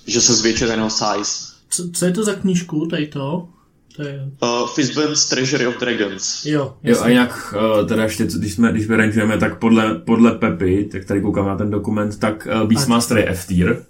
že 0.06 0.20
se 0.20 0.34
zvětšuje 0.34 0.70
ten 0.70 0.78
jeho 0.78 0.90
size. 0.90 1.52
Co, 1.68 1.90
co 1.92 2.04
je 2.04 2.12
to 2.12 2.24
za 2.24 2.34
knížku, 2.34 2.86
tady 2.86 3.06
to? 3.06 3.48
To 3.96 4.02
je... 4.02 4.28
Uh, 4.42 4.68
Fizban's 4.68 5.28
Treasury 5.28 5.66
of 5.66 5.80
Dragons. 5.80 6.46
Jo, 6.46 6.76
Jo, 6.82 7.00
a 7.02 7.08
jinak, 7.08 7.54
uh, 7.80 7.88
teda 7.88 8.02
ještě, 8.02 8.26
co- 8.26 8.38
když, 8.38 8.54
jsme, 8.54 8.72
když 8.72 8.86
vyranžujeme, 8.86 9.38
tak 9.38 9.58
podle, 9.58 9.94
podle 9.94 10.32
Pepy, 10.32 10.84
tak 10.92 11.04
tady 11.04 11.20
koukám 11.20 11.46
na 11.46 11.56
ten 11.56 11.70
dokument, 11.70 12.18
tak 12.18 12.48
uh, 12.62 12.68
Beastmaster 12.68 13.18
je 13.18 13.28
F-tier, 13.28 13.84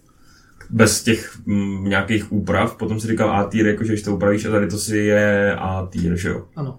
bez 0.70 1.02
těch 1.02 1.38
mm, 1.46 1.84
nějakých 1.84 2.32
úprav, 2.32 2.76
potom 2.76 3.00
si 3.00 3.06
říkal 3.06 3.30
A-tier, 3.30 3.66
jakože 3.66 3.92
když 3.92 4.02
to 4.02 4.14
upravíš, 4.14 4.44
a 4.44 4.50
tady 4.50 4.68
to 4.68 4.78
si 4.78 4.96
je 4.96 5.56
A-tier, 5.56 6.16
že 6.16 6.28
jo. 6.28 6.44
ano. 6.56 6.78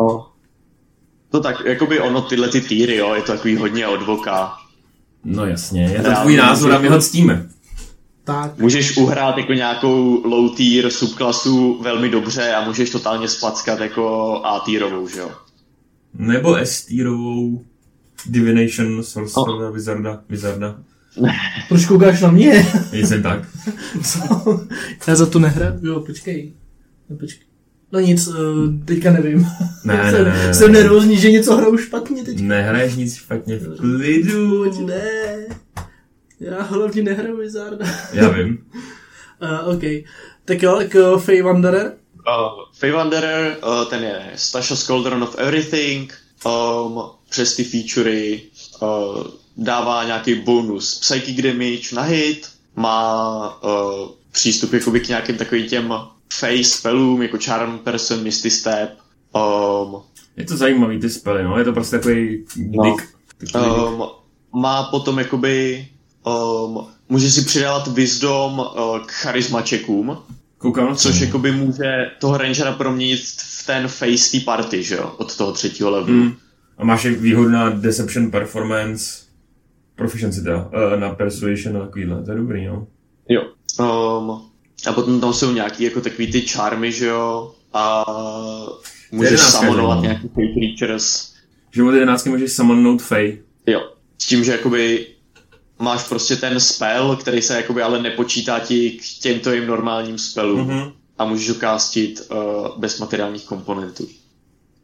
No. 0.00 0.30
To 1.30 1.40
tak, 1.40 1.64
jakoby 1.64 2.00
ono 2.00 2.22
tyhle 2.22 2.48
ty 2.48 2.60
týry, 2.60 2.96
jo, 2.96 3.14
je 3.14 3.22
to 3.22 3.32
takový 3.32 3.56
hodně 3.56 3.86
od 3.86 4.02
voka. 4.06 4.52
No 5.24 5.46
jasně, 5.46 5.82
je 5.82 6.02
to 6.02 6.10
tvůj 6.20 6.36
názor 6.36 6.72
a 6.72 6.78
my 6.78 6.88
ho 6.88 7.00
ctíme. 7.00 7.46
Tak, 8.24 8.58
Můžeš 8.58 8.96
uhrát 8.96 9.38
jako 9.38 9.52
nějakou 9.52 10.22
low 10.28 10.56
tier 10.56 10.90
subklasu 10.90 11.82
velmi 11.82 12.08
dobře 12.08 12.52
a 12.54 12.64
můžeš 12.64 12.90
totálně 12.90 13.28
spackat 13.28 13.80
jako 13.80 14.34
A 14.44 14.60
týrovou, 14.60 15.08
že 15.08 15.18
jo? 15.20 15.30
Nebo 16.14 16.56
S-tierovou 16.56 17.64
Divination 18.26 19.02
Sorcerer 19.02 19.62
Oh. 19.68 19.72
Wizarda, 19.74 20.20
Wizarda. 20.28 20.76
proč 21.68 21.86
koukáš 21.86 22.20
na 22.20 22.30
mě? 22.30 22.66
Jsem 22.92 23.22
tak. 23.22 23.48
Co? 24.02 24.20
Já 25.06 25.14
za 25.14 25.26
to 25.26 25.38
nehraju? 25.38 25.80
Jo, 25.82 26.00
počkej. 26.00 26.52
No, 27.10 27.16
počkej. 27.16 27.46
No 27.92 28.00
nic, 28.00 28.28
uh, 28.28 28.34
teďka 28.84 29.12
nevím. 29.12 29.46
Ne, 29.84 29.96
ne, 29.96 30.10
jsem, 30.10 30.24
ne, 30.24 30.46
ne, 30.46 30.54
jsem 30.54 30.72
nervózní, 30.72 31.16
že 31.18 31.30
něco 31.30 31.56
hraju 31.56 31.76
špatně 31.76 32.24
teď. 32.24 32.40
Nehraješ 32.40 32.94
nic 32.94 33.14
špatně 33.14 33.56
v 33.56 33.76
klidu. 33.76 34.58
Pojď, 34.58 34.78
ne. 34.78 35.46
Já 36.40 36.62
hlavně 36.62 37.02
nehraju 37.02 37.36
Wizarda. 37.36 37.86
Já 38.12 38.28
vím. 38.28 38.58
Uh, 39.42 39.68
OK. 39.74 39.82
Tak 40.44 40.62
jo, 40.62 40.80
jako 40.80 41.18
Faye 41.18 41.42
Wanderer. 41.42 41.92
Uh, 42.28 42.64
Faye 42.72 42.92
Wanderer, 42.92 43.56
uh, 43.66 43.84
ten 43.84 44.02
je 44.02 44.32
Stasha 44.34 44.76
Cauldron 44.76 45.22
of 45.22 45.34
Everything, 45.38 46.14
um, 46.46 47.02
přes 47.30 47.56
ty 47.56 47.64
featurey 47.64 48.40
uh, 48.80 49.24
dává 49.56 50.04
nějaký 50.04 50.34
bonus 50.34 50.98
psychic 50.98 51.42
damage 51.42 51.94
na 51.94 52.02
hit, 52.02 52.48
má 52.76 53.62
uh, 53.62 54.08
přístup 54.32 54.72
jakoby 54.72 55.00
k 55.00 55.08
nějakým 55.08 55.36
takovým 55.36 55.68
těm 55.68 55.94
face 56.40 56.64
spellům, 56.64 57.22
jako 57.22 57.38
Charm 57.44 57.78
Person, 57.78 58.22
Misty 58.22 58.50
Step, 58.50 58.90
um, 59.34 60.02
Je 60.36 60.44
to 60.44 60.56
zajímavý 60.56 61.00
ty 61.00 61.10
spely, 61.10 61.44
no. 61.44 61.58
Je 61.58 61.64
to 61.64 61.72
prostě 61.72 61.98
takový 61.98 62.44
No. 62.56 62.82
dick. 62.82 63.14
Um, 63.54 64.02
má 64.54 64.82
potom 64.82 65.18
jakoby 65.18 65.86
um, 66.26 66.86
může 67.08 67.30
si 67.30 67.44
přidávat 67.44 67.88
wisdom 67.88 68.58
uh, 68.58 68.98
k 69.06 69.10
charismačekům, 69.10 70.18
Koukám 70.58 70.88
na 70.88 70.94
Což 70.94 71.20
jakoby 71.20 71.52
může 71.52 72.10
toho 72.20 72.36
rangera 72.38 72.72
proměnit 72.72 73.20
v 73.36 73.66
ten 73.66 73.88
face 73.88 74.30
té 74.38 74.44
party, 74.44 74.82
že 74.82 74.94
jo? 74.94 75.14
Od 75.18 75.36
toho 75.36 75.52
třetího 75.52 75.90
levelu. 75.90 76.16
Mm. 76.16 76.32
A 76.78 76.84
máš 76.84 77.04
jak 77.04 77.20
výhodu 77.20 77.48
na 77.48 77.70
Deception 77.70 78.30
Performance, 78.30 79.24
Proficiency 79.96 80.42
teda, 80.42 80.56
uh, 80.56 81.00
na 81.00 81.10
Persuasion 81.10 81.76
a 81.76 81.80
takovýhle, 81.80 82.24
to 82.24 82.30
je 82.30 82.36
dobrý, 82.36 82.66
no. 82.66 82.86
Jo. 83.28 83.42
Um, 83.80 84.42
a 84.86 84.92
potom 84.92 85.20
tam 85.20 85.32
jsou 85.32 85.52
nějaký 85.52 85.84
jako 85.84 86.00
takový 86.00 86.32
ty 86.32 86.40
charmy, 86.40 86.92
že 86.92 87.06
jo? 87.06 87.54
A 87.72 88.04
můžeš 89.12 89.40
že 89.40 89.76
jo? 89.76 90.00
nějaký 90.00 90.28
fake 90.28 90.54
creatures. 90.54 91.32
Že 91.70 91.82
od 91.82 91.90
11 91.90 92.24
můžeš 92.24 92.52
summonout 92.52 93.02
Fey. 93.02 93.42
Jo. 93.66 93.90
S 94.18 94.26
tím, 94.26 94.44
že 94.44 94.52
jakoby 94.52 95.06
máš 95.78 96.08
prostě 96.08 96.36
ten 96.36 96.60
spell, 96.60 97.16
který 97.16 97.42
se 97.42 97.56
jakoby 97.56 97.82
ale 97.82 98.02
nepočítá 98.02 98.60
ti 98.60 98.90
k 98.90 99.22
těmto 99.22 99.52
jim 99.52 99.66
normálním 99.66 100.18
spellům. 100.18 100.60
Mhm. 100.60 100.92
A 101.18 101.24
můžeš 101.24 101.48
ho 101.48 101.54
castit 101.54 102.22
uh, 102.30 102.78
bez 102.78 102.98
materiálních 102.98 103.44
komponentů. 103.44 104.08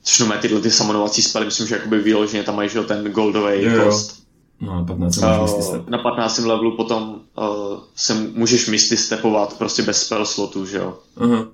Což 0.02 0.16
znamená 0.16 0.40
tyhle 0.40 0.60
ty 0.60 0.70
summonovací 0.70 1.22
spely, 1.22 1.44
myslím, 1.44 1.66
že 1.66 1.74
jakoby 1.74 1.98
vyloženě 1.98 2.42
tam 2.42 2.56
mají 2.56 2.68
že 2.68 2.78
jo, 2.78 2.84
ten 2.84 3.04
goldový 3.04 3.66
kost. 3.84 4.19
No 4.60 4.72
a 4.72 4.84
15 4.84 5.16
máš 5.18 5.36
Uh, 5.36 5.42
misty 5.42 5.62
step. 5.62 5.88
na 5.88 5.98
15. 5.98 6.38
levelu 6.38 6.76
potom 6.76 7.20
uh, 7.38 7.78
se 7.94 8.14
můžeš 8.34 8.68
misty 8.68 8.96
stepovat 8.96 9.58
prostě 9.58 9.82
bez 9.82 10.02
spell 10.02 10.26
slotu, 10.26 10.66
že 10.66 10.76
jo. 10.78 10.98
Aha. 11.16 11.48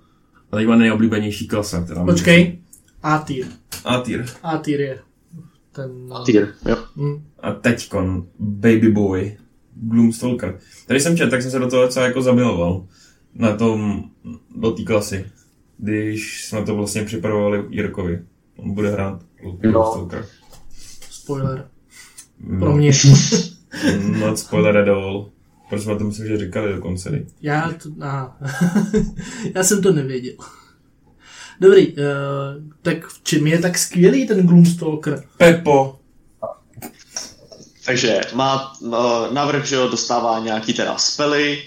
A 0.53 0.57
teď 0.57 0.67
má 0.67 0.77
nejoblíbenější 0.77 1.49
klasa, 1.49 1.85
která 1.85 2.05
Počkej. 2.05 2.59
A 3.03 3.19
tier. 3.19 3.47
A 3.85 3.99
tier. 4.01 4.27
A 4.43 4.59
tier 4.59 4.81
je. 4.81 4.99
Ten... 5.73 5.91
uh, 5.91 6.25
Tyr, 6.25 6.49
jo. 6.69 6.77
Mm. 6.97 7.25
A 7.43 7.53
teďkon 7.53 8.27
Baby 8.39 8.91
Boy. 8.91 9.37
Gloomstalker. 9.75 10.59
Tady 10.87 11.01
jsem 11.01 11.17
čet, 11.17 11.31
tak 11.31 11.43
jsem 11.43 11.51
se 11.51 11.59
do 11.59 11.71
toho 11.71 11.83
docela 11.83 12.07
jako 12.07 12.23
zamiloval. 12.23 12.87
Na 13.35 13.57
tom, 13.57 14.05
do 14.57 14.71
té 14.71 14.83
klasy. 14.83 15.25
když 15.79 16.45
jsme 16.45 16.65
to 16.65 16.77
vlastně 16.77 17.03
připravovali 17.05 17.65
Jirkovi. 17.71 18.23
On 18.57 18.75
bude 18.75 18.91
hrát 18.91 19.23
No. 19.73 19.91
Stalker. 19.91 20.27
Spoiler. 21.11 21.69
No, 22.41 22.59
Pro 22.59 22.77
mě. 22.77 22.93
Not 24.21 24.39
spoiler 24.39 24.77
at 24.77 24.89
all. 24.89 25.31
Proč 25.69 25.83
jsme 25.83 25.97
to 25.97 26.05
myslím, 26.05 26.27
že 26.27 26.39
říkali 26.39 26.73
dokonce. 26.73 27.11
viď? 27.11 27.29
Já 27.43 27.73
to, 27.83 27.89
aha. 28.01 28.37
Já 29.55 29.65
jsem 29.65 29.83
to 29.83 29.93
nevěděl. 29.93 30.35
Dobrý, 31.61 31.93
uh, 31.93 31.95
tak 32.83 33.07
v 33.07 33.21
čem 33.23 33.47
je 33.47 33.59
tak 33.59 33.79
skvělý 33.79 34.27
ten 34.27 34.47
Gloomstalker? 34.47 35.25
Pepo! 35.37 35.99
Takže 37.85 38.21
má 38.35 38.73
uh, 38.81 38.91
navrh, 39.33 39.65
že 39.65 39.77
dostává 39.77 40.39
nějaký 40.39 40.73
teda 40.75 40.97
spely, 40.99 41.63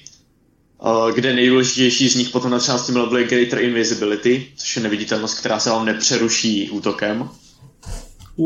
uh, 0.81 1.11
kde 1.11 1.33
nejdůležitější 1.33 2.09
z 2.09 2.15
nich 2.15 2.29
potom 2.29 2.51
na 2.51 2.59
13. 2.59 2.89
levelu 2.89 3.17
je 3.17 3.27
Greater 3.27 3.59
Invisibility, 3.61 4.47
což 4.55 4.75
je 4.75 4.83
neviditelnost, 4.83 5.39
která 5.39 5.59
se 5.59 5.69
vám 5.69 5.85
nepřeruší 5.85 6.69
útokem. 6.69 7.29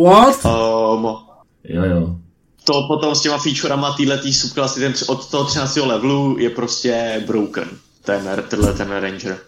What? 0.04 0.46
Um, 0.46 1.18
Jo, 1.64 1.84
jo. 1.84 2.20
to 2.64 2.88
potom 2.88 3.16
s 3.16 3.22
těma 3.22 3.38
featurama 3.38 3.94
týhletý 3.94 4.34
subklasy 4.34 4.80
ten, 4.80 4.94
od 5.08 5.30
toho 5.30 5.46
13. 5.46 5.76
levelu 5.76 6.38
je 6.38 6.50
prostě 6.50 7.24
broken, 7.28 7.70
ten, 8.02 8.44
tenhle 8.50 8.74
ten 8.74 8.92
ranger. 8.92 9.40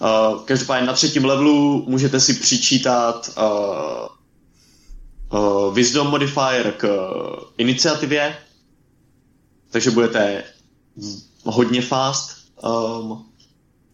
Uh, 0.00 0.44
každopádně 0.44 0.86
na 0.86 0.92
třetím 0.92 1.24
levelu 1.24 1.84
můžete 1.88 2.20
si 2.20 2.34
přičítat 2.34 3.30
uh, 3.38 5.40
uh, 5.40 5.74
wisdom 5.74 6.06
modifier 6.06 6.72
k 6.76 6.84
uh, 6.84 7.44
iniciativě, 7.56 8.36
takže 9.70 9.90
budete 9.90 10.44
hodně 11.44 11.82
fast. 11.82 12.36
Um, 12.64 13.26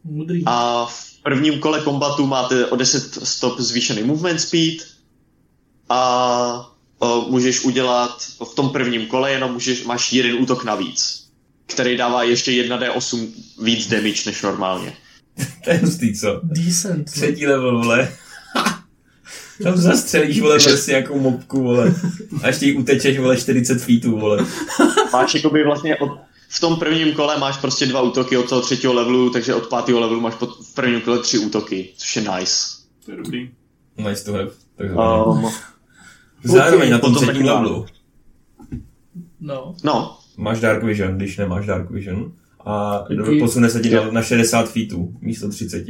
Mudrý. 0.04 0.42
a 0.46 0.86
v 0.86 1.22
prvním 1.22 1.60
kole 1.60 1.80
kombatu 1.80 2.26
máte 2.26 2.66
o 2.66 2.76
10 2.76 3.18
stop 3.24 3.58
zvýšený 3.58 4.02
movement 4.02 4.40
speed 4.40 4.86
a 5.88 6.75
můžeš 7.28 7.64
udělat 7.64 8.22
v 8.52 8.54
tom 8.54 8.70
prvním 8.70 9.06
kole 9.06 9.30
jenom 9.32 9.52
můžeš, 9.52 9.84
máš 9.84 10.12
jeden 10.12 10.34
útok 10.42 10.64
navíc, 10.64 11.26
který 11.66 11.96
dává 11.96 12.22
ještě 12.22 12.50
1d8 12.50 13.28
víc 13.62 13.88
damage 13.88 14.22
než 14.26 14.42
normálně. 14.42 14.92
To 15.64 15.70
je 15.70 15.78
hustý, 15.78 16.18
co? 16.18 16.40
Decent. 16.42 17.06
no. 17.06 17.12
Třetí 17.12 17.46
level, 17.46 17.78
vole. 17.78 18.12
Tam 19.62 19.76
zastřelíš, 19.76 20.40
vole, 20.40 20.58
prostě 20.64 20.90
nějakou 20.90 21.20
mobku, 21.20 21.62
vole. 21.62 21.94
A 22.42 22.46
ještě 22.46 22.66
jí 22.66 22.76
utečeš, 22.76 23.18
vole, 23.18 23.36
40 23.36 23.78
feetů, 23.78 24.18
vole. 24.18 24.46
Máš 25.12 25.34
jakoby 25.34 25.64
vlastně 25.64 25.96
od, 25.96 26.18
v 26.48 26.60
tom 26.60 26.76
prvním 26.76 27.14
kole 27.14 27.38
máš 27.38 27.56
prostě 27.56 27.86
dva 27.86 28.00
útoky 28.02 28.36
od 28.36 28.48
toho 28.48 28.60
třetího 28.60 28.92
levelu, 28.92 29.30
takže 29.30 29.54
od 29.54 29.66
pátého 29.66 30.00
levelu 30.00 30.20
máš 30.20 30.34
pod, 30.34 30.50
v 30.66 30.74
prvním 30.74 31.00
kole 31.00 31.18
tři 31.18 31.38
útoky, 31.38 31.88
což 31.96 32.16
je 32.16 32.22
nice. 32.22 32.56
To 33.04 33.10
je 33.10 33.16
dobrý. 33.16 33.50
Nice 33.96 34.24
to 34.24 34.32
have. 34.32 34.50
Tak 34.76 34.86
Um, 34.90 35.50
Zároveň 36.44 36.88
ok, 36.88 36.92
na 36.92 36.98
tom 36.98 37.12
potom 37.14 37.28
třetím 37.28 37.46
levelu 37.46 37.86
No. 39.40 39.74
no, 39.84 40.18
máš 40.36 40.60
Dark 40.60 40.82
Vision, 40.84 41.16
když 41.16 41.36
nemáš 41.36 41.66
Dark 41.66 41.90
Vision. 41.90 42.32
A 42.66 42.98
Taky- 42.98 43.38
posune 43.40 43.70
se 43.70 43.80
ti 43.80 43.90
na, 43.90 44.10
na 44.10 44.22
60 44.22 44.70
feetů 44.72 45.16
místo 45.20 45.48
30. 45.48 45.84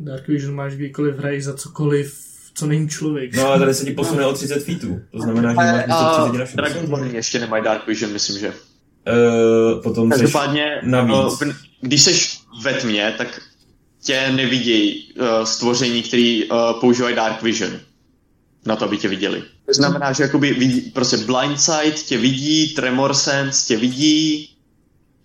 Dark 0.00 0.28
Vision 0.28 0.54
máš 0.54 0.74
kdykoliv 0.74 1.16
hraješ 1.16 1.44
za 1.44 1.54
cokoliv, 1.54 2.18
co 2.54 2.66
není 2.66 2.88
člověk. 2.88 3.36
No 3.36 3.52
a 3.52 3.58
tady 3.58 3.74
se 3.74 3.84
ti 3.84 3.90
posune 3.90 4.26
o 4.26 4.32
30 4.32 4.64
feetů. 4.64 5.00
To 5.10 5.18
znamená, 5.18 5.50
že 5.50 5.56
máš 5.56 5.86
místo 5.86 6.00
a 6.00 6.22
30 6.28 6.38
na 6.38 6.46
60. 6.46 6.56
Dragonborn 6.56 7.10
ještě 7.14 7.38
nemají 7.38 7.64
Dark 7.64 7.86
Vision, 7.86 8.12
myslím, 8.12 8.38
že. 8.38 8.48
Uh, 8.48 9.82
potom 9.82 10.10
Každopádně, 10.10 10.80
navíc. 10.82 11.14
uh, 11.42 11.52
když 11.80 12.02
seš 12.02 12.40
ve 12.64 12.72
tmě, 12.74 13.14
tak 13.18 13.40
tě 14.04 14.32
nevidějí 14.36 15.12
uh, 15.12 15.26
stvoření, 15.44 16.02
který 16.02 16.44
uh, 16.50 16.56
používají 16.80 17.16
Dark 17.16 17.42
Vision 17.42 17.72
na 18.66 18.76
to, 18.76 18.84
aby 18.84 18.98
tě 18.98 19.08
viděli. 19.08 19.42
To 19.66 19.72
znamená, 19.74 20.12
že 20.12 20.22
jakoby 20.22 20.52
vidí, 20.54 20.80
prostě 20.80 21.16
Blindsight 21.16 22.02
tě 22.06 22.18
vidí, 22.18 22.74
Tremor 22.74 23.14
Sense 23.14 23.66
tě 23.66 23.76
vidí, 23.76 24.48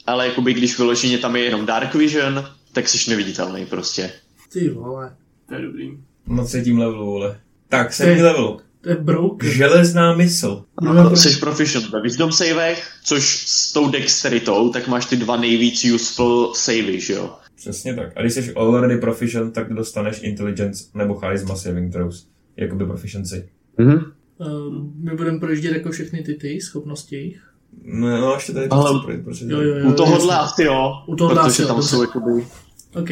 ale 0.06 0.28
jakoby 0.28 0.54
když 0.54 0.78
vyloženě 0.78 1.18
tam 1.18 1.36
je 1.36 1.44
jenom 1.44 1.66
Dark 1.66 1.96
Vision, 1.96 2.46
tak 2.74 2.90
jsi 2.90 3.10
neviditelný 3.10 3.66
prostě. 3.66 4.12
Ty 4.54 4.70
vole. 4.70 5.16
To 5.50 5.56
je 5.56 5.62
dobrý. 5.62 5.92
na 6.28 6.44
třetím 6.46 6.80
levelu, 6.80 7.06
vole. 7.06 7.40
Tak, 7.70 7.94
sedmý 7.94 8.22
level. 8.22 8.58
To 8.82 8.90
je 8.90 8.96
broken. 8.96 9.50
Železná 9.52 10.16
mysl. 10.16 10.64
No, 10.82 10.94
No, 10.94 11.10
to- 11.10 11.16
jsi 11.16 11.36
proficient 11.40 11.90
ve 11.90 12.02
Wisdom 12.02 12.32
savech, 12.32 12.92
což 13.04 13.46
s 13.48 13.74
tou 13.74 13.90
dexteritou, 13.90 14.70
tak 14.70 14.88
máš 14.88 15.06
ty 15.06 15.16
dva 15.16 15.38
nejvíc 15.38 15.86
useful 15.96 16.54
savey, 16.56 17.02
že 17.02 17.14
jo? 17.14 17.36
Přesně 17.56 17.96
tak. 17.96 18.10
A 18.16 18.22
když 18.22 18.34
jsi 18.34 18.54
already 18.54 18.98
proficient, 18.98 19.54
tak 19.54 19.74
dostaneš 19.74 20.20
intelligence 20.22 20.84
nebo 20.94 21.16
charisma 21.16 21.56
saving 21.56 21.94
throws. 21.94 22.28
Jakoby 22.58 22.86
proficiency. 22.86 23.50
Mhm. 23.78 24.12
Uh, 24.38 24.74
my 24.96 25.16
budeme 25.16 25.40
projíždět 25.40 25.74
jako 25.74 25.92
všechny 25.92 26.24
ty 26.24 26.34
ty 26.34 26.62
schopnosti 26.62 27.16
jejich. 27.16 27.44
No, 27.84 28.22
no 28.22 28.34
ještě 28.34 28.54
tady 28.54 28.70
to 28.70 28.76
Ale- 28.76 28.92
chci 28.92 29.06
projít, 29.06 29.24
protože... 29.24 29.46
Jo, 29.50 29.62
jo, 29.62 29.76
jo. 29.76 29.90
U 29.90 29.94
tohohle 29.94 30.38
asi 30.38 30.64
jo, 30.64 30.92
U 31.08 31.16
tohohle 31.16 31.42
protože 31.44 31.50
asi 31.50 31.62
jo, 31.62 31.68
tam 31.68 31.82
jsou 31.84 32.02
jakoby... 32.02 32.48
OK. 32.96 33.10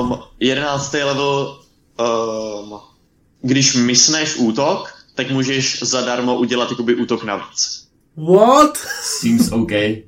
Um, 0.00 0.18
11. 0.40 0.92
level, 0.92 1.58
um, 2.00 2.78
když 3.42 3.76
misneš 3.76 4.36
útok, 4.36 4.88
tak 5.14 5.30
můžeš 5.30 5.82
zadarmo 5.82 6.38
udělat 6.38 6.70
jakoby 6.70 6.94
útok 6.94 7.24
navíc. 7.24 7.88
What? 8.16 8.76
Seems 9.02 9.52
OK. 9.52 9.72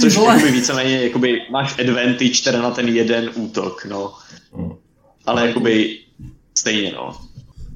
Což 0.00 0.14
jakoby 0.14 0.52
víceméně 0.52 1.02
jakoby 1.02 1.38
máš 1.50 1.78
advantage 1.78 2.42
teda 2.44 2.62
na 2.62 2.70
ten 2.70 2.88
jeden 2.88 3.30
útok, 3.34 3.84
no. 3.84 4.12
No. 4.58 4.78
Ale 5.26 5.48
jakoby 5.48 5.98
stejně, 6.54 6.92
no. 6.92 7.20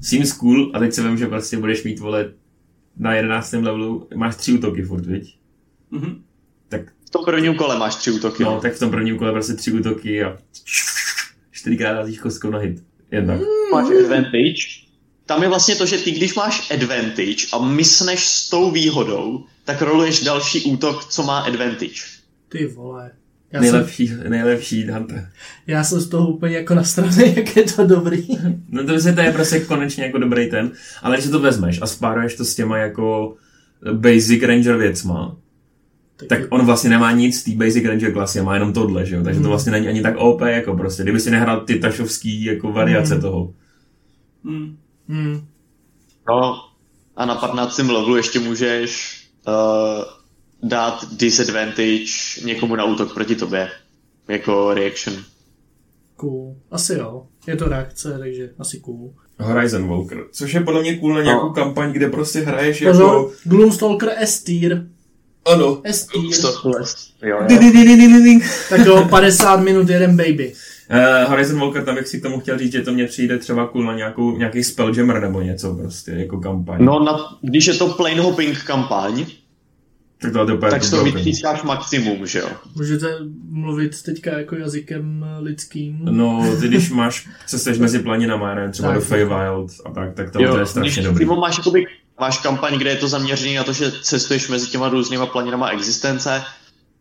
Seems 0.01 0.33
cool, 0.33 0.71
a 0.73 0.79
teď 0.79 0.93
se 0.93 1.07
vím, 1.07 1.17
že 1.17 1.27
prostě 1.27 1.57
budeš 1.57 1.83
mít, 1.83 1.99
vole, 1.99 2.33
na 2.97 3.13
11. 3.15 3.51
levelu, 3.53 4.07
máš 4.15 4.35
tři 4.35 4.53
útoky 4.53 4.81
furt, 4.83 5.05
viď? 5.05 5.37
Mhm. 5.91 6.23
Tak, 6.69 6.81
V 7.07 7.09
tom 7.09 7.25
prvním 7.25 7.55
kole 7.55 7.79
máš 7.79 7.95
tři 7.95 8.11
útoky, 8.11 8.43
no, 8.43 8.51
no. 8.51 8.61
tak 8.61 8.73
v 8.73 8.79
tom 8.79 8.91
prvním 8.91 9.17
kole 9.17 9.31
prostě 9.31 9.53
tři 9.53 9.71
útoky 9.71 10.23
a 10.23 10.37
čtyřikrát 11.51 11.93
házíš 11.93 12.19
kostkou 12.19 12.49
na 12.49 12.59
hit. 12.59 12.83
Jednak. 13.11 13.41
Máš 13.71 13.85
advantage. 14.03 14.61
Tam 15.25 15.43
je 15.43 15.49
vlastně 15.49 15.75
to, 15.75 15.85
že 15.85 15.97
ty, 15.97 16.11
když 16.11 16.35
máš 16.35 16.71
advantage 16.71 17.47
a 17.53 17.57
misneš 17.59 18.25
s 18.27 18.49
tou 18.49 18.71
výhodou, 18.71 19.45
tak 19.63 19.81
roluješ 19.81 20.23
další 20.23 20.61
útok, 20.61 21.05
co 21.05 21.23
má 21.23 21.39
advantage. 21.39 22.01
Ty 22.49 22.65
vole. 22.65 23.11
Já 23.51 23.61
jsem, 23.61 23.71
Nejlepší, 23.71 24.11
nejlepší 24.29 24.87
Hunter. 24.89 25.29
já 25.67 25.83
jsem 25.83 25.99
z 25.99 26.09
toho 26.09 26.27
úplně 26.29 26.55
jako 26.55 26.75
na 26.75 26.83
straně, 26.83 27.33
jak 27.35 27.55
je 27.57 27.63
to 27.63 27.87
dobrý. 27.87 28.27
No 28.69 28.83
to, 28.83 28.99
se 28.99 29.13
to 29.13 29.21
je 29.21 29.31
prostě 29.31 29.59
konečně 29.59 30.03
jako 30.05 30.17
dobrý 30.17 30.49
ten, 30.49 30.71
ale 31.03 31.17
když 31.17 31.29
to 31.31 31.39
vezmeš 31.39 31.81
a 31.81 31.87
spáruješ 31.87 32.35
to 32.35 32.45
s 32.45 32.55
těma 32.55 32.77
jako 32.77 33.35
basic 33.93 34.43
ranger 34.43 34.77
věcma, 34.77 35.35
tak 36.29 36.39
on 36.49 36.65
vlastně 36.65 36.89
nemá 36.89 37.11
nic 37.11 37.39
z 37.39 37.43
té 37.43 37.51
basic 37.51 37.85
ranger 37.85 38.13
klasy, 38.13 38.41
má 38.41 38.53
jenom 38.53 38.73
tohle, 38.73 39.05
že 39.05 39.15
jo? 39.15 39.23
Takže 39.23 39.39
to 39.39 39.43
Hmm. 39.43 39.49
vlastně 39.49 39.71
není 39.71 39.87
ani 39.87 40.01
tak 40.01 40.17
OP, 40.17 40.41
jako 40.41 40.77
prostě, 40.77 41.03
kdyby 41.03 41.19
si 41.19 41.31
nehrál 41.31 41.61
ty 41.61 41.79
tašovský 41.79 42.43
jako 42.43 42.71
variace 42.71 43.13
Hmm. 43.13 43.21
toho. 43.21 43.53
Mm. 44.43 44.77
Hmm. 45.09 45.41
No 46.29 46.53
a 47.15 47.25
na 47.25 47.35
15. 47.35 47.77
levelu 47.79 48.15
ještě 48.17 48.39
můžeš 48.39 49.21
uh, 49.47 49.53
dát 50.63 51.05
disadvantage 51.11 52.05
někomu 52.45 52.75
na 52.75 52.83
útok 52.83 53.13
proti 53.13 53.35
tobě. 53.35 53.69
Jako 54.27 54.73
reaction. 54.73 55.15
Cool. 56.15 56.55
Asi 56.71 56.93
jo. 56.93 57.23
Je 57.47 57.55
to 57.55 57.65
reakce, 57.69 58.15
takže 58.19 58.49
asi 58.59 58.79
cool. 58.79 59.13
Horizon 59.39 59.87
Walker, 59.87 60.23
což 60.31 60.53
je 60.53 60.61
podle 60.61 60.81
mě 60.81 60.97
cool 60.97 61.13
na 61.13 61.21
nějakou 61.23 61.47
No. 61.47 61.53
kampaň, 61.53 61.91
kde 61.91 62.09
prostě 62.09 62.39
hraješ 62.39 62.83
Pozor, 62.87 63.03
jako... 63.05 63.31
Gloomstalker 63.43 64.09
S 64.17 64.43
tier. 64.43 64.85
Ano. 65.45 65.81
S 65.85 66.05
tier. 66.07 66.33
Jo, 67.23 67.37
jo. 67.49 68.39
Tak 68.69 68.85
jo, 68.85 69.07
50 69.09 69.57
minut 69.57 69.89
jeden 69.89 70.17
baby. 70.17 70.53
Uh, 70.91 71.29
Horizon 71.29 71.59
Walker, 71.59 71.83
tam 71.83 71.95
bych 71.95 72.07
si 72.07 72.19
k 72.19 72.23
tomu 72.23 72.39
chtěl 72.39 72.57
říct, 72.57 72.71
že 72.71 72.81
to 72.81 72.93
mně 72.93 73.05
přijde 73.05 73.37
třeba 73.37 73.67
cool 73.67 73.83
na 73.83 73.95
nějakou, 73.95 74.37
nějaký 74.37 74.63
Spelljammer 74.63 75.21
nebo 75.21 75.41
něco 75.41 75.75
prostě, 75.75 76.11
jako 76.11 76.39
kampaň. 76.39 76.85
No, 76.85 77.03
na, 77.03 77.37
když 77.41 77.65
je 77.65 77.73
to 77.73 77.89
plain 77.89 78.19
hopping 78.19 78.63
kampaň, 78.63 79.25
tak 80.21 80.33
to 80.33 80.43
úplně 80.43 80.71
tak 80.71 80.83
jako 80.83 80.85
to 80.89 80.95
broken. 80.95 81.13
vytřískáš 81.13 81.63
maximum, 81.63 82.25
že 82.27 82.39
jo? 82.39 82.49
Můžete 82.75 83.17
mluvit 83.49 84.01
teďka 84.03 84.39
jako 84.39 84.55
jazykem 84.55 85.25
lidským. 85.39 85.99
No, 86.03 86.55
ty 86.61 86.67
když 86.67 86.89
máš, 86.89 87.29
cestuješ 87.45 87.79
mezi 87.79 87.99
planinama, 87.99 88.55
nevím, 88.55 88.71
třeba 88.71 88.87
Tak. 88.89 88.97
do 88.97 89.01
Feywild 89.05 89.71
a 89.85 89.91
tak, 89.91 90.13
tak 90.13 90.31
to, 90.31 90.39
to 90.39 90.59
je 90.59 90.65
strašně 90.65 90.91
když 90.91 91.05
dobrý. 91.05 91.15
přímo 91.25 91.35
máš, 91.35 91.57
jakoby, 91.57 91.85
máš 92.19 92.37
kampaň, 92.37 92.77
kde 92.77 92.89
je 92.89 92.95
to 92.95 93.07
zaměřený 93.07 93.55
na 93.55 93.63
to, 93.63 93.73
že 93.73 93.91
cestuješ 94.01 94.49
mezi 94.49 94.67
těma 94.67 94.89
různýma 94.89 95.25
planinama 95.25 95.69
existence, 95.69 96.43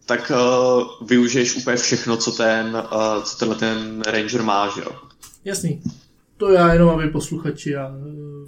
tak 0.07 0.33
uh, 0.35 1.07
využiješ 1.09 1.57
úplně 1.57 1.77
všechno, 1.77 2.17
co 2.17 2.33
ten, 2.33 2.67
uh, 2.93 3.23
co 3.23 3.37
tenhle 3.39 3.57
ten 3.57 4.03
ranger 4.07 4.43
má, 4.43 4.69
že 4.75 4.81
jo? 4.81 4.91
Jasný. 5.45 5.81
To 6.37 6.53
já 6.53 6.73
jenom, 6.73 6.89
aby 6.89 7.09
posluchači 7.11 7.77
a 7.77 7.91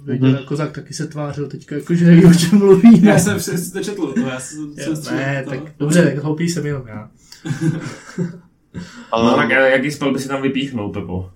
věděli, 0.05 0.29
Mhm. 0.31 0.35
jako 0.39 0.47
Kozák 0.47 0.71
taky 0.71 0.93
se 0.93 1.07
tvářil 1.07 1.47
teďka, 1.47 1.75
jako 1.75 1.93
že 1.95 2.05
neví, 2.05 2.25
o 2.25 2.33
čem 2.33 2.59
mluví. 2.59 3.05
Já 3.05 3.19
jsem 3.19 3.37
přesně 3.37 3.71
to 3.73 3.83
četl, 3.85 4.13
to 4.13 4.19
já 4.19 4.39
jsem 4.39 4.73
soustředil 4.85 5.17
ne, 5.17 5.43
to. 5.43 5.49
tak 5.49 5.59
dobře, 5.79 6.03
tak 6.03 6.23
hloupý 6.23 6.49
jsem 6.49 6.65
jenom 6.65 6.87
já. 6.87 7.09
No 9.13 9.31
Um, 9.31 9.35
tak 9.35 9.49
jaký 9.49 9.91
spell 9.91 10.13
by 10.13 10.19
si 10.19 10.27
tam 10.27 10.41
vypíchnul, 10.41 10.89
Pepo? 10.93 11.29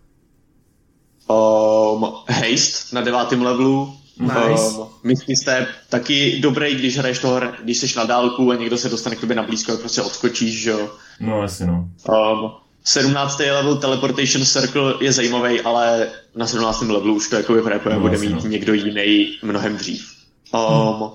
um, 1.30 2.06
haste 2.30 2.96
na 2.96 3.02
devátém 3.02 3.42
levelu. 3.42 3.94
Nice. 4.20 4.78
Um, 4.78 4.88
Misty 5.04 5.36
Step 5.36 5.68
taky 5.90 6.40
dobrý, 6.42 6.76
když 6.76 6.98
hraješ 6.98 7.20
toho, 7.20 7.42
když 7.64 7.78
jsi 7.78 7.98
na 7.98 8.04
dálku 8.06 8.52
a 8.52 8.56
někdo 8.56 8.78
se 8.78 8.90
dostane 8.90 9.16
k 9.16 9.20
tobě 9.20 9.36
na 9.36 9.44
blízko, 9.44 9.78
prostě 9.78 10.02
odskočíš, 10.02 10.62
že 10.62 10.70
jo. 10.70 10.90
No 11.20 11.42
asi 11.42 11.68
no. 11.68 11.90
Um, 12.10 12.52
17. 12.84 13.40
level 13.40 13.76
Teleportation 13.76 14.46
Circle 14.46 14.94
je 15.00 15.12
zajímavý, 15.14 15.62
ale 15.62 16.08
na 16.36 16.48
17. 16.48 16.82
levelu 16.82 17.16
už 17.16 17.30
to 17.30 17.36
jako 17.36 17.54
vyprepuje, 17.54 17.96
No, 17.96 18.02
bude 18.02 18.18
mít 18.18 18.32
no. 18.44 18.50
někdo 18.50 18.74
jiný 18.74 19.38
mnohem 19.44 19.78
dřív. 19.78 20.12
Um, 20.54 21.10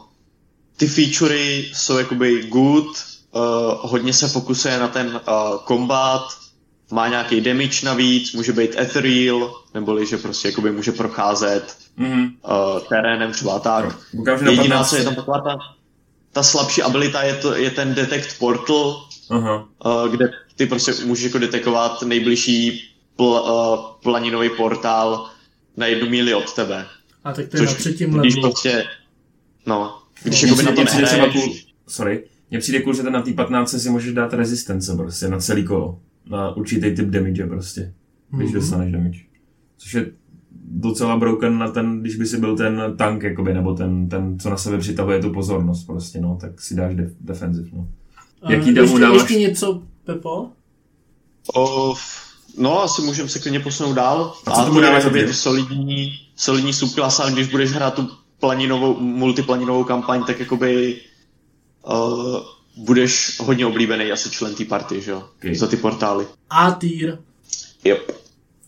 ty 0.77 0.87
featurey 0.87 1.71
jsou 1.75 1.99
jakoby 1.99 2.43
good, 2.49 2.87
uh, 3.33 3.43
hodně 3.91 4.13
se 4.13 4.29
fokusuje 4.29 4.79
na 4.79 4.89
ten 4.89 5.07
uh, 5.07 5.59
combat, 5.67 6.23
má 6.91 7.09
nějaký 7.09 7.41
damage 7.41 7.87
navíc, 7.87 8.33
může 8.33 8.53
být 8.53 8.77
ethereal, 8.79 9.55
neboli 9.75 10.07
že 10.07 10.17
prostě 10.19 10.49
jakoby 10.49 10.73
může 10.73 10.93
procházet 10.93 11.77
Mhm. 11.97 12.23
uh, 12.45 12.81
terénem 12.89 13.33
třeba 13.33 13.59
tak. 13.59 13.85
Na 14.15 14.33
Jediná, 14.51 14.57
15. 14.77 14.91
co 14.91 14.97
je 14.97 15.05
tam 15.05 15.15
taková 15.15 15.41
ta, 15.41 15.59
ta 16.33 16.43
slabší 16.43 16.83
abilita, 16.83 17.23
je, 17.23 17.35
to, 17.35 17.55
je 17.55 17.71
ten 17.71 17.95
Detect 17.95 18.39
Portal, 18.39 19.03
Aha. 19.31 19.65
uh, 19.85 20.09
kde 20.09 20.31
ty 20.59 20.67
prostě 20.67 20.93
můžeš 21.07 21.25
jako 21.25 21.39
detekovat 21.39 22.03
nejbližší 22.03 22.83
pl, 23.17 23.25
uh, 23.25 23.79
planinový 24.03 24.51
portál 24.57 25.27
na 25.77 25.87
jednu 25.87 26.11
míli 26.11 26.35
od 26.35 26.55
tebe. 26.55 26.87
A 27.25 27.33
tak 27.33 27.49
to 27.49 27.57
je 27.57 27.63
na 27.63 27.75
třetím 27.75 28.11
když 28.11 28.35
levelu. 28.37 28.53
prostě, 28.53 28.85
no, 29.67 29.99
když 30.23 30.43
Mně 30.43 30.51
jakoby 30.51 30.65
na 30.65 30.73
přijde, 30.73 31.07
to 31.07 31.13
nehraješ, 31.13 31.33
cool, 31.45 31.55
sorry, 31.89 32.25
mně 32.51 32.59
přijde 32.59 32.81
cool, 32.83 32.95
že 32.95 33.03
ten 33.03 33.13
na 33.13 33.23
té 33.23 33.33
15 33.33 33.71
si 33.83 33.91
můžeš 33.91 34.13
dát 34.13 34.33
rezistence 34.35 34.97
prostě 34.97 35.29
na 35.29 35.39
celý 35.39 35.65
kolo. 35.65 35.99
Na 36.31 36.57
určitý 36.57 36.95
typ 36.95 37.07
damage 37.09 37.47
prostě, 37.47 37.93
když 38.37 38.51
Mhm. 38.51 38.61
dostaneš 38.61 38.93
damage. 38.93 39.19
Což 39.79 39.95
je 39.95 40.07
docela 40.71 41.17
broken 41.17 41.59
na 41.59 41.69
ten, 41.71 42.01
když 42.01 42.17
by 42.17 42.27
si 42.27 42.39
byl 42.41 42.57
ten 42.57 42.83
tank, 42.97 43.23
jakoby, 43.23 43.55
nebo 43.55 43.75
ten, 43.75 44.09
ten, 44.09 44.39
co 44.39 44.51
na 44.51 44.57
sebe 44.57 44.79
přitahuje 44.79 45.21
tu 45.21 45.31
pozornost 45.33 45.85
prostě, 45.85 46.21
no, 46.21 46.39
tak 46.41 46.61
si 46.61 46.75
dáš 46.75 46.95
def, 46.95 47.11
defensive, 47.21 47.69
no. 47.73 47.89
A 48.43 48.53
Jaký 48.53 48.75
ještě, 48.75 48.99
dáváš? 48.99 49.21
ještě 49.21 49.35
něco, 49.39 49.83
Pepo? 50.13 50.51
O, 51.55 51.93
f- 51.95 52.23
no, 52.57 52.83
asi 52.83 53.03
můžeme 53.03 53.29
se 53.29 53.39
klidně 53.39 53.61
posunout 53.61 53.93
dál. 53.93 54.35
A 54.47 54.51
co 54.51 54.61
tomu 54.61 54.73
to 54.73 54.81
je 54.81 54.87
dáváš 54.87 55.05
jakoby 55.05 55.29
za 55.29 55.35
solidní, 55.35 56.13
solidní 56.37 56.73
subklasa, 56.73 57.31
když 57.31 57.49
budeš 57.49 57.71
hrát 57.71 57.95
tu 57.95 58.09
planinovou, 58.41 59.01
multiplaninovou 59.01 59.85
kampaň, 59.85 60.25
tak 60.25 60.41
jakoby 60.41 61.01
uh, 61.87 62.37
budeš 62.77 63.41
hodně 63.41 63.67
oblíbený 63.67 64.13
asi 64.13 64.31
člen 64.31 64.55
té 64.55 64.65
party, 64.65 65.01
že 65.01 65.11
jo? 65.11 65.29
Okay. 65.39 65.55
Za 65.55 65.67
ty 65.67 65.77
portály. 65.77 66.27
A 66.51 66.71
tier. 66.71 67.19
Yep. 67.85 68.13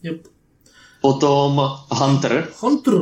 Yep. 0.02 0.26
Potom 1.00 1.60
Hunter, 1.90 2.48
Hunter. 2.60 2.94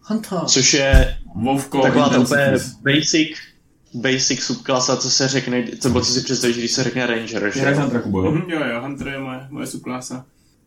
Hunter. 0.00 0.38
což 0.46 0.74
je 0.74 1.18
Vovko, 1.34 1.82
taková 1.82 2.08
ta 2.08 2.18
úplně 2.18 2.52
basic, 2.82 3.28
basic 3.94 4.42
subklasa, 4.42 4.96
co 4.96 5.10
se 5.10 5.28
řekne, 5.28 5.64
co, 5.80 5.92
co 5.92 6.04
si 6.04 6.20
představíš, 6.20 6.56
když 6.56 6.72
se 6.72 6.84
řekne 6.84 7.06
Ranger, 7.06 7.26
že 7.28 7.38
hraješ 7.38 7.56
jo? 7.56 7.80
na 7.80 7.90
traku, 7.90 8.18
jo? 8.18 8.30
Mhm, 8.32 8.50
jo, 8.50 8.60
jo, 8.64 8.80
Hunter 8.80 9.08
je 9.08 9.18
moje, 9.18 9.46
moje 9.50 9.66
subklasa. 9.66 10.24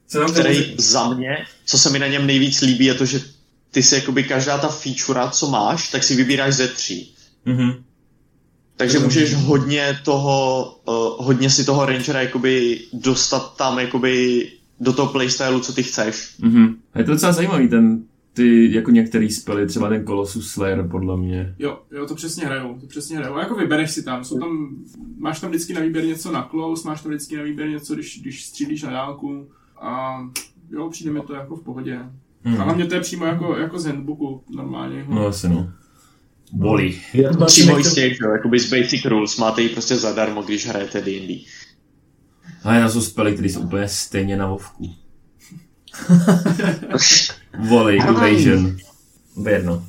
Co 0.07 0.19
tam 0.19 0.31
který 0.31 0.75
za 0.77 1.13
mě, 1.13 1.45
co 1.65 1.77
se 1.77 1.89
mi 1.89 1.99
na 1.99 2.07
něm 2.07 2.27
nejvíc 2.27 2.61
líbí, 2.61 2.85
je 2.85 2.93
to, 2.93 3.05
že 3.05 3.21
ty 3.71 3.83
si 3.83 3.95
jakoby 3.95 4.23
každá 4.23 4.57
ta 4.57 4.67
feature, 4.67 5.21
co 5.31 5.49
máš, 5.49 5.89
tak 5.89 6.03
si 6.03 6.15
vybíráš 6.15 6.53
ze 6.53 6.67
tří. 6.67 7.15
Mhm. 7.45 7.73
Takže 8.77 8.99
můžeš 8.99 9.33
hodně 9.33 9.99
toho, 10.03 10.71
uh, 10.85 11.25
hodně 11.25 11.49
si 11.49 11.65
toho 11.65 11.85
rangera 11.85 12.21
jakoby 12.21 12.81
dostat 12.93 13.57
tam 13.57 13.79
jakoby 13.79 14.47
do 14.79 14.93
toho 14.93 15.11
playstylu, 15.11 15.59
co 15.59 15.73
ty 15.73 15.83
chceš. 15.83 16.35
Mhm. 16.39 16.75
A 16.93 16.99
je 16.99 17.05
to 17.05 17.11
docela 17.11 17.31
zajímavý, 17.31 17.67
ten, 17.67 18.03
ty, 18.35 18.73
jako 18.73 18.91
některý 18.91 19.31
spely, 19.31 19.67
třeba 19.67 19.89
ten 19.89 20.05
Colossus 20.05 20.51
Slayer, 20.51 20.87
podle 20.87 21.17
mě. 21.17 21.55
Jo, 21.59 21.79
jo, 21.91 22.05
to 22.05 22.15
přesně 22.15 22.45
hrajou, 22.45 22.79
to 22.79 22.87
přesně 22.87 23.17
hrajou. 23.17 23.35
A 23.35 23.39
jako 23.39 23.55
vybereš 23.55 23.91
si 23.91 24.03
tam, 24.03 24.23
jsou 24.23 24.39
tam, 24.39 24.75
máš 25.17 25.39
tam 25.39 25.49
vždycky 25.49 25.73
na 25.73 25.81
výběr 25.81 26.05
něco 26.05 26.31
na 26.31 26.47
close, 26.51 26.87
máš 26.87 27.01
tam 27.01 27.11
vždycky 27.11 27.37
na 27.37 27.43
výběr 27.43 27.69
něco, 27.69 27.93
když, 27.95 28.21
když 28.21 28.45
střílíš 28.45 28.83
na 28.83 28.91
dálku. 28.91 29.47
A 29.81 30.17
jo, 30.69 30.89
přijde 30.89 31.11
mi 31.11 31.21
to 31.21 31.33
jako 31.33 31.55
v 31.55 31.63
pohodě. 31.63 31.99
Hmm. 32.43 32.61
A 32.61 32.63
hlavně 32.63 32.85
to 32.85 32.95
je 32.95 33.01
přímo 33.01 33.25
jako, 33.25 33.57
jako 33.57 33.79
z 33.79 33.85
handbooku 33.85 34.43
normálně. 34.55 35.05
No 35.09 35.27
asi 35.27 35.49
no. 35.49 35.71
Bolí. 36.53 36.93
Si 36.93 37.23
Přímo 37.45 37.83
z 37.83 37.93
těch, 37.93 38.17
jo, 38.21 38.31
jakoby 38.31 38.59
z 38.59 38.69
basic 38.69 39.05
rules, 39.05 39.37
máte 39.37 39.61
ji 39.61 39.69
prostě 39.69 39.95
zadarmo, 39.95 40.41
když 40.41 40.67
hrajete 40.67 41.01
D&D. 41.01 41.45
A 42.63 42.73
já 42.73 42.89
jsou 42.89 43.01
spely, 43.01 43.33
které 43.33 43.49
jsou 43.49 43.59
úplně 43.59 43.87
stejně 43.87 44.37
na 44.37 44.47
Vovku. 44.47 44.95
Volley, 47.59 47.99
Evasion. 48.01 48.77
Jedno. 49.49 49.85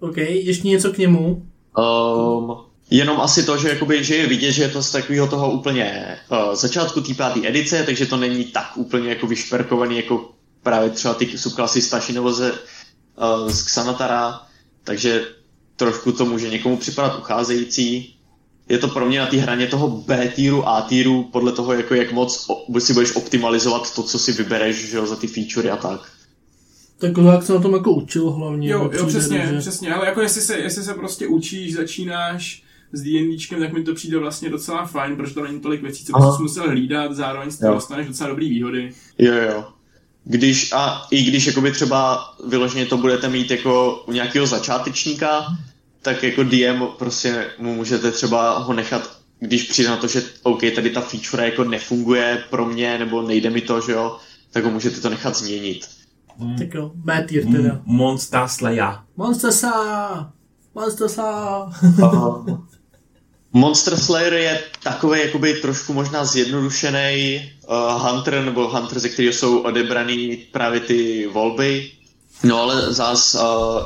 OK, 0.00 0.16
ještě 0.16 0.68
něco 0.68 0.92
k 0.92 0.98
němu. 0.98 1.42
Um, 1.78 2.56
jenom 2.90 3.20
asi 3.20 3.42
to, 3.42 3.58
že, 3.58 3.68
jakoby, 3.68 4.04
že 4.04 4.16
je 4.16 4.26
vidět, 4.26 4.52
že 4.52 4.62
je 4.62 4.68
to 4.68 4.82
z 4.82 4.90
takového 4.90 5.26
toho 5.26 5.50
úplně 5.50 6.16
uh, 6.30 6.54
začátku 6.54 7.00
té 7.00 7.14
páté 7.14 7.48
edice, 7.48 7.82
takže 7.82 8.06
to 8.06 8.16
není 8.16 8.44
tak 8.44 8.76
úplně 8.76 9.08
jako 9.08 9.26
vyšperkovaný 9.26 9.96
jako 9.96 10.30
právě 10.62 10.90
třeba 10.90 11.14
ty 11.14 11.38
subklasy 11.38 11.82
z 11.82 11.90
Taši 11.90 12.12
nebo 12.12 12.32
ze, 12.32 12.52
uh, 12.52 13.50
z 13.50 13.62
Xanatara, 13.62 14.40
takže 14.84 15.26
trošku 15.76 16.12
to 16.12 16.26
může 16.26 16.48
někomu 16.48 16.76
připadat 16.76 17.18
ucházející. 17.18 18.14
Je 18.68 18.78
to 18.78 18.88
pro 18.88 19.06
mě 19.06 19.18
na 19.18 19.26
té 19.26 19.36
hraně 19.36 19.66
toho 19.66 19.88
B 19.88 20.32
týru, 20.36 20.68
A 20.68 20.82
týru, 20.82 21.22
podle 21.22 21.52
toho, 21.52 21.72
jako 21.72 21.94
jak 21.94 22.12
moc 22.12 22.46
si 22.78 22.92
budeš 22.92 23.16
optimalizovat 23.16 23.94
to, 23.94 24.02
co 24.02 24.18
si 24.18 24.32
vybereš 24.32 24.90
že 24.90 24.96
jo, 24.96 25.06
za 25.06 25.16
ty 25.16 25.26
featurey 25.26 25.70
a 25.70 25.76
tak. 25.76 26.00
Tak 26.98 27.12
jak 27.32 27.42
se 27.42 27.52
na 27.52 27.60
tom 27.60 27.72
jako 27.72 27.92
učil 27.92 28.30
hlavně. 28.30 28.70
Jo, 28.70 28.90
jo, 28.92 29.06
přesně, 29.06 29.48
že- 29.52 29.58
přesně, 29.58 29.94
ale 29.94 30.06
jako 30.06 30.20
jestli 30.20 30.40
se, 30.40 30.58
jestli 30.58 30.82
se 30.82 30.94
prostě 30.94 31.26
učíš, 31.26 31.74
začínáš 31.74 32.62
s 32.92 33.02
D&Dčkem, 33.02 33.60
tak 33.60 33.72
mi 33.72 33.82
to 33.82 33.94
přijde 33.94 34.18
vlastně 34.18 34.50
docela 34.50 34.86
fajn, 34.86 35.16
protože 35.16 35.34
to 35.34 35.42
není 35.44 35.60
tolik 35.60 35.82
věcí, 35.82 36.04
co 36.04 36.16
Aha. 36.16 36.30
bys 36.30 36.38
musel 36.38 36.68
hlídat, 36.70 37.12
zároveň 37.14 37.50
si 37.50 37.64
dostaneš 37.64 38.06
docela 38.08 38.28
dobrý 38.30 38.48
výhody. 38.50 38.92
Jo, 39.18 39.34
jo. 39.34 39.64
Když, 40.24 40.72
a 40.72 41.06
i 41.10 41.22
když 41.22 41.46
jakoby 41.46 41.72
třeba 41.72 42.24
vyloženě 42.46 42.86
to 42.86 42.96
budete 42.96 43.28
mít 43.28 43.50
jako 43.50 44.04
u 44.06 44.12
nějakého 44.12 44.46
začátečníka, 44.46 45.46
tak 46.02 46.22
jako 46.22 46.42
DM 46.42 46.82
prostě 46.98 47.46
mu 47.58 47.74
můžete 47.74 48.12
třeba 48.12 48.58
ho 48.58 48.72
nechat, 48.72 49.18
když 49.40 49.62
přijde 49.62 49.88
na 49.90 49.96
to, 49.96 50.06
že 50.06 50.22
OK, 50.42 50.60
tady 50.74 50.90
ta 50.90 51.00
feature 51.00 51.44
jako 51.44 51.64
nefunguje 51.64 52.44
pro 52.50 52.64
mě, 52.66 52.98
nebo 52.98 53.22
nejde 53.22 53.50
mi 53.50 53.60
to, 53.60 53.80
že 53.80 53.92
jo, 53.92 54.16
tak 54.52 54.64
ho 54.64 54.70
můžete 54.70 55.00
to 55.00 55.10
nechat 55.10 55.36
změnit. 55.36 55.86
Tak 56.58 56.74
jo, 56.74 56.90
B 56.94 57.24
tier 57.28 57.44
teda. 57.44 57.72
M- 57.74 57.82
Monster 57.84 58.48
Slayer. 58.48 58.94
Monster 59.16 59.52
sa! 59.52 59.72
Monster 60.74 61.08
sa! 61.08 61.26
Monster 63.52 63.96
Slayer 63.96 64.32
je 64.32 64.60
takový 64.82 65.20
jakoby 65.20 65.54
trošku 65.54 65.92
možná 65.92 66.24
zjednodušený 66.24 67.40
uh, 67.68 68.02
Hunter, 68.02 68.44
nebo 68.44 68.68
Hunter, 68.68 68.98
ze 68.98 69.08
kterého 69.08 69.32
jsou 69.32 69.58
odebraný 69.58 70.36
právě 70.52 70.80
ty 70.80 71.26
volby. 71.32 71.90
No 72.44 72.62
ale 72.62 72.92
zás 72.92 73.34
uh, 73.34 73.40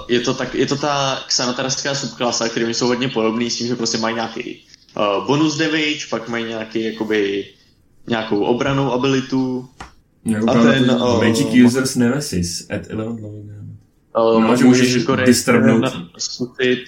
je, 0.08 0.20
to 0.20 0.34
tak, 0.34 0.54
je 0.54 0.66
to 0.66 0.76
ta 0.76 1.22
xanatarská 1.26 1.94
subklasa, 1.94 2.48
kterými 2.48 2.74
jsou 2.74 2.86
hodně 2.86 3.08
podobný 3.08 3.50
s 3.50 3.58
tím, 3.58 3.66
že 3.66 3.76
prostě 3.76 3.98
mají 3.98 4.14
nějaký 4.14 4.64
uh, 4.96 5.26
bonus 5.26 5.56
damage, 5.56 6.06
pak 6.10 6.28
mají 6.28 6.44
nějaký 6.44 6.84
jakoby 6.84 7.46
nějakou 8.08 8.44
obranou 8.44 8.92
abilitu. 8.92 9.68
A 10.48 10.52
ten, 10.52 10.62
ten, 10.86 10.90
o- 10.90 11.20
Magic 11.24 11.46
Users 11.66 11.96
Nemesis 11.96 12.66
at 12.70 12.86
11 12.90 13.20
level. 13.20 13.42
Uh, 14.16 14.42
No, 14.42 14.56
že 14.56 14.64
můžeš 14.64 14.94
jako 14.94 15.16
zkusit, 16.18 16.84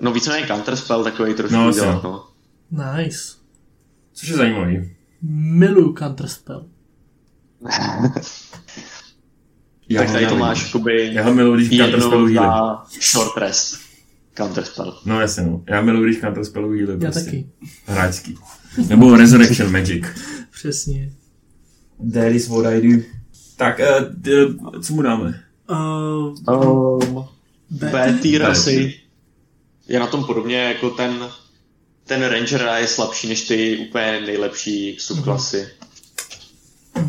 no 0.00 0.12
víceméně 0.12 0.46
counterspell 0.46 1.04
takový 1.04 1.34
trošku 1.34 1.56
No, 1.56 1.70
jo. 1.70 2.00
no. 2.04 2.24
Nice. 2.96 3.18
Což 4.12 4.28
je 4.28 4.36
zajímavý. 4.36 4.90
Miluju 5.32 5.94
Counterspell. 5.98 6.66
Já 9.88 10.02
tak 10.02 10.12
tady 10.12 10.26
to 10.26 10.36
máš 10.36 10.64
jakoby 10.66 11.10
Já 11.14 11.24
ho 11.24 11.34
miluji, 11.34 11.54
když 11.56 11.68
v 11.68 11.76
Counterspellu 11.82 12.26
healy. 12.26 12.78
short 13.12 13.36
rest. 13.36 13.74
Counterspell. 14.36 14.98
No 15.04 15.20
jasně 15.20 15.42
no. 15.42 15.62
Já 15.68 15.80
miluji, 15.82 16.04
když 16.04 16.20
Counterspellu 16.20 16.70
healy 16.70 16.92
Já 16.92 16.98
prostě. 16.98 17.24
taky. 17.24 17.46
Hráčský. 17.86 18.38
Nebo 18.88 19.16
Resurrection 19.16 19.72
Magic. 19.72 20.04
Přesně. 20.52 21.12
That 22.12 22.32
is 22.32 22.48
what 22.48 22.66
I 22.66 22.80
do. 22.80 23.02
Tak, 23.56 23.78
uh, 23.78 24.04
d- 24.10 24.54
co 24.82 24.92
mu 24.92 25.02
dáme? 25.02 25.42
Uh, 25.70 26.34
Um, 26.48 27.24
B 27.70 27.90
B 27.92 28.18
tier 28.22 28.46
asi 28.46 29.00
je 29.88 30.00
na 30.00 30.06
tom 30.06 30.24
podobně 30.24 30.56
jako 30.58 30.90
ten 30.90 31.28
ten 32.04 32.22
Ranger 32.22 32.70
je 32.76 32.88
slabší 32.88 33.28
než 33.28 33.48
ty 33.48 33.76
úplně 33.88 34.20
nejlepší 34.26 34.96
subklasy. 35.00 35.68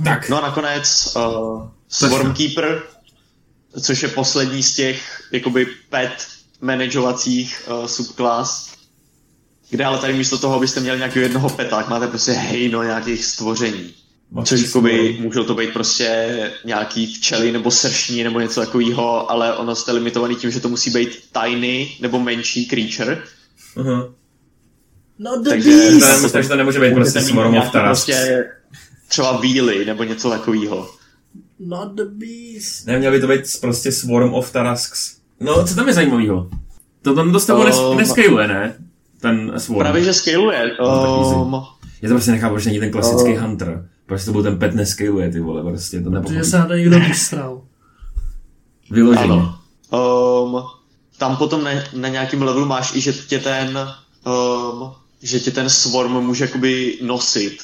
Tak. 0.04 0.30
No 0.30 0.38
a 0.38 0.42
nakonec 0.42 1.14
uh, 1.16 1.68
Swarmkeeper, 1.90 2.84
což 3.82 4.04
je 4.04 4.10
poslední 4.10 4.64
z 4.64 4.76
těch 4.76 5.24
jakoby 5.32 5.66
pet 5.90 6.28
manažovacích 6.62 7.70
uh, 7.70 7.86
subklas, 7.86 8.74
kde 9.70 9.86
ale 9.86 9.98
tady 10.00 10.14
místo 10.14 10.38
toho, 10.38 10.56
abyste 10.56 10.80
měli 10.80 10.98
nějakého 10.98 11.24
jednoho 11.24 11.50
peta, 11.50 11.76
tak 11.76 11.90
máte 11.90 12.08
prostě 12.08 12.32
hejno 12.32 12.84
nějakých 12.84 13.26
stvoření. 13.26 13.94
Což 14.44 14.62
jakoby, 14.62 15.18
můžou 15.20 15.44
to 15.44 15.56
být 15.56 15.74
prostě 15.74 16.52
nějaký 16.66 17.14
včely 17.16 17.52
nebo 17.52 17.72
sršní 17.72 18.24
nebo 18.24 18.40
něco 18.40 18.62
takového, 18.62 19.32
ale 19.32 19.58
ono 19.58 19.76
jste 19.76 19.92
limitovaný 19.92 20.36
tím, 20.36 20.52
že 20.52 20.60
to 20.60 20.70
musí 20.70 20.90
být 20.90 21.10
tiny 21.44 21.92
nebo 22.02 22.20
menší 22.20 22.66
creature. 22.66 23.22
Uh-huh. 23.78 24.14
No 25.20 25.42
the 25.42 25.50
Takže 25.50 25.70
beast! 25.70 26.22
To, 26.22 26.30
takže 26.30 26.50
to 26.50 26.56
nemůže 26.56 26.80
být 26.80 26.94
prostě 26.94 27.20
Tarasks. 27.72 28.06
Prostě 28.06 28.46
třeba 29.08 29.40
víly 29.40 29.86
nebo 29.86 30.04
něco 30.04 30.30
takového. 30.30 30.90
Not 31.60 31.94
the 31.96 32.04
beast. 32.06 32.88
Ne, 32.88 33.00
měl 33.00 33.12
by 33.12 33.20
to 33.20 33.28
být 33.28 33.42
prostě 33.62 33.92
Swarm 33.92 34.34
of 34.34 34.52
Tarasks. 34.52 35.18
No, 35.40 35.68
co 35.68 35.76
tam 35.76 35.88
je 35.88 35.94
zajímavého? 35.94 36.50
To 37.02 37.16
tam 37.16 37.32
dostavu 37.32 37.62
Um, 37.62 37.68
nes- 37.68 37.96
nescaluje, 37.98 38.48
ne? 38.48 38.76
Ten 39.22 39.54
Swarm. 39.58 39.80
Právě, 39.80 40.04
že 40.04 40.14
scaluje. 40.14 40.64
Um, 41.44 41.56
Já 42.02 42.10
to 42.10 42.16
prostě 42.16 42.32
nechápu, 42.32 42.60
že 42.60 42.70
není 42.70 42.80
ten 42.80 42.92
klasický 42.92 43.36
Hunter. 43.36 43.90
Prostě 44.06 44.26
to 44.26 44.32
byl 44.32 44.44
ten 44.44 44.60
pet 44.60 44.76
nescaluje, 44.76 45.32
ty 45.32 45.40
vole, 45.40 45.64
prostě 45.64 45.98
to 46.02 46.10
Protože 46.10 46.14
nepochopí. 46.16 46.50
se 46.50 46.58
na 46.58 46.66
to 46.66 46.74
někdo 46.74 47.00
vystral. 47.00 47.62
Vyloženě. 48.92 49.34
Ano. 49.34 49.60
Um, 49.92 50.64
tam 51.18 51.38
potom 51.38 51.64
na, 51.64 51.72
na 51.94 52.08
nějakém 52.08 52.42
levelu 52.42 52.66
máš 52.66 52.96
i, 52.96 53.02
že 53.02 53.14
tě 53.14 53.40
ten 53.40 53.80
um, 54.26 54.92
že 55.22 55.40
tě 55.40 55.52
ten 55.52 55.70
swarm 55.70 56.12
může 56.12 56.44
jakoby 56.44 56.98
nosit. 57.02 57.58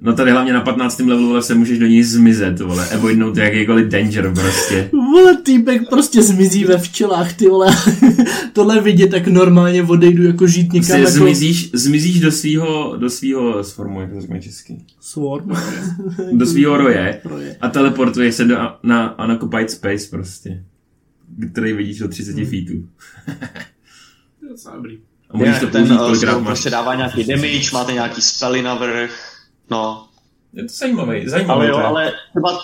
No 0.00 0.12
tady 0.12 0.30
hlavně 0.30 0.52
na 0.52 0.60
15. 0.60 0.98
levelu 1.00 1.28
vole, 1.28 1.42
se 1.42 1.54
můžeš 1.54 1.78
do 1.78 1.86
ní 1.86 2.02
zmizet, 2.02 2.60
vole, 2.60 2.88
avoidnout 2.90 3.36
jakýkoliv 3.36 3.86
danger 3.88 4.32
prostě. 4.34 4.90
Vole, 4.92 5.36
týpek 5.36 5.88
prostě 5.88 6.22
zmizí 6.22 6.64
ve 6.64 6.78
včelách, 6.78 7.32
ty 7.32 7.48
vole. 7.48 7.76
Tohle 8.52 8.80
vidět, 8.80 9.08
tak 9.10 9.26
normálně 9.26 9.82
odejdu 9.82 10.22
jako 10.26 10.46
žít 10.46 10.72
někam 10.72 10.86
Prostě 11.00 11.14
jako... 11.14 11.24
zmizíš, 11.24 11.70
zmizíš 11.74 12.20
do 12.20 12.32
svýho, 12.32 12.96
do 12.96 13.10
svýho 13.10 13.64
sformu, 13.64 14.00
jak 14.00 14.12
to 14.12 14.20
řekne 14.20 14.40
česky, 14.40 14.84
Swarm. 15.00 15.50
do 16.32 16.46
svýho 16.46 16.76
roje 16.76 17.20
Roje. 17.24 17.56
a 17.60 17.68
teleportuje 17.68 18.32
se 18.32 18.44
do, 18.44 18.56
na 18.82 19.24
unoccupied 19.24 19.70
space 19.70 20.06
prostě, 20.10 20.64
který 21.52 21.72
vidíš 21.72 21.98
do 21.98 22.08
30 22.08 22.36
Hmm. 22.36 22.46
feetů. 22.46 22.88
To 24.40 24.46
je 24.46 24.50
docela 24.50 24.76
dobrý. 24.76 24.98
A 25.30 25.36
můžeš 25.36 25.58
to 25.60 25.66
ten 25.66 25.82
použít 25.86 25.92
uh, 26.00 26.06
kolikrát 26.06 26.30
swarm 26.30 26.44
máš. 26.44 26.52
prostě 26.52 26.70
dává 26.70 26.94
nějaký 26.94 27.24
damage, 27.24 27.70
máte 27.72 27.92
nějaký 27.92 28.22
spely 28.22 28.62
navrch, 28.62 29.33
no. 29.70 30.08
Je 30.52 30.62
to 30.62 30.74
zajímavý, 30.74 31.28
zajímavý. 31.28 31.60
Ale 31.60 31.68
jo, 31.68 31.78
je. 31.78 31.84
ale 31.84 32.12
třeba 32.30 32.60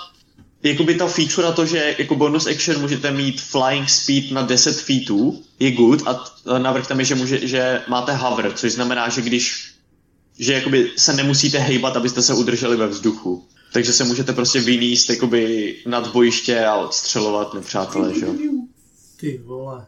jakoby 0.62 0.94
ta 0.94 1.07
feature 1.07 1.53
to, 1.53 1.66
že 1.66 1.94
jako 1.98 2.16
bonus 2.16 2.46
action 2.46 2.80
můžete 2.80 3.11
mít 3.11 3.40
flying 3.40 3.88
speed 3.88 4.30
na 4.30 4.42
10 4.42 4.80
feetů, 4.80 5.42
je 5.59 5.70
good 5.70 6.09
a 6.09 6.24
navrch 6.59 6.86
tam 6.86 6.98
je, 6.98 7.05
že, 7.05 7.14
může, 7.14 7.46
že 7.46 7.82
máte 7.88 8.14
hover, 8.14 8.53
což 8.53 8.72
znamená, 8.72 9.09
že 9.09 9.22
když 9.22 9.70
že 10.40 10.53
jakoby 10.53 10.90
se 10.96 11.12
nemusíte 11.12 11.59
hejbat, 11.59 11.96
abyste 11.96 12.22
se 12.22 12.34
udrželi 12.34 12.76
ve 12.76 12.86
vzduchu. 12.86 13.44
Takže 13.72 13.92
se 13.92 14.05
můžete 14.05 14.32
prostě 14.32 14.61
vyníst 14.61 15.11
jakoby 15.11 15.76
nad 15.86 16.12
bojiště 16.12 16.64
a 16.64 16.76
odstřelovat 16.76 17.55
nepřátelé, 17.55 18.14
že 18.18 18.26
jo. 18.26 18.34
Ty 19.20 19.40
vole. 19.44 19.86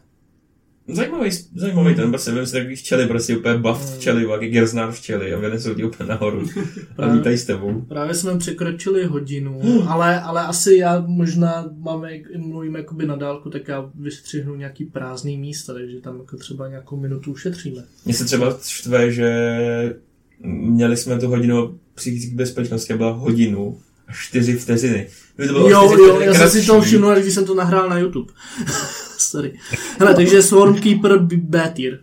Zajímavý, 0.87 1.29
zajímavý 1.55 1.95
ten, 1.95 2.09
prostě 2.09 2.31
vem 2.31 2.45
si 2.45 2.51
takový 2.51 2.75
včely, 2.75 3.07
prostě 3.07 3.37
úplně 3.37 3.57
buff 3.57 3.95
včely, 3.95 4.27
jak 4.31 4.41
Gersnár 4.41 4.91
včely 4.91 5.33
a 5.33 5.39
vynesou 5.39 5.73
ti 5.73 5.83
úplně 5.83 6.09
nahoru 6.09 6.49
a 6.97 7.07
vítají 7.07 7.37
s 7.37 7.45
tebou. 7.45 7.81
Právě 7.81 8.15
jsme 8.15 8.37
překročili 8.37 9.05
hodinu, 9.05 9.61
ale, 9.87 10.21
ale 10.21 10.41
asi 10.41 10.75
já 10.75 11.03
možná 11.07 11.69
máme, 11.77 12.11
mluvím 12.37 12.75
jakoby 12.75 13.05
na 13.05 13.15
dálku, 13.15 13.49
tak 13.49 13.67
já 13.67 13.89
vystřihnu 13.95 14.55
nějaký 14.55 14.85
prázdný 14.85 15.37
místa, 15.37 15.73
takže 15.73 16.01
tam 16.01 16.19
jako 16.19 16.37
třeba 16.37 16.67
nějakou 16.67 16.97
minutu 16.97 17.31
ušetříme. 17.31 17.83
Mně 18.05 18.13
se 18.13 18.25
třeba 18.25 18.57
štve, 18.67 19.11
že 19.11 19.29
měli 20.45 20.97
jsme 20.97 21.19
tu 21.19 21.27
hodinu 21.27 21.79
psychické 21.95 22.35
bezpečnosti 22.35 22.93
a 22.93 22.97
byla 22.97 23.11
hodinu 23.11 23.77
a 24.07 24.11
čtyři 24.13 24.57
vteřiny. 24.57 25.07
Kdyby 25.35 25.47
to 25.47 25.53
bylo 25.53 25.69
Jo, 25.69 25.87
čtyři 25.87 26.01
jo, 26.01 26.19
já 26.19 26.33
jsem 26.33 26.49
si 26.49 26.67
to 26.67 26.81
všiml, 26.81 27.15
když 27.15 27.33
jsem 27.33 27.45
to 27.45 27.55
nahrál 27.55 27.89
na 27.89 27.99
YouTube. 27.99 28.33
Sorry. 29.23 29.53
Hele, 29.99 30.13
takže 30.15 30.43
Swarmkeeper 30.43 31.17
B- 31.17 31.35
B-tier. 31.37 31.99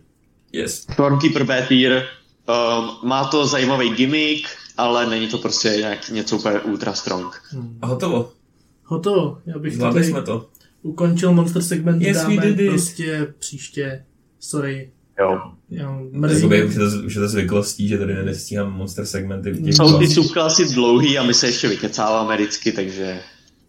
Yes. 0.51 0.75
Stormkeeper 0.93 1.43
B 1.43 1.65
tier, 1.67 2.03
um, 2.49 3.09
má 3.09 3.23
to 3.27 3.47
zajímavý 3.47 3.89
gimmick, 3.89 4.47
ale 4.77 5.09
není 5.09 5.27
to 5.27 5.37
prostě 5.37 5.69
nějak 5.69 6.09
něco 6.09 6.37
úplně 6.37 6.59
ultra 6.59 6.93
strong. 6.93 7.41
A 7.81 7.87
hotovo. 7.87 8.31
Hotovo, 8.83 9.37
já 9.45 9.59
bych 9.59 9.75
Zvládli 9.75 9.99
tady 10.01 10.11
jsme 10.11 10.21
to. 10.21 10.49
ukončil 10.81 11.33
Monster 11.33 11.61
segment, 11.61 12.01
Yes, 12.01 12.17
dáme 12.17 12.53
prostě 12.69 13.33
příště. 13.39 14.05
Sorry. 14.39 14.91
Jo. 15.19 15.41
Já 15.69 15.99
mrzí. 16.11 16.35
Jakoby 16.35 16.63
už 16.65 16.73
je, 16.73 16.79
to, 16.79 17.05
už 17.05 17.15
je 17.15 17.21
to 17.21 17.27
zvyklostí, 17.27 17.87
že 17.87 17.97
tady 17.97 18.13
nestíhám 18.25 18.73
monster 18.73 19.05
segmenty. 19.05 19.51
v 19.51 19.63
těch 19.65 19.73
Jsou 19.75 19.99
ty 19.99 20.07
subklasy 20.07 20.73
dlouhý 20.73 21.17
a 21.17 21.23
my 21.23 21.33
se 21.33 21.47
ještě 21.47 21.67
vykecáváme 21.67 22.35
vždycky, 22.35 22.71
takže... 22.71 23.19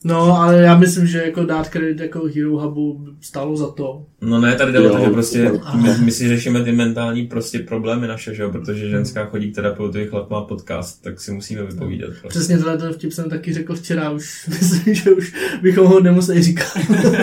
No, 0.04 0.40
ale 0.40 0.62
já 0.62 0.78
myslím, 0.78 1.06
že 1.06 1.22
jako 1.22 1.44
dát 1.44 1.68
kredit 1.68 2.00
jako 2.00 2.28
Hero 2.34 2.58
Hubu 2.58 3.06
stálo 3.20 3.56
za 3.56 3.70
to. 3.70 4.06
No 4.20 4.40
ne, 4.40 4.54
tady 4.54 4.72
jde 4.72 4.80
o 4.80 4.96
to, 4.96 5.04
že 5.04 5.10
prostě 5.10 5.52
my, 5.74 5.90
my, 6.04 6.10
si 6.10 6.28
řešíme 6.28 6.64
ty 6.64 6.72
mentální 6.72 7.26
prostě 7.26 7.58
problémy 7.58 8.08
naše, 8.08 8.34
že 8.34 8.42
jo, 8.42 8.50
protože 8.50 8.90
ženská 8.90 9.26
chodí 9.26 9.52
k 9.52 9.54
terapeutovi, 9.54 10.06
chlap 10.06 10.30
má 10.30 10.40
podcast, 10.40 11.02
tak 11.02 11.20
si 11.20 11.32
musíme 11.32 11.62
vypovídat. 11.62 12.08
Prostě. 12.08 12.28
Přesně 12.28 12.56
tenhle 12.56 12.78
ten 12.78 12.92
vtip 12.92 13.12
jsem 13.12 13.30
taky 13.30 13.52
řekl 13.52 13.74
včera, 13.74 14.10
už 14.10 14.46
myslím, 14.48 14.94
že 14.94 15.10
už 15.10 15.34
bychom 15.62 15.86
ho 15.86 16.00
nemuseli 16.00 16.42
říkat. 16.42 16.72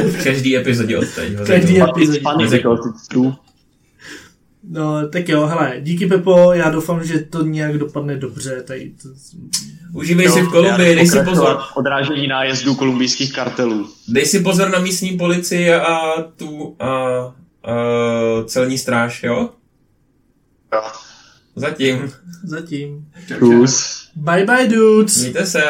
V 0.05 0.23
každý 0.23 0.57
epizodě 0.57 0.97
od 0.97 1.07
teď. 1.15 1.37
ho 1.37 1.45
Každý 1.45 1.81
epizodě. 1.81 2.21
No, 4.71 5.07
tak 5.07 5.29
jo, 5.29 5.45
hele, 5.45 5.75
díky 5.81 6.07
Pepo, 6.07 6.53
já 6.53 6.69
doufám, 6.69 7.03
že 7.03 7.19
to 7.19 7.43
nějak 7.43 7.77
dopadne 7.77 8.17
dobře, 8.17 8.63
tady 8.63 8.93
to... 9.01 9.09
Užívej 9.93 10.29
si 10.29 10.39
Jo, 10.39 10.45
v 10.45 10.51
Kolumbii, 10.51 10.95
dej 10.95 11.07
si 11.07 11.19
pozor. 11.23 11.59
Odrážení 11.75 12.27
nájezdů 12.27 12.75
kolumbijských 12.75 13.33
kartelů. 13.33 13.89
Dej 14.07 14.25
si 14.25 14.39
pozor 14.39 14.69
na 14.69 14.79
místní 14.79 15.17
policii 15.17 15.73
a 15.73 16.21
tu 16.21 16.75
a, 16.79 16.87
a 16.87 17.33
celní 18.45 18.77
stráž, 18.77 19.23
jo? 19.23 19.49
Jo. 20.73 20.81
Zatím. 21.55 22.11
Zatím. 22.43 23.07
Plus. 23.39 24.09
Bye 24.15 24.45
bye 24.45 24.67
dudes! 24.67 25.21
Mějte 25.21 25.45
se. 25.45 25.63